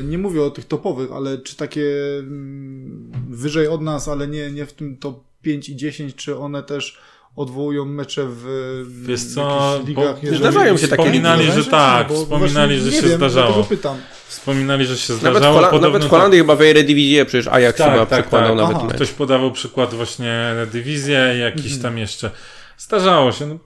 nie 0.04 0.18
mówię 0.18 0.42
o 0.42 0.50
tych 0.50 0.64
topowych, 0.64 1.12
ale 1.12 1.38
czy 1.38 1.56
takie 1.56 1.84
mm, 2.18 3.12
wyżej 3.28 3.68
od 3.68 3.82
nas, 3.82 4.08
ale 4.08 4.28
nie, 4.28 4.50
nie 4.50 4.66
w 4.66 4.72
tym 4.72 4.96
top 4.96 5.24
5 5.42 5.68
i 5.68 5.76
10, 5.76 6.14
czy 6.14 6.38
one 6.38 6.62
też 6.62 6.98
odwołują 7.36 7.84
mecze 7.84 8.26
w 8.28 8.84
Wiesz 9.02 9.24
co, 9.24 9.80
ligach, 9.86 10.16
bo, 10.30 10.36
zdarzają 10.36 10.76
się 10.76 10.88
takie 10.88 11.02
Wspominali, 11.02 11.52
że 11.52 11.64
tak, 11.64 12.08
bo 12.08 12.14
wspominali, 12.14 12.80
że 12.80 12.92
się 12.92 13.02
wiem, 13.02 13.16
zdarzało. 13.16 13.64
Pytam. 13.64 13.96
Wspominali, 14.28 14.86
że 14.86 14.98
się 14.98 15.14
zdarzało. 15.14 15.54
Nawet, 15.60 15.70
Hola 15.70 15.80
nawet 15.80 16.04
w 16.04 16.08
Holandii 16.08 16.38
chyba 16.38 16.56
w 16.56 16.62
Eredivisie 16.62 17.24
przecież 17.24 17.48
Ajax 17.48 17.78
tak, 17.78 17.92
chyba 17.92 18.06
tak, 18.06 18.20
przekładał 18.20 18.56
tak. 18.56 18.72
nawet 18.72 18.92
Ktoś 18.92 19.10
podawał 19.10 19.52
przykład 19.52 19.94
właśnie 19.94 20.32
Eredivisie 20.32 21.32
i 21.36 21.40
jakiś 21.40 21.72
mhm. 21.72 21.82
tam 21.82 21.98
jeszcze. 21.98 22.30
Zdarzało 22.78 23.32
się. 23.32 23.46
No, 23.46 23.58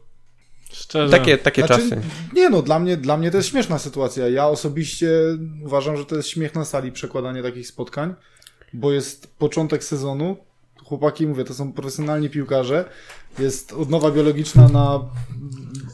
Szczerze. 0.80 1.10
Takie, 1.10 1.38
takie 1.38 1.66
znaczy, 1.66 1.82
czasy. 1.82 2.00
Nie 2.32 2.50
no, 2.50 2.62
dla 2.62 2.78
mnie, 2.78 2.96
dla 2.96 3.16
mnie 3.16 3.30
to 3.30 3.36
jest 3.36 3.48
śmieszna 3.48 3.78
sytuacja. 3.78 4.28
Ja 4.28 4.46
osobiście 4.46 5.10
uważam, 5.64 5.96
że 5.96 6.04
to 6.04 6.16
jest 6.16 6.28
śmiech 6.28 6.54
na 6.54 6.64
sali 6.64 6.92
przekładanie 6.92 7.42
takich 7.42 7.66
spotkań, 7.66 8.14
bo 8.72 8.92
jest 8.92 9.36
początek 9.38 9.84
sezonu. 9.84 10.36
Chłopaki, 10.84 11.26
mówię, 11.26 11.44
to 11.44 11.54
są 11.54 11.72
profesjonalni 11.72 12.30
piłkarze. 12.30 12.84
Jest 13.38 13.72
odnowa 13.72 14.10
biologiczna 14.10 14.68
na 14.68 15.00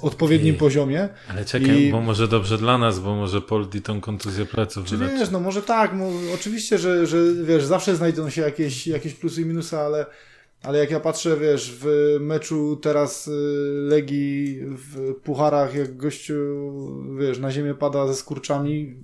odpowiednim 0.02 0.54
I, 0.54 0.58
poziomie. 0.58 1.08
Ale 1.30 1.44
czekaj, 1.44 1.82
I... 1.82 1.90
bo 1.90 2.00
może 2.00 2.28
dobrze 2.28 2.58
dla 2.58 2.78
nas, 2.78 3.00
bo 3.00 3.16
może 3.16 3.40
Poldi 3.40 3.82
tą 3.82 4.00
kontuzję 4.00 4.46
pleców 4.46 4.84
Czy 4.84 4.96
wiesz, 4.96 5.30
no 5.30 5.40
może 5.40 5.62
tak, 5.62 5.92
no, 5.94 6.04
oczywiście, 6.34 6.78
że, 6.78 7.06
że 7.06 7.18
wiesz, 7.44 7.64
zawsze 7.64 7.96
znajdą 7.96 8.30
się 8.30 8.42
jakieś, 8.42 8.86
jakieś 8.86 9.14
plusy 9.14 9.42
i 9.42 9.44
minusy, 9.44 9.78
ale 9.78 10.06
ale 10.62 10.78
jak 10.78 10.90
ja 10.90 11.00
patrzę, 11.00 11.36
wiesz, 11.36 11.78
w 11.80 12.16
meczu 12.20 12.76
teraz 12.76 13.28
y, 13.28 13.30
Legii 13.88 14.60
w 14.62 15.14
pucharach, 15.14 15.74
jak 15.74 15.96
gościu, 15.96 16.34
wiesz, 17.18 17.38
na 17.38 17.52
ziemię 17.52 17.74
pada 17.74 18.06
ze 18.06 18.14
skurczami, 18.14 18.96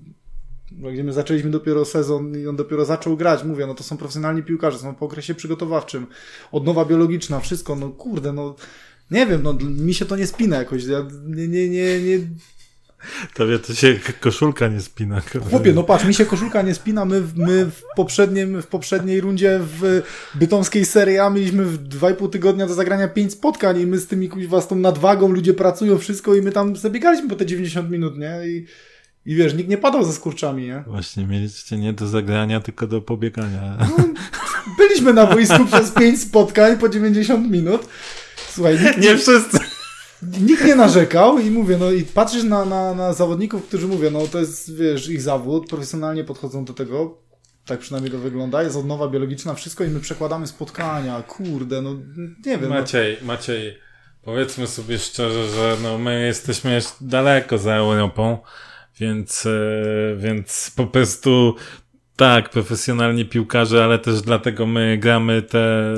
gdzie 0.93 1.05
my 1.05 1.13
zaczęliśmy 1.13 1.51
dopiero 1.51 1.85
sezon 1.85 2.39
i 2.39 2.47
on 2.47 2.57
dopiero 2.57 2.85
zaczął 2.85 3.17
grać, 3.17 3.45
mówię, 3.45 3.67
no 3.67 3.75
to 3.75 3.83
są 3.83 3.97
profesjonalni 3.97 4.43
piłkarze, 4.43 4.79
są 4.79 4.95
po 4.95 5.07
okresie 5.07 5.35
przygotowawczym, 5.35 6.07
odnowa 6.53 6.85
biologiczna, 6.85 7.41
wszystko, 7.41 7.77
no 7.77 7.91
kurde, 7.91 8.33
no 8.33 8.55
nie 9.11 9.27
wiem, 9.27 9.43
no 9.43 9.53
mi 9.63 9.95
się 9.95 10.05
to 10.05 10.17
nie 10.17 10.27
spina 10.27 10.57
jakoś, 10.57 10.85
ja 10.85 11.07
nie, 11.27 11.49
nie, 11.49 11.69
nie, 11.69 12.01
nie 12.01 12.19
Tobie 13.35 13.59
to 13.59 13.75
się 13.75 13.99
koszulka 14.21 14.69
nie 14.69 14.81
spina. 14.81 15.23
Chłopie, 15.51 15.73
no 15.73 15.83
patrz, 15.83 16.05
mi 16.05 16.15
się 16.15 16.27
koszulka 16.27 16.63
nie 16.63 16.75
spina. 16.75 17.05
My, 17.05 17.23
my 17.37 17.65
w, 17.65 17.83
poprzednim, 17.97 18.63
w 18.63 18.67
poprzedniej 18.67 19.21
rundzie 19.21 19.61
w 19.63 20.03
bytomskiej 20.35 20.85
serii 20.85 21.19
A 21.19 21.31
mieliśmy 21.31 21.65
w 21.65 21.89
2,5 21.89 22.31
tygodnia 22.31 22.67
do 22.67 22.75
zagrania 22.75 23.09
5 23.09 23.33
spotkań 23.33 23.81
i 23.81 23.87
my 23.87 23.99
z 23.99 24.07
tymi 24.07 24.29
kuźwa, 24.29 24.61
z 24.61 24.69
tą 24.69 24.77
nadwagą, 24.77 25.29
ludzie 25.29 25.55
pracują, 25.55 25.99
wszystko 25.99 26.35
i 26.35 26.43
my 26.43 26.53
tam 26.53 26.77
zabiegaliśmy 26.77 27.29
po 27.29 27.37
te 27.37 27.47
90 27.47 27.91
minut, 27.91 28.19
nie? 28.19 28.41
I, 28.47 28.67
i 29.27 29.35
wiesz, 29.35 29.55
nikt 29.55 29.69
nie 29.69 29.79
padał 29.79 30.05
ze 30.05 30.13
skurczami, 30.13 30.67
nie? 30.67 30.85
Właśnie, 30.87 31.27
mieliście 31.27 31.77
nie 31.77 31.93
do 31.93 32.07
zagrania, 32.07 32.61
tylko 32.61 32.87
do 32.87 33.01
pobiegania. 33.01 33.77
No, 33.81 34.05
byliśmy 34.79 35.13
na 35.13 35.27
boisku 35.27 35.65
przez 35.65 35.91
5 35.91 36.21
spotkań 36.21 36.79
po 36.79 36.89
90 36.89 37.51
minut. 37.51 37.89
Słuchaj, 38.51 38.79
nikt 38.81 38.99
nie, 38.99 39.09
nie 39.09 39.17
wszyscy 39.17 39.59
nikt 40.23 40.65
nie 40.65 40.75
narzekał 40.75 41.39
i 41.39 41.51
mówię, 41.51 41.77
no 41.79 41.91
i 41.91 42.03
patrzysz 42.03 42.45
na, 42.45 42.65
na, 42.65 42.95
na 42.95 43.13
zawodników, 43.13 43.67
którzy 43.67 43.87
mówią, 43.89 44.11
no 44.11 44.27
to 44.27 44.39
jest, 44.39 44.77
wiesz, 44.77 45.09
ich 45.09 45.23
zawód, 45.23 45.69
profesjonalnie 45.69 46.25
podchodzą 46.25 46.65
do 46.65 46.73
tego, 46.73 47.19
tak 47.67 47.81
przynajmniej 47.81 48.13
to 48.13 48.19
wygląda, 48.19 48.63
jest 48.63 48.77
odnowa 48.77 49.09
biologiczna, 49.09 49.55
wszystko 49.55 49.85
i 49.85 49.89
my 49.89 50.01
przekładamy 50.01 50.47
spotkania, 50.47 51.23
kurde, 51.23 51.83
no 51.83 51.95
nie 52.47 52.59
wiem. 52.59 52.63
No. 52.63 52.69
Maciej, 52.69 53.17
no. 53.21 53.27
Maciej, 53.27 53.79
powiedzmy 54.23 54.67
sobie 54.67 54.99
szczerze, 54.99 55.49
że 55.49 55.77
no 55.83 55.99
my 55.99 56.27
jesteśmy 56.27 56.75
jeszcze 56.75 56.95
daleko 57.01 57.59
za 57.59 57.75
Europą, 57.75 58.39
więc, 59.01 59.47
e, 59.47 60.17
więc 60.17 60.73
po 60.77 60.87
prostu 60.87 61.55
tak, 62.17 62.51
profesjonalni 62.51 63.25
piłkarze, 63.25 63.85
ale 63.85 63.99
też 63.99 64.23
dlatego 64.23 64.67
my 64.67 64.99
gramy 64.99 65.43
te 65.43 65.95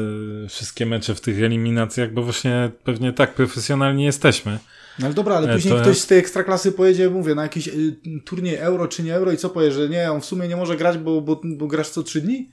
wszystkie 0.48 0.86
mecze 0.86 1.14
w 1.14 1.20
tych 1.20 1.42
eliminacjach, 1.42 2.12
bo 2.12 2.22
właśnie 2.22 2.70
pewnie 2.84 3.12
tak 3.12 3.34
profesjonalni 3.34 4.04
jesteśmy. 4.04 4.58
No 4.98 5.06
ale 5.06 5.14
dobra, 5.14 5.36
ale 5.36 5.50
e, 5.50 5.54
później 5.54 5.74
to 5.74 5.80
ktoś 5.80 5.98
z 5.98 6.06
tej 6.06 6.18
ekstraklasy 6.18 6.72
pojedzie, 6.72 7.10
mówię, 7.10 7.34
na 7.34 7.42
jakiś 7.42 7.68
y, 7.68 7.96
turniej 8.24 8.56
euro 8.56 8.88
czy 8.88 9.02
nie 9.02 9.14
euro 9.14 9.32
i 9.32 9.36
co 9.36 9.50
powie, 9.50 9.72
że 9.72 9.88
nie, 9.88 10.12
on 10.12 10.20
w 10.20 10.24
sumie 10.24 10.48
nie 10.48 10.56
może 10.56 10.76
grać, 10.76 10.98
bo, 10.98 11.20
bo, 11.20 11.40
bo 11.44 11.66
grasz 11.66 11.88
co 11.88 12.02
trzy 12.02 12.20
dni? 12.20 12.50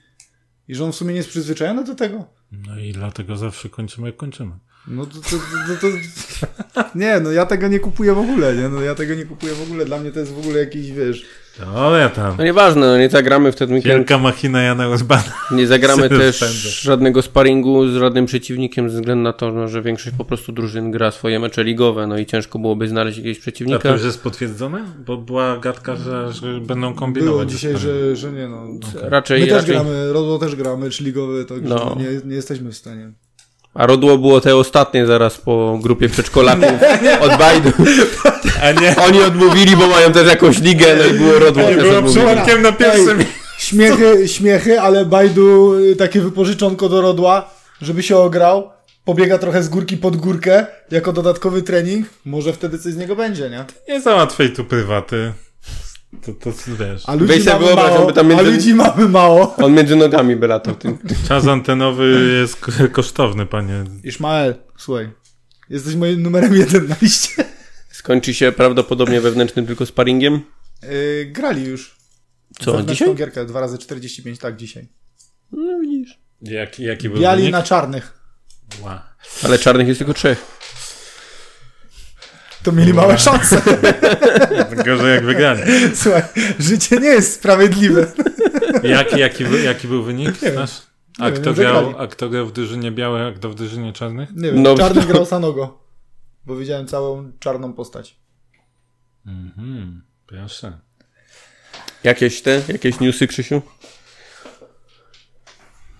I 0.67 0.75
że 0.75 0.85
on 0.85 0.91
w 0.91 0.95
sumie 0.95 1.11
nie 1.11 1.17
jest 1.17 1.29
przyzwyczajony 1.29 1.83
do 1.83 1.95
tego? 1.95 2.25
No 2.51 2.79
i 2.79 2.91
dlatego 2.91 3.37
zawsze 3.37 3.69
kończymy 3.69 4.07
jak 4.07 4.17
kończymy. 4.17 4.51
No 4.87 5.05
to, 5.05 5.13
to, 5.13 5.37
to, 5.81 5.87
to, 6.73 6.89
Nie, 6.99 7.19
no 7.19 7.31
ja 7.31 7.45
tego 7.45 7.67
nie 7.67 7.79
kupuję 7.79 8.13
w 8.13 8.17
ogóle, 8.17 8.55
nie? 8.55 8.69
No 8.69 8.81
ja 8.81 8.95
tego 8.95 9.15
nie 9.15 9.25
kupuję 9.25 9.53
w 9.53 9.61
ogóle. 9.61 9.85
Dla 9.85 9.99
mnie 9.99 10.11
to 10.11 10.19
jest 10.19 10.33
w 10.33 10.39
ogóle 10.39 10.59
jakiś, 10.59 10.91
wiesz... 10.91 11.25
Dobra 11.59 12.09
tam. 12.09 12.35
No 12.37 12.43
nieważne, 12.43 12.81
no 12.87 12.97
nie 12.97 13.09
zagramy 13.09 13.51
w 13.51 13.55
ten 13.55 13.73
weekend. 13.73 13.95
Wielka 13.95 14.17
machina 14.17 14.61
Jana 14.61 14.87
Rozbana. 14.87 15.23
Nie 15.51 15.67
zagramy 15.67 16.09
też 16.19 16.35
spędzę. 16.35 16.69
żadnego 16.69 17.21
sparingu 17.21 17.87
z 17.87 17.93
żadnym 17.95 18.25
przeciwnikiem 18.25 18.89
ze 18.89 18.95
względu 18.99 19.23
na 19.23 19.33
to, 19.33 19.51
no, 19.51 19.67
że 19.67 19.81
większość 19.81 20.15
po 20.17 20.25
prostu 20.25 20.51
drużyn 20.51 20.91
gra 20.91 21.11
swoje 21.11 21.39
mecze 21.39 21.63
ligowe, 21.63 22.07
no 22.07 22.17
i 22.17 22.25
ciężko 22.25 22.59
byłoby 22.59 22.87
znaleźć 22.87 23.17
jakiegoś 23.17 23.37
A 23.37 23.39
to 23.39 23.41
przeciwnika. 23.41 23.89
już 23.89 24.03
jest 24.03 24.23
potwierdzone? 24.23 24.85
Bo 25.05 25.17
była 25.17 25.57
gadka, 25.57 25.95
że, 25.95 26.33
że 26.33 26.47
będą 26.59 26.87
Było 26.87 26.93
kombinować. 26.99 27.51
dzisiaj, 27.51 27.77
że, 27.77 28.15
że 28.15 28.31
nie 28.31 28.47
no. 28.47 28.63
Raczej, 29.01 29.41
My 29.41 29.47
też 29.47 29.55
raczej. 29.57 29.75
gramy, 29.75 30.13
Rodło 30.13 30.39
też 30.39 30.55
gra 30.55 30.77
mecz 30.77 31.01
ligowy, 31.01 31.45
także 31.45 31.75
No. 31.75 31.97
nie, 31.99 32.29
nie 32.29 32.35
jesteśmy 32.35 32.71
w 32.71 32.77
stanie. 32.77 33.11
A 33.73 33.85
Rodło 33.85 34.17
było 34.17 34.41
te 34.41 34.55
ostatnie 34.55 35.05
zaraz 35.05 35.37
po 35.37 35.79
grupie 35.81 36.09
przedszkolaków 36.09 36.69
od 37.25 37.37
Bajdu. 37.37 37.71
A 38.63 38.71
nie, 38.71 38.95
Oni 38.95 39.21
odmówili, 39.23 39.77
bo 39.77 39.87
mają 39.87 40.11
też 40.11 40.27
jakąś 40.27 40.61
ligę, 40.61 40.95
no 40.95 41.05
i 41.05 41.13
było 41.13 41.39
Rodło 41.39 41.63
nie 41.63 41.75
też 41.75 41.83
było 41.85 41.97
odmówili. 41.97 42.25
przypadkiem 42.25 42.61
na 42.61 42.71
pierwszym 42.71 43.19
Ej, 43.19 43.25
Śmiechy, 43.59 44.27
śmiechy, 44.27 44.81
ale 44.81 45.05
Bajdu 45.05 45.73
y, 45.73 45.95
takie 45.95 46.21
wypożyczonko 46.21 46.89
do 46.89 47.01
Rodła, 47.01 47.49
żeby 47.81 48.03
się 48.03 48.17
ograł, 48.17 48.69
pobiega 49.05 49.37
trochę 49.37 49.63
z 49.63 49.69
górki 49.69 49.97
pod 49.97 50.15
górkę, 50.17 50.65
jako 50.91 51.13
dodatkowy 51.13 51.61
trening, 51.61 52.07
może 52.25 52.53
wtedy 52.53 52.79
coś 52.79 52.93
z 52.93 52.97
niego 52.97 53.15
będzie, 53.15 53.49
nie? 53.49 53.65
Nie 53.89 54.01
załatwiaj 54.01 54.49
tu 54.49 54.65
prywaty. 54.65 55.33
To, 56.25 56.33
to 56.33 56.51
wiesz. 56.79 57.03
A 57.05 57.13
ludzi 57.13 57.25
Weź 57.27 57.43
sobie 57.43 57.53
mamy 57.53 57.65
wyobraź, 57.65 57.85
mało, 57.85 57.97
jakby 57.97 58.13
tam 58.13 58.25
a 58.25 58.29
między- 58.29 58.51
ludzi 58.51 58.73
mamy 58.73 59.09
mało. 59.09 59.55
On 59.65 59.73
między 59.73 59.95
nogami 59.95 60.35
by 60.35 60.47
latał. 60.47 60.75
Tym. 60.75 60.97
Czas 61.27 61.47
antenowy 61.47 62.37
jest 62.41 62.55
k- 62.55 62.87
kosztowny, 62.91 63.45
panie. 63.45 63.83
Ishmael, 64.03 64.55
słuchaj, 64.77 65.09
jesteś 65.69 65.95
moim 65.95 66.21
numerem 66.23 66.55
jeden 66.55 66.87
na 66.87 66.95
liście. 67.01 67.43
Skończy 67.91 68.33
się 68.33 68.51
prawdopodobnie 68.51 69.21
wewnętrznym 69.21 69.67
tylko 69.67 69.85
sparingiem. 69.85 70.41
Yy, 70.83 71.25
grali 71.25 71.63
już. 71.63 71.95
Co, 72.59 72.71
Wewnętrzną 72.71 73.05
dzisiaj? 73.07 73.15
gierkę, 73.15 73.45
2 73.45 73.59
razy 73.61 73.77
45 73.77 74.39
tak, 74.39 74.55
dzisiaj. 74.57 74.87
No 75.51 75.79
widzisz. 75.79 76.19
Jaki, 76.41 76.83
jaki 76.83 77.09
był 77.09 77.19
Biali 77.21 77.41
wynik? 77.41 77.51
na 77.51 77.63
czarnych. 77.63 78.19
Ła. 78.81 79.15
Ale 79.43 79.59
czarnych 79.59 79.87
jest 79.87 79.97
tylko 79.97 80.13
trzech. 80.13 80.45
To 82.63 82.71
mieli 82.71 82.93
małe 82.93 83.17
szanse. 83.17 83.61
Gorzej 84.85 85.15
jak 85.15 85.25
wygranie. 85.25 85.65
Słuchaj, 85.95 86.23
życie 86.59 86.97
nie 86.97 87.07
jest 87.07 87.33
sprawiedliwe. 87.33 88.07
Jaki, 88.83 89.19
jaki, 89.19 89.45
był- 89.45 89.63
jaki 89.63 89.87
był 89.87 90.03
wynik 90.03 90.39
wiem. 90.39 90.55
nasz? 90.55 90.81
A 91.19 91.25
Nie 91.25 91.31
wiem, 91.31 91.41
kto, 91.41 91.53
że 91.53 91.61
grał, 91.61 91.93
a 91.97 92.07
kto 92.07 92.29
grał 92.29 92.45
w 92.45 92.51
drużynie 92.51 92.91
białej, 92.91 93.27
a 93.27 93.31
kto 93.31 93.49
w 93.49 93.55
drużynie 93.55 93.93
czarnych? 93.93 94.29
Nie 94.35 94.51
wiem, 94.51 94.61
No, 94.63 94.75
czarny 94.77 95.01
grał 95.05 95.25
Sanogo. 95.35 95.83
Bo 96.45 96.55
widziałem 96.55 96.87
całą 96.87 97.31
czarną 97.39 97.73
postać. 97.73 98.19
Mhm, 99.25 100.01
proszę. 100.27 100.79
Jakieś 102.03 102.41
te, 102.41 102.61
jakieś 102.67 102.99
newsy, 102.99 103.27
Krzysiu? 103.27 103.61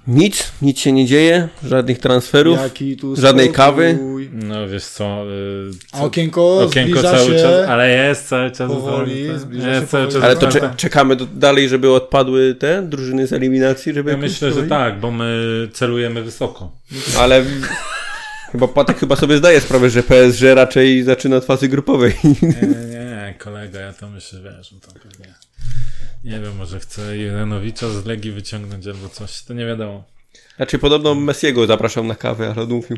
Nic, 0.08 0.52
nic 0.62 0.80
się 0.80 0.92
nie 0.92 1.06
dzieje, 1.06 1.48
żadnych 1.64 2.00
transferów. 2.00 2.60
Jaki 2.60 2.98
tu 2.98 3.16
Żadnej 3.16 3.52
kawy? 3.52 3.98
No 4.32 4.68
wiesz 4.68 4.84
co, 4.86 5.24
y, 5.32 5.72
A 5.92 5.98
co 5.98 6.04
okienko, 6.04 6.58
okienko 6.60 7.00
zbliża 7.00 7.12
cały 7.18 7.30
się. 7.38 7.42
czas, 7.44 7.70
ale 7.70 7.90
jest 8.08 8.28
cały 8.28 8.52
czas. 8.52 8.72
powoli, 8.72 9.40
zbliża 9.40 9.70
jest 9.70 9.82
się 9.82 9.88
cały 9.88 10.06
powoli. 10.08 10.22
czas. 10.22 10.24
Ale 10.24 10.36
to 10.36 10.60
cze- 10.60 10.74
czekamy 10.78 11.16
do, 11.16 11.26
dalej, 11.26 11.70
żeby 11.70 11.92
odpadły 11.92 12.56
te 12.56 12.82
drużyny 12.82 13.28
z 13.28 13.34
eliminacji, 13.34 13.94
żeby 13.94 14.12
Ja 14.12 14.18
myślę, 14.18 14.52
że 14.52 14.64
tak, 14.64 15.00
bo 15.00 15.12
my 15.12 15.38
celujemy 15.74 16.24
wysoko. 16.24 16.72
Ale 17.20 17.44
chyba 18.52 18.68
Patek 18.68 18.98
chyba 19.00 19.16
sobie 19.16 19.38
zdaje 19.38 19.62
sprawę, 19.62 19.90
że 19.90 20.04
PSG 20.04 20.42
raczej 20.56 21.04
zaczyna 21.04 21.36
od 21.38 21.46
fazy 21.46 21.68
grupowej. 21.68 22.14
Nie, 22.24 22.32
nie, 22.42 22.68
nie, 22.90 23.01
kolega, 23.38 23.80
ja 23.80 23.94
to 23.94 24.10
myślę, 24.10 24.42
wiesz, 24.42 24.70
że 24.70 24.80
to 24.80 24.92
pewnie. 24.92 25.36
Nie 26.24 26.40
wiem, 26.40 26.56
może 26.56 26.80
chce 26.80 27.18
Jurenowicza 27.18 27.90
z 27.90 28.06
Legii 28.06 28.32
wyciągnąć 28.32 28.88
albo 28.88 29.10
coś, 29.10 29.44
to 29.44 29.54
nie 29.54 29.66
wiadomo. 29.66 30.04
Znaczy 30.56 30.80
podobno 30.80 31.16
Messiego 31.16 31.68
zapraszał 31.68 32.04
na 32.04 32.16
kawę, 32.16 32.52
ale 32.52 32.62
odmówił. 32.62 32.98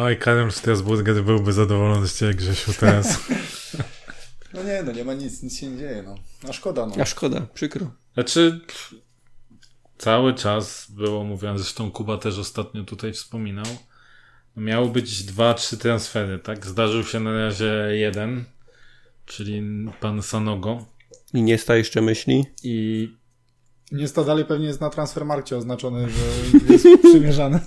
Oj, 0.00 0.18
Karol 0.18 0.52
Strasburger 0.52 1.24
byłby 1.24 1.52
zadowolony 1.52 2.08
z 2.08 2.18
Ciebie, 2.18 2.34
Grzesiu, 2.34 2.72
teraz. 2.80 3.18
No 4.54 4.62
nie, 4.62 4.82
no 4.82 4.92
nie 4.92 5.04
ma 5.04 5.14
nic, 5.14 5.42
nic 5.42 5.58
się 5.58 5.66
nie 5.66 5.78
dzieje, 5.78 6.02
no. 6.02 6.14
A 6.48 6.52
szkoda, 6.52 6.86
no. 6.86 6.94
A 7.00 7.04
szkoda, 7.04 7.40
przykro. 7.54 7.90
Znaczy, 8.14 8.60
cały 9.98 10.34
czas 10.34 10.86
było 10.90 11.24
mówione, 11.24 11.58
zresztą 11.58 11.90
Kuba 11.90 12.18
też 12.18 12.38
ostatnio 12.38 12.84
tutaj 12.84 13.12
wspominał, 13.12 13.66
miały 14.56 14.88
być 14.90 15.22
dwa, 15.24 15.54
trzy 15.54 15.76
transfery, 15.78 16.38
tak? 16.38 16.66
Zdarzył 16.66 17.04
się 17.04 17.20
na 17.20 17.32
razie 17.32 17.72
jeden, 17.92 18.44
czyli 19.26 19.62
pan 20.00 20.22
Sanogo 20.22 20.84
I 21.34 21.42
nie 21.42 21.58
sta 21.58 21.76
jeszcze 21.76 22.00
myśli. 22.02 22.44
i 22.62 23.08
Nie 23.92 24.08
sta 24.08 24.24
dalej 24.24 24.44
pewnie 24.44 24.66
jest 24.66 24.80
na 24.80 24.90
transfermarkcie 24.90 25.56
oznaczony, 25.56 26.08
że 26.10 26.72
jest 26.72 26.86
przymierzany. 27.10 27.60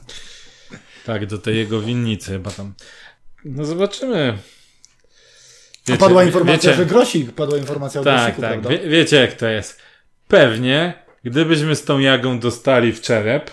tak, 1.06 1.26
do 1.26 1.38
tej 1.38 1.58
jego 1.58 1.82
winnicy 1.82 2.32
chyba 2.32 2.52
tam. 2.52 2.74
No 3.46 3.66
zobaczymy. 3.66 4.38
A 5.94 5.98
padła 5.98 6.24
informacja, 6.24 6.70
wiecie- 6.72 6.84
że 6.84 6.86
Grosik, 6.86 7.32
padła 7.32 7.58
informacja 7.58 8.02
o 8.02 8.04
Tak, 8.04 8.20
Grosiku, 8.22 8.42
tak. 8.42 8.52
prawda? 8.52 8.70
Wie, 8.70 8.90
wiecie 8.90 9.16
jak 9.16 9.34
to 9.34 9.48
jest. 9.48 9.80
Pewnie, 10.28 10.94
gdybyśmy 11.24 11.76
z 11.76 11.84
tą 11.84 12.00
jagą 12.00 12.40
dostali 12.40 12.94
w 12.94 13.02
czerep, 13.02 13.52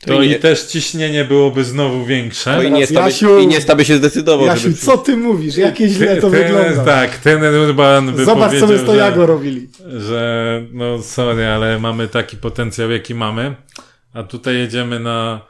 to, 0.00 0.06
To 0.06 0.22
i 0.22 0.28
nie- 0.28 0.38
też 0.38 0.62
ciśnienie 0.62 1.24
byłoby 1.24 1.64
znowu 1.64 2.04
większe. 2.04 2.54
To 2.56 2.62
i 2.62 2.70
nie, 2.72 2.86
sta 2.86 3.02
by, 3.04 3.10
Jasiu- 3.10 3.42
I 3.42 3.46
nie 3.46 3.60
sta 3.60 3.74
by 3.76 3.84
się 3.84 3.96
zdecydował, 3.96 4.46
Jasiu, 4.46 4.62
żeby... 4.62 4.74
co 4.74 4.98
ty 4.98 5.16
mówisz? 5.16 5.56
Jakie 5.56 5.88
źle 5.88 6.16
to 6.16 6.28
Trener- 6.30 6.30
wygląda. 6.30 6.84
Tak, 6.84 7.18
ten 7.18 7.44
Urban 7.54 8.12
by 8.12 8.24
Zobacz, 8.24 8.60
co 8.60 8.66
my 8.66 8.78
z 8.78 8.84
tą 8.84 8.92
że, 8.92 8.98
Jago 8.98 9.26
robili. 9.26 9.68
że 9.98 10.62
no 10.72 11.02
sorry, 11.02 11.46
ale 11.46 11.78
mamy 11.78 12.08
taki 12.08 12.36
potencjał, 12.36 12.90
jaki 12.90 13.14
mamy, 13.14 13.54
a 14.14 14.22
tutaj 14.22 14.54
jedziemy 14.56 15.00
na 15.00 15.40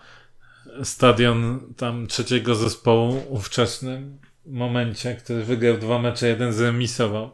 stadion 0.82 1.61
tam 1.76 2.07
trzeciego 2.07 2.55
zespołu 2.55 3.22
ówczesnym 3.28 4.18
momencie, 4.47 5.14
który 5.14 5.42
wygrał 5.44 5.78
dwa 5.78 5.99
mecze, 5.99 6.28
jeden 6.28 6.53
zremisował. 6.53 7.30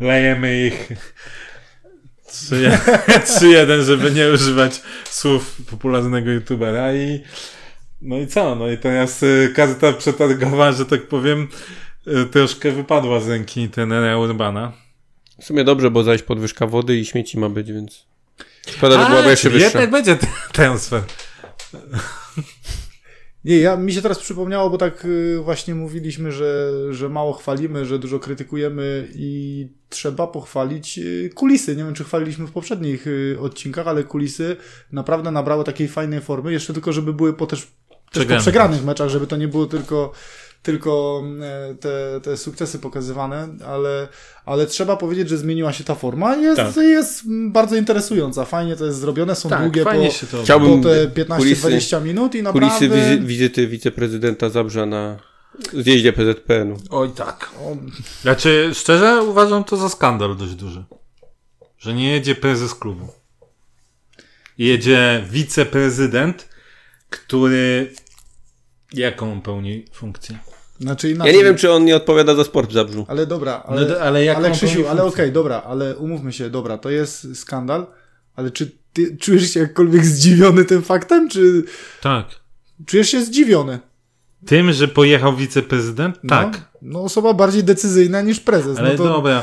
Lejemy 0.00 0.66
ich 0.66 0.88
3 0.88 0.96
3-1, 2.28 3.82
żeby 3.86 4.10
nie 4.10 4.28
używać 4.28 4.82
słów 5.10 5.56
popularnego 5.70 6.30
youtubera 6.30 6.94
i 6.94 7.20
no 8.02 8.18
i 8.18 8.26
co? 8.26 8.54
No 8.54 8.70
i 8.70 8.78
teraz 8.78 9.22
y, 9.22 9.52
karta 9.56 9.92
przetargowa, 9.92 10.72
że 10.72 10.86
tak 10.86 11.08
powiem, 11.08 11.48
y, 12.06 12.26
troszkę 12.26 12.70
wypadła 12.70 13.20
z 13.20 13.28
ręki 13.28 13.68
trenera 13.68 14.18
Urbana. 14.18 14.72
W 15.40 15.44
sumie 15.44 15.64
dobrze, 15.64 15.90
bo 15.90 16.02
zaś 16.02 16.22
podwyżka 16.22 16.66
wody 16.66 16.96
i 16.96 17.04
śmieci 17.04 17.38
ma 17.38 17.48
być, 17.48 17.72
więc... 17.72 18.06
Szkoda, 18.76 19.02
że 19.02 19.10
byłaby 19.10 19.30
jeszcze 19.30 19.50
wyższa. 19.50 19.64
jednak 19.64 19.90
będzie 19.90 20.18
transfer. 20.52 21.02
Nie, 23.46 23.58
ja, 23.58 23.76
mi 23.76 23.92
się 23.92 24.02
teraz 24.02 24.18
przypomniało, 24.18 24.70
bo 24.70 24.78
tak 24.78 25.04
y, 25.04 25.38
właśnie 25.44 25.74
mówiliśmy, 25.74 26.32
że, 26.32 26.72
że 26.90 27.08
mało 27.08 27.32
chwalimy, 27.32 27.84
że 27.84 27.98
dużo 27.98 28.18
krytykujemy 28.18 29.08
i 29.14 29.68
trzeba 29.88 30.26
pochwalić 30.26 30.98
y, 30.98 31.30
kulisy. 31.34 31.76
Nie 31.76 31.84
wiem, 31.84 31.94
czy 31.94 32.04
chwaliliśmy 32.04 32.46
w 32.46 32.52
poprzednich 32.52 33.06
y, 33.06 33.36
odcinkach, 33.40 33.88
ale 33.88 34.04
kulisy 34.04 34.56
naprawdę 34.92 35.30
nabrały 35.30 35.64
takiej 35.64 35.88
fajnej 35.88 36.20
formy. 36.20 36.52
Jeszcze 36.52 36.72
tylko, 36.72 36.92
żeby 36.92 37.12
były 37.12 37.32
po 37.32 37.46
też, 37.46 37.66
też 38.12 38.26
po 38.26 38.36
przegranych 38.36 38.84
meczach, 38.84 39.08
żeby 39.08 39.26
to 39.26 39.36
nie 39.36 39.48
było 39.48 39.66
tylko 39.66 40.12
tylko 40.66 41.22
e, 41.42 41.74
te, 41.74 42.20
te 42.22 42.36
sukcesy 42.36 42.78
pokazywane, 42.78 43.48
ale, 43.66 44.08
ale 44.44 44.66
trzeba 44.66 44.96
powiedzieć, 44.96 45.28
że 45.28 45.38
zmieniła 45.38 45.72
się 45.72 45.84
ta 45.84 45.94
forma 45.94 46.36
i 46.36 46.42
jest, 46.42 46.56
Tak. 46.56 46.76
jest 46.76 47.22
bardzo 47.50 47.76
interesująca. 47.76 48.44
Fajnie 48.44 48.76
to 48.76 48.86
jest 48.86 48.98
zrobione, 48.98 49.34
są 49.34 49.48
długie 49.48 49.84
po, 49.84 49.90
Chciałbym- 50.42 50.82
po 50.82 50.88
te 50.88 51.06
kulisy- 51.24 51.68
15-20 51.70 52.02
minut 52.04 52.34
i 52.34 52.42
naprawdę... 52.42 52.78
Kulisy 52.78 52.96
wizy, 52.96 53.26
wizyty 53.26 53.66
wiceprezydenta 53.66 54.48
Zabrza 54.48 54.86
na 54.86 55.18
zjeździe 55.72 56.12
PZPN-u. 56.12 56.76
Oj 56.90 57.10
tak. 57.10 57.50
Znaczy, 58.22 58.70
szczerze 58.74 59.22
uważam 59.22 59.64
to 59.64 59.76
za 59.76 59.88
skandal 59.88 60.36
dość 60.36 60.54
duży. 60.54 60.84
Że 61.78 61.94
nie 61.94 62.10
jedzie 62.10 62.34
prezes 62.34 62.74
klubu. 62.74 63.08
Jedzie 64.58 65.24
wiceprezydent, 65.30 66.48
który... 67.10 67.92
Jaką 68.92 69.40
pełni 69.40 69.84
funkcję? 69.92 70.38
Znaczy 70.80 71.10
Ja 71.12 71.32
nie 71.32 71.44
wiem, 71.44 71.56
czy 71.56 71.72
on 71.72 71.84
nie 71.84 71.96
odpowiada 71.96 72.34
za 72.34 72.44
sport 72.44 72.70
w 72.70 72.72
Zabrzu. 72.72 73.06
Ale 73.08 73.26
dobra, 73.26 73.62
ale, 73.66 73.80
No 73.82 73.88
do- 73.88 74.02
ale 74.02 74.24
jaką 74.24 74.38
ale 74.40 74.50
Krzysiu, 74.50 74.80
ale 74.88 75.02
okej, 75.02 75.02
funkcję? 75.02 75.32
dobra, 75.32 75.62
ale 75.66 75.96
umówmy 75.96 76.32
się, 76.32 76.50
dobra, 76.50 76.78
to 76.78 76.90
jest 76.90 77.36
skandal, 77.38 77.86
ale 78.36 78.50
czy 78.50 78.70
ty 78.92 79.16
czujesz 79.16 79.50
się 79.50 79.60
jakkolwiek 79.60 80.04
zdziwiony 80.06 80.64
tym 80.64 80.82
faktem, 80.82 81.28
czy 81.28 81.64
Tak. 82.02 82.26
czujesz 82.86 83.08
się 83.10 83.22
zdziwiony? 83.24 83.78
Tym, 84.46 84.72
że 84.72 84.88
pojechał 84.88 85.36
wiceprezydent? 85.36 86.18
No, 86.22 86.28
Tak. 86.28 86.60
No, 86.82 87.02
osoba 87.02 87.32
bardziej 87.34 87.64
decyzyjna 87.64 88.20
niż 88.20 88.40
prezes. 88.40 88.78
Ale 88.78 88.90
no 88.90 88.96
to, 88.98 89.04
dobra. 89.04 89.42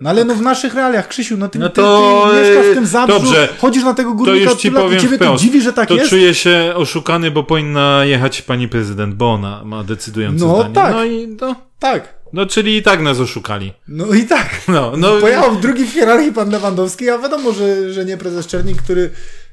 No 0.00 0.10
ale 0.10 0.24
no 0.24 0.34
w 0.34 0.40
naszych 0.40 0.74
realiach, 0.74 1.08
Krzysiu, 1.08 1.36
no 1.36 1.48
ty, 1.48 1.58
No 1.58 1.68
ty, 1.68 1.74
to, 1.74 2.28
ty 2.32 2.36
mieszkasz 2.40 2.66
w 2.66 2.74
tym 2.74 2.84
e, 2.84 2.86
Zabrzu, 2.86 3.18
dobrze. 3.18 3.48
chodzisz 3.58 3.84
na 3.84 3.94
tego 3.94 4.10
To 4.10 4.16
górnika, 4.16 4.50
już 4.50 4.54
ci 4.60 4.68
tyle 4.68 4.74
lat 4.80 4.82
i 4.82 4.86
powiem 4.96 5.02
ciebie 5.02 5.18
to 5.18 5.36
dziwi, 5.36 5.62
że 5.62 5.72
tak 5.72 5.88
to 5.88 5.94
jest? 5.94 6.10
czuję 6.10 6.34
się 6.34 6.72
oszukany, 6.76 7.30
bo 7.30 7.42
powinna 7.44 8.04
jechać 8.04 8.42
pani 8.42 8.68
prezydent, 8.68 9.14
bo 9.14 9.32
ona 9.32 9.64
ma 9.64 9.84
decydujące 9.84 10.44
No 10.46 10.56
zdanie. 10.58 10.74
tak. 10.74 10.92
No 10.94 11.04
i 11.04 11.28
no, 11.40 11.54
Tak. 11.78 12.14
no, 12.32 12.46
czyli 12.46 12.76
i 12.76 12.82
tak 12.82 13.00
nas 13.02 13.20
oszukali. 13.20 13.72
No 13.88 14.14
i 14.14 14.24
tak. 14.24 14.50
No, 14.68 14.92
no, 14.96 15.16
Pojechał 15.20 15.54
w 15.54 15.60
drugi 15.60 15.84
w 15.84 15.92
hierarchii 15.92 16.32
pan 16.32 16.50
Lewandowski, 16.50 17.10
a 17.10 17.18
wiadomo, 17.18 17.52
że, 17.52 17.92
że 17.92 18.04
nie 18.04 18.16
prezes 18.16 18.46
Czernik, 18.46 18.82
który, 18.82 19.10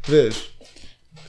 wiesz, 0.10 0.52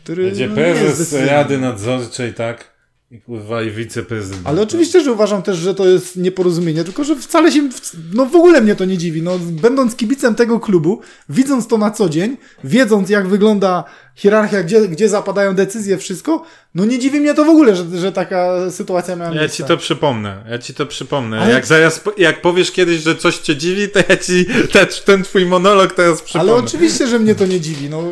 który 0.04 0.24
Będzie 0.24 0.48
no, 0.48 0.54
prezes. 0.54 1.12
Rady 1.26 1.58
Nadzorczej, 1.58 2.34
tak? 2.34 2.71
I 3.12 3.20
kurwa 3.20 3.62
i 3.62 3.70
wiceprezydent. 3.70 4.40
Ale 4.44 4.62
oczywiście, 4.62 5.00
że 5.04 5.12
uważam 5.12 5.42
też, 5.42 5.56
że 5.58 5.74
to 5.74 5.86
jest 5.88 6.16
nieporozumienie, 6.16 6.84
tylko 6.84 7.04
że 7.04 7.16
wcale 7.16 7.52
się, 7.52 7.68
no 8.14 8.26
w 8.26 8.36
ogóle 8.36 8.60
mnie 8.60 8.74
to 8.76 8.84
nie 8.84 8.98
dziwi. 8.98 9.22
No, 9.22 9.38
będąc 9.38 9.96
kibicem 9.96 10.34
tego 10.34 10.60
klubu, 10.60 11.00
widząc 11.28 11.66
to 11.66 11.78
na 11.78 11.90
co 11.90 12.08
dzień, 12.08 12.36
wiedząc 12.64 13.10
jak 13.10 13.28
wygląda 13.28 13.84
hierarchia, 14.14 14.62
gdzie, 14.62 14.88
gdzie 14.88 15.08
zapadają 15.08 15.54
decyzje, 15.54 15.98
wszystko, 15.98 16.44
no 16.74 16.84
nie 16.84 16.98
dziwi 16.98 17.20
mnie 17.20 17.34
to 17.34 17.44
w 17.44 17.48
ogóle, 17.48 17.76
że, 17.76 17.84
że 18.00 18.12
taka 18.12 18.70
sytuacja 18.70 19.16
miała 19.16 19.34
Ja 19.34 19.40
miejsce. 19.40 19.56
ci 19.56 19.64
to 19.64 19.76
przypomnę, 19.76 20.44
ja 20.50 20.58
ci 20.58 20.74
to 20.74 20.86
przypomnę. 20.86 21.40
Ale- 21.40 21.52
Jak 21.52 21.66
zaraz, 21.66 22.00
jak 22.18 22.42
powiesz 22.42 22.70
kiedyś, 22.70 23.02
że 23.02 23.16
coś 23.16 23.38
cię 23.38 23.56
dziwi, 23.56 23.88
to 23.88 23.98
ja 24.08 24.16
ci 24.16 24.46
te, 24.72 24.86
ten 24.86 25.22
twój 25.22 25.46
monolog 25.46 25.92
teraz 25.94 26.22
przypomnę. 26.22 26.52
Ale 26.52 26.62
oczywiście, 26.64 27.06
że 27.06 27.18
mnie 27.18 27.34
to 27.34 27.46
nie 27.46 27.60
dziwi, 27.60 27.88
no 27.90 28.02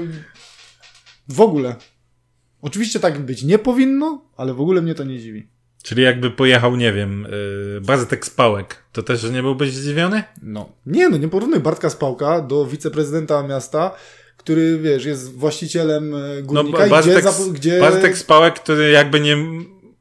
w 1.28 1.40
ogóle. 1.40 1.76
Oczywiście 2.62 3.00
tak 3.00 3.18
być 3.18 3.42
nie 3.42 3.58
powinno, 3.58 4.24
ale 4.36 4.54
w 4.54 4.60
ogóle 4.60 4.82
mnie 4.82 4.94
to 4.94 5.04
nie 5.04 5.18
dziwi. 5.18 5.48
Czyli 5.82 6.02
jakby 6.02 6.30
pojechał, 6.30 6.76
nie 6.76 6.92
wiem, 6.92 7.26
yy, 7.74 7.80
Bartek 7.80 8.26
Spałek, 8.26 8.84
to 8.92 9.02
też 9.02 9.30
nie 9.30 9.42
byłbyś 9.42 9.72
zdziwiony? 9.72 10.22
No. 10.42 10.68
Nie, 10.86 11.08
no 11.08 11.16
nie 11.16 11.28
porównuj 11.28 11.60
Bartka 11.60 11.90
Spałka 11.90 12.40
do 12.40 12.66
wiceprezydenta 12.66 13.42
miasta, 13.42 13.94
który, 14.36 14.78
wiesz, 14.78 15.04
jest 15.04 15.32
właścicielem 15.32 16.14
e, 16.14 16.42
górnika 16.42 16.84
No, 16.84 16.90
Bartek, 16.90 17.12
gdzie, 17.12 17.28
zap- 17.28 17.52
gdzie... 17.52 17.80
Bartek 17.80 18.18
Spałek, 18.18 18.54
który 18.54 18.90
jakby 18.90 19.20
nie 19.20 19.36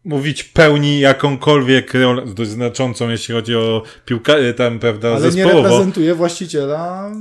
mówić 0.04 0.44
pełni 0.44 1.00
jakąkolwiek 1.00 1.94
rolę, 1.94 2.26
dość 2.26 2.50
znaczącą, 2.50 3.10
jeśli 3.10 3.34
chodzi 3.34 3.56
o 3.56 3.84
piłkę, 4.06 4.40
y, 4.50 4.54
tam, 4.54 4.80
prawda, 4.80 5.08
ale 5.08 5.26
nie 5.26 5.32
zespołowo. 5.32 5.62
reprezentuje 5.64 6.16
właściciela 6.16 7.12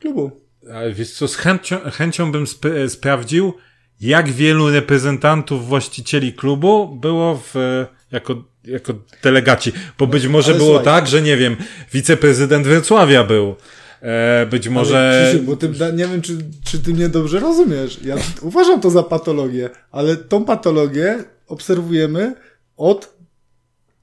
klubu. 0.00 0.30
Ale 0.72 0.92
wiesz 0.92 1.12
co, 1.12 1.28
z 1.28 1.36
chęcią, 1.36 1.78
chęcią 1.80 2.32
bym 2.32 2.42
sp 2.54 2.62
sprawdził, 2.88 3.54
jak 4.00 4.30
wielu 4.30 4.70
reprezentantów 4.70 5.66
właścicieli 5.68 6.32
klubu 6.32 6.88
było 6.88 7.40
w, 7.54 7.84
jako, 8.12 8.44
jako 8.64 8.92
delegaci. 9.22 9.72
Bo 9.98 10.06
być 10.06 10.26
może 10.26 10.50
ale 10.50 10.58
było 10.58 10.68
słuchaj. 10.70 10.84
tak, 10.84 11.06
że 11.06 11.22
nie 11.22 11.36
wiem, 11.36 11.56
wiceprezydent 11.92 12.66
Wrocławia 12.66 13.24
był. 13.24 13.54
E, 14.02 14.46
być 14.50 14.68
może. 14.68 14.98
Ale, 14.98 15.28
Krzysiu, 15.28 15.44
bo 15.44 15.56
ty, 15.56 15.68
nie 15.96 16.06
wiem, 16.06 16.22
czy, 16.22 16.38
czy 16.64 16.78
ty 16.78 16.92
mnie 16.94 17.08
dobrze 17.08 17.40
rozumiesz. 17.40 17.98
Ja 18.04 18.16
uważam 18.42 18.80
to 18.80 18.90
za 18.90 19.02
patologię, 19.02 19.70
ale 19.90 20.16
tą 20.16 20.44
patologię 20.44 21.24
obserwujemy 21.48 22.34
od, 22.76 23.14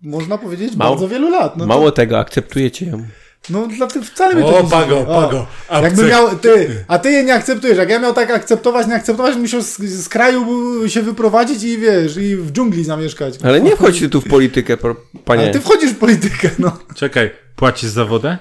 można 0.01 0.37
powiedzieć, 0.37 0.73
Mało- 0.75 0.89
bardzo 0.95 1.07
wielu 1.07 1.29
lat. 1.29 1.57
No, 1.57 1.65
Mało 1.65 1.91
tego, 1.91 2.19
akceptujecie 2.19 2.85
ją. 2.85 3.05
No 3.49 3.67
dla 3.67 3.87
ty 3.87 4.01
wcale 4.01 4.35
mnie 4.35 4.43
to 4.43 4.57
O, 4.57 4.63
nie 4.63 4.69
pago, 4.69 4.95
dziwi. 4.99 5.11
O, 5.11 5.21
pago. 5.21 5.47
A 5.69 5.81
Jakby 5.81 6.03
miał, 6.03 6.39
ty, 6.39 6.85
a 6.87 6.99
ty 6.99 7.11
je 7.11 7.23
nie 7.23 7.33
akceptujesz. 7.33 7.77
Jak 7.77 7.89
ja 7.89 7.99
miał 7.99 8.13
tak 8.13 8.31
akceptować, 8.31 8.87
nie 8.87 8.95
akceptować, 8.95 9.35
musiał 9.35 9.61
z, 9.61 9.77
z 9.77 10.09
kraju 10.09 10.45
się 10.89 11.01
wyprowadzić 11.01 11.63
i 11.63 11.77
wiesz, 11.77 12.17
i 12.17 12.35
w 12.35 12.51
dżungli 12.51 12.83
zamieszkać. 12.83 13.33
Ale 13.43 13.61
nie 13.61 13.75
wchodź 13.75 13.99
ty 13.99 14.09
tu 14.09 14.21
w 14.21 14.27
politykę, 14.27 14.77
panie. 15.25 15.43
Ale 15.43 15.51
ty 15.51 15.59
wchodzisz 15.59 15.91
w 15.91 15.97
politykę, 15.97 16.49
no. 16.59 16.77
Czekaj, 16.95 17.31
płacisz 17.55 17.89
za 17.89 18.05
wodę? 18.05 18.37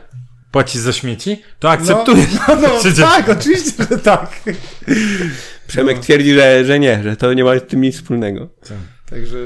Płacisz 0.53 0.81
za 0.81 0.93
śmieci? 0.93 1.43
To 1.59 1.71
akceptujesz. 1.71 2.29
No, 2.49 2.57
no, 2.57 2.69
no 2.85 3.07
tak, 3.07 3.29
oczywiście, 3.29 3.85
że 3.91 3.99
tak. 3.99 4.41
Przemek 5.67 5.99
twierdzi, 5.99 6.35
że, 6.35 6.65
że 6.65 6.79
nie, 6.79 7.03
że 7.03 7.17
to 7.17 7.33
nie 7.35 7.45
ma 7.45 7.59
z 7.59 7.67
tym 7.69 7.81
nic 7.81 7.97
wspólnego. 7.97 8.49
Także 9.11 9.39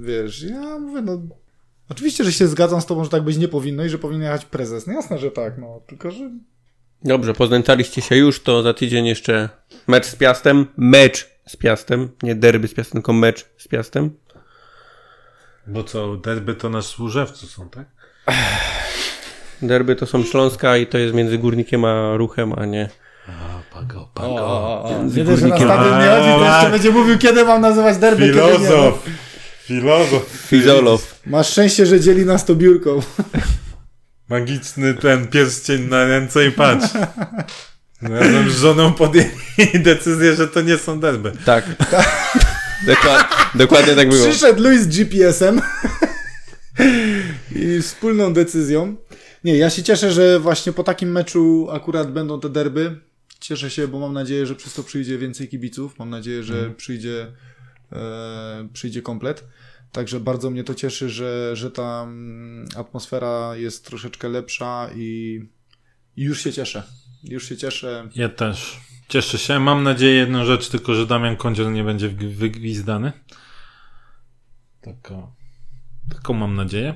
wiesz, 0.00 0.42
ja 0.42 0.78
mówię, 0.78 1.02
no. 1.02 1.41
Oczywiście, 1.90 2.24
że 2.24 2.32
się 2.32 2.46
zgadzam 2.46 2.80
z 2.80 2.86
tobą, 2.86 3.04
że 3.04 3.10
tak 3.10 3.22
być 3.22 3.36
nie 3.36 3.48
powinno 3.48 3.84
i 3.84 3.88
że 3.88 3.98
powinien 3.98 4.22
jechać 4.22 4.44
prezes. 4.44 4.86
No 4.86 4.92
jasne, 4.92 5.18
że 5.18 5.30
tak, 5.30 5.58
no. 5.58 5.80
Tylko, 5.86 6.10
że. 6.10 6.30
Dobrze, 7.04 7.34
poznęcaliście 7.34 8.02
się 8.02 8.16
już, 8.16 8.42
to 8.42 8.62
za 8.62 8.74
tydzień 8.74 9.06
jeszcze 9.06 9.48
mecz 9.86 10.06
z 10.06 10.16
Piastem. 10.16 10.66
Mecz 10.76 11.28
z 11.46 11.56
Piastem. 11.56 12.08
Nie 12.22 12.34
derby 12.34 12.68
z 12.68 12.74
Piastem, 12.74 12.92
tylko 12.92 13.12
mecz 13.12 13.46
z 13.58 13.68
Piastem. 13.68 14.10
Bo 15.66 15.84
co, 15.84 16.16
derby 16.16 16.54
to 16.54 16.68
nasz 16.68 16.86
służewcu 16.86 17.46
są, 17.46 17.68
tak? 17.68 17.86
Derby 19.62 19.96
to 19.96 20.06
są 20.06 20.24
Śląska 20.24 20.76
i 20.76 20.86
to 20.86 20.98
jest 20.98 21.14
między 21.14 21.38
Górnikiem 21.38 21.84
a 21.84 22.16
Ruchem, 22.16 22.52
a 22.56 22.66
nie... 22.66 22.88
A, 23.28 23.74
pago, 23.74 24.08
że 25.36 25.48
na 25.48 25.56
górnikiem. 25.56 25.68
stadion 25.68 25.98
nie 25.98 26.06
chodzi, 26.06 26.28
to 26.28 26.44
jeszcze 26.44 26.70
będzie 26.70 26.90
mówił, 26.90 27.18
kiedy 27.18 27.44
mam 27.44 27.60
nazywać 27.60 27.98
derby, 27.98 28.26
kiedy 28.26 28.58
nie. 28.58 28.92
Filozof. 29.80 30.46
Fizolow. 30.46 31.20
Masz 31.26 31.50
szczęście, 31.50 31.86
że 31.86 32.00
dzieli 32.00 32.24
nas 32.26 32.44
to 32.44 32.54
biurką. 32.54 33.00
Magiczny 34.28 34.94
ten 34.94 35.28
pierścień 35.28 35.88
na 35.88 36.04
ręce 36.04 36.46
i 36.46 36.50
patrz. 36.50 36.88
Razem 38.02 38.50
z 38.50 38.56
żoną 38.58 38.92
podjęli 38.92 39.28
decyzję, 39.84 40.36
że 40.36 40.48
to 40.48 40.60
nie 40.60 40.78
są 40.78 41.00
derby. 41.00 41.32
Tak. 41.44 41.64
Dokład, 42.86 43.28
dokładnie 43.54 43.94
tak 43.94 44.08
było. 44.08 44.28
Przyszedł 44.28 44.62
Luis 44.62 44.82
z 44.82 44.88
GPS-em 44.88 45.60
i 47.56 47.82
wspólną 47.82 48.32
decyzją. 48.32 48.96
Nie, 49.44 49.56
ja 49.56 49.70
się 49.70 49.82
cieszę, 49.82 50.12
że 50.12 50.40
właśnie 50.40 50.72
po 50.72 50.84
takim 50.84 51.12
meczu 51.12 51.68
akurat 51.70 52.12
będą 52.12 52.40
te 52.40 52.48
derby. 52.48 52.96
Cieszę 53.40 53.70
się, 53.70 53.88
bo 53.88 53.98
mam 53.98 54.12
nadzieję, 54.12 54.46
że 54.46 54.54
przez 54.54 54.74
to 54.74 54.82
przyjdzie 54.82 55.18
więcej 55.18 55.48
kibiców. 55.48 55.98
Mam 55.98 56.10
nadzieję, 56.10 56.42
że 56.42 56.70
przyjdzie, 56.70 57.26
e, 57.92 58.68
przyjdzie 58.72 59.02
komplet. 59.02 59.44
Także 59.92 60.20
bardzo 60.20 60.50
mnie 60.50 60.64
to 60.64 60.74
cieszy, 60.74 61.10
że, 61.10 61.56
że 61.56 61.70
ta 61.70 62.02
mm, 62.02 62.68
atmosfera 62.76 63.56
jest 63.56 63.86
troszeczkę 63.86 64.28
lepsza 64.28 64.90
i, 64.96 65.40
i 66.16 66.22
już 66.22 66.40
się 66.42 66.52
cieszę. 66.52 66.82
Już 67.24 67.48
się 67.48 67.56
cieszę. 67.56 68.08
Ja 68.14 68.28
też. 68.28 68.80
Cieszę 69.08 69.38
się. 69.38 69.58
Mam 69.60 69.82
nadzieję 69.82 70.14
jedną 70.14 70.44
rzecz, 70.44 70.68
tylko 70.68 70.94
że 70.94 71.06
Damian 71.06 71.36
Kądziel 71.36 71.72
nie 71.72 71.84
będzie 71.84 72.08
wygwizdany. 72.08 73.12
Taką, 74.80 75.32
taką 76.14 76.34
mam 76.34 76.54
nadzieję. 76.54 76.94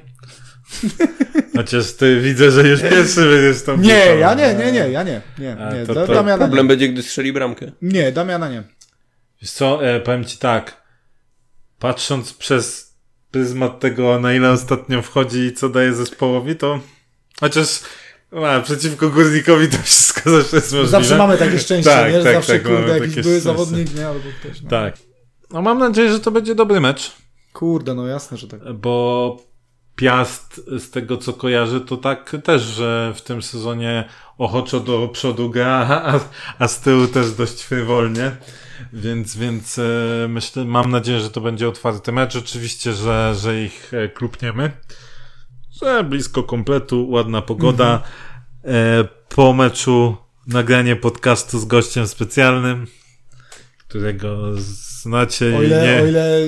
Chociaż 1.56 1.92
ty 1.92 2.20
widzę, 2.20 2.50
że 2.50 2.68
już 2.68 2.82
pierwszy 2.82 3.20
będziesz 3.20 3.62
tam 3.62 3.82
Nie, 3.82 4.00
pisał. 4.00 4.18
ja 4.18 4.34
nie, 4.34 4.54
nie, 4.54 4.72
nie, 4.72 4.90
ja 4.90 5.02
nie. 5.02 5.22
Nie, 5.38 5.56
nie. 5.74 5.86
to- 5.86 5.94
to 5.94 6.06
Damiana 6.14 6.38
Problem 6.38 6.64
nie. 6.66 6.68
będzie, 6.68 6.88
gdy 6.88 7.02
strzeli 7.02 7.32
bramkę. 7.32 7.72
Nie, 7.82 8.12
Damiana 8.12 8.48
nie. 8.48 8.62
Wiesz 9.42 9.50
co, 9.50 9.86
e, 9.86 10.00
powiem 10.00 10.24
ci 10.24 10.38
tak. 10.38 10.86
Patrząc 11.78 12.32
przez 12.32 12.85
pryzmat 13.36 13.80
tego, 13.80 14.20
na 14.20 14.34
ile 14.34 14.50
ostatnio 14.50 15.02
wchodzi 15.02 15.38
i 15.38 15.52
co 15.52 15.68
daje 15.68 15.94
zespołowi, 15.94 16.56
to 16.56 16.80
chociaż 17.40 17.80
a, 18.46 18.60
przeciwko 18.60 19.08
Górnikowi 19.10 19.68
to 19.68 19.78
wszystko 19.78 20.30
zawsze 20.40 20.56
jest 20.56 20.72
możliwe. 20.72 20.86
Zawsze 20.88 21.16
mamy 21.18 21.38
takie 21.38 21.58
szczęście, 21.58 21.90
Tak, 21.90 22.12
nie? 22.12 22.22
Tak, 22.22 22.34
Zawsze, 22.34 22.52
tak, 22.52 22.62
kurde, 22.62 22.98
jakiś 22.98 23.14
były 23.14 23.22
szczęście. 23.22 23.40
zawodnik, 23.40 23.94
nie? 23.94 24.06
Albo 24.06 24.20
ktoś, 24.40 24.60
no. 24.62 24.70
Tak. 24.70 24.98
No 25.50 25.62
mam 25.62 25.78
nadzieję, 25.78 26.12
że 26.12 26.20
to 26.20 26.30
będzie 26.30 26.54
dobry 26.54 26.80
mecz, 26.80 27.12
Kurde, 27.52 27.94
no 27.94 28.06
jasne, 28.06 28.36
że 28.36 28.48
tak. 28.48 28.72
bo 28.72 29.36
Piast 29.96 30.60
z 30.78 30.90
tego 30.90 31.16
co 31.16 31.32
kojarzę, 31.32 31.80
to 31.80 31.96
tak 31.96 32.36
też, 32.44 32.62
że 32.62 33.12
w 33.16 33.20
tym 33.22 33.42
sezonie 33.42 34.08
ochoczo 34.38 34.80
do 34.80 35.08
przodu 35.08 35.50
gra, 35.50 35.86
a, 35.88 36.20
a 36.58 36.68
z 36.68 36.80
tyłu 36.80 37.06
też 37.06 37.30
dość 37.30 37.62
frywolnie. 37.62 38.36
Więc, 38.92 39.36
więc 39.36 39.78
e, 39.78 39.82
myślę, 40.28 40.64
mam 40.64 40.90
nadzieję, 40.90 41.20
że 41.20 41.30
to 41.30 41.40
będzie 41.40 41.68
otwarty 41.68 42.12
mecz. 42.12 42.36
Oczywiście, 42.36 42.92
że, 42.92 43.34
że 43.40 43.62
ich 43.62 43.94
e, 43.94 44.08
klupniemy. 44.08 44.70
Że 45.82 46.04
blisko 46.04 46.42
kompletu, 46.42 47.10
ładna 47.10 47.42
pogoda. 47.42 48.02
E, 48.64 49.04
po 49.28 49.52
meczu 49.52 50.16
nagranie 50.46 50.96
podcastu 50.96 51.58
z 51.58 51.64
gościem 51.64 52.06
specjalnym, 52.06 52.86
którego 53.88 54.52
znacie 55.02 55.56
O 55.56 55.62
i 55.62 55.66
ile, 55.66 55.82
nie... 55.82 56.02
o 56.02 56.06
ile 56.06 56.38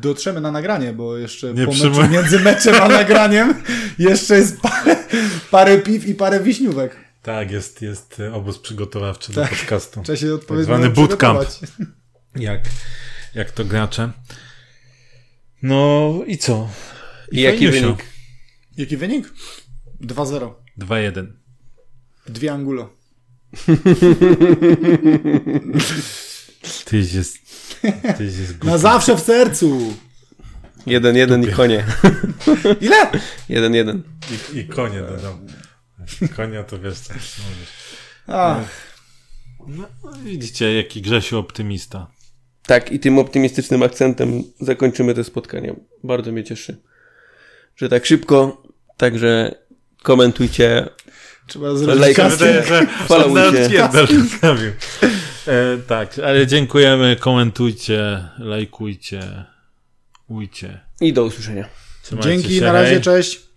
dotrzemy 0.00 0.40
na 0.40 0.52
nagranie, 0.52 0.92
bo 0.92 1.16
jeszcze 1.16 1.54
Nie 1.54 1.66
po 1.66 1.72
meczu, 1.72 2.08
między 2.10 2.40
meczem 2.40 2.74
a 2.82 2.88
nagraniem 2.88 3.54
jeszcze 3.98 4.36
jest 4.36 4.60
parę, 4.60 4.96
parę 5.50 5.78
piw 5.78 6.06
i 6.06 6.14
parę 6.14 6.40
wiśniówek. 6.40 7.05
Tak, 7.26 7.50
jest, 7.50 7.82
jest 7.82 8.20
e, 8.20 8.34
obóz 8.34 8.58
przygotowawczy 8.58 9.32
Tak. 9.32 9.50
do 9.50 9.56
podcastu. 9.56 10.02
Trzeba 10.02 10.16
się 10.16 10.34
odpowiednio 10.34 10.64
zwany 10.64 10.90
bootcamp. 10.90 11.40
Jak, 12.36 12.60
jak 13.34 13.50
to 13.50 13.64
gracze. 13.64 14.12
No 15.62 16.14
i 16.26 16.38
co? 16.38 16.68
I 17.32 17.40
jaki 17.40 17.58
fajniusio. 17.58 17.80
wynik? 17.86 18.04
Jaki 18.76 18.96
wynik? 18.96 19.32
2-0. 20.00 20.52
2-1. 20.78 21.26
Dwie 22.28 22.52
angulo. 22.52 22.90
Tyś 26.84 27.12
jest... 27.12 27.38
Tyś 28.18 28.38
jest. 28.38 28.64
Na 28.64 28.78
zawsze 28.78 29.16
w 29.16 29.20
sercu. 29.20 29.94
Jeden, 30.86 31.16
jeden 31.16 31.42
i 31.42 31.46
konie. 31.46 31.84
Ile? 32.80 33.10
Jeden, 33.48 33.74
jeden. 33.74 34.02
I, 34.54 34.58
I 34.58 34.66
konie 34.66 35.00
dodał. 35.00 35.38
Konia 36.36 36.64
to 36.64 36.78
wiesz, 36.78 36.98
co 36.98 37.14
mówisz. 37.14 37.68
A, 38.26 38.60
No, 39.66 39.88
widzicie, 40.24 40.74
jaki 40.74 41.02
Grzesiu 41.02 41.38
optymista. 41.38 42.06
Tak, 42.66 42.92
i 42.92 43.00
tym 43.00 43.18
optymistycznym 43.18 43.82
akcentem 43.82 44.42
zakończymy 44.60 45.14
to 45.14 45.24
spotkanie. 45.24 45.74
Bardzo 46.04 46.32
mnie 46.32 46.44
cieszy, 46.44 46.82
że 47.76 47.88
tak 47.88 48.06
szybko. 48.06 48.62
Także 48.96 49.54
komentujcie. 50.02 50.88
trzeba 51.46 51.74
zrobić. 51.74 52.16
Wydaje, 52.16 52.64
że. 52.64 52.86
E, 55.46 55.78
tak, 55.86 56.18
ale 56.18 56.46
dziękujemy, 56.46 57.16
komentujcie, 57.20 58.28
lajkujcie, 58.38 59.44
ujcie. 60.28 60.80
I 61.00 61.12
do 61.12 61.24
usłyszenia. 61.24 61.68
Trzymajcie 62.02 62.30
Dzięki, 62.30 62.54
się, 62.54 62.60
na 62.60 62.72
razie, 62.72 62.90
hej. 62.92 63.00
cześć. 63.00 63.45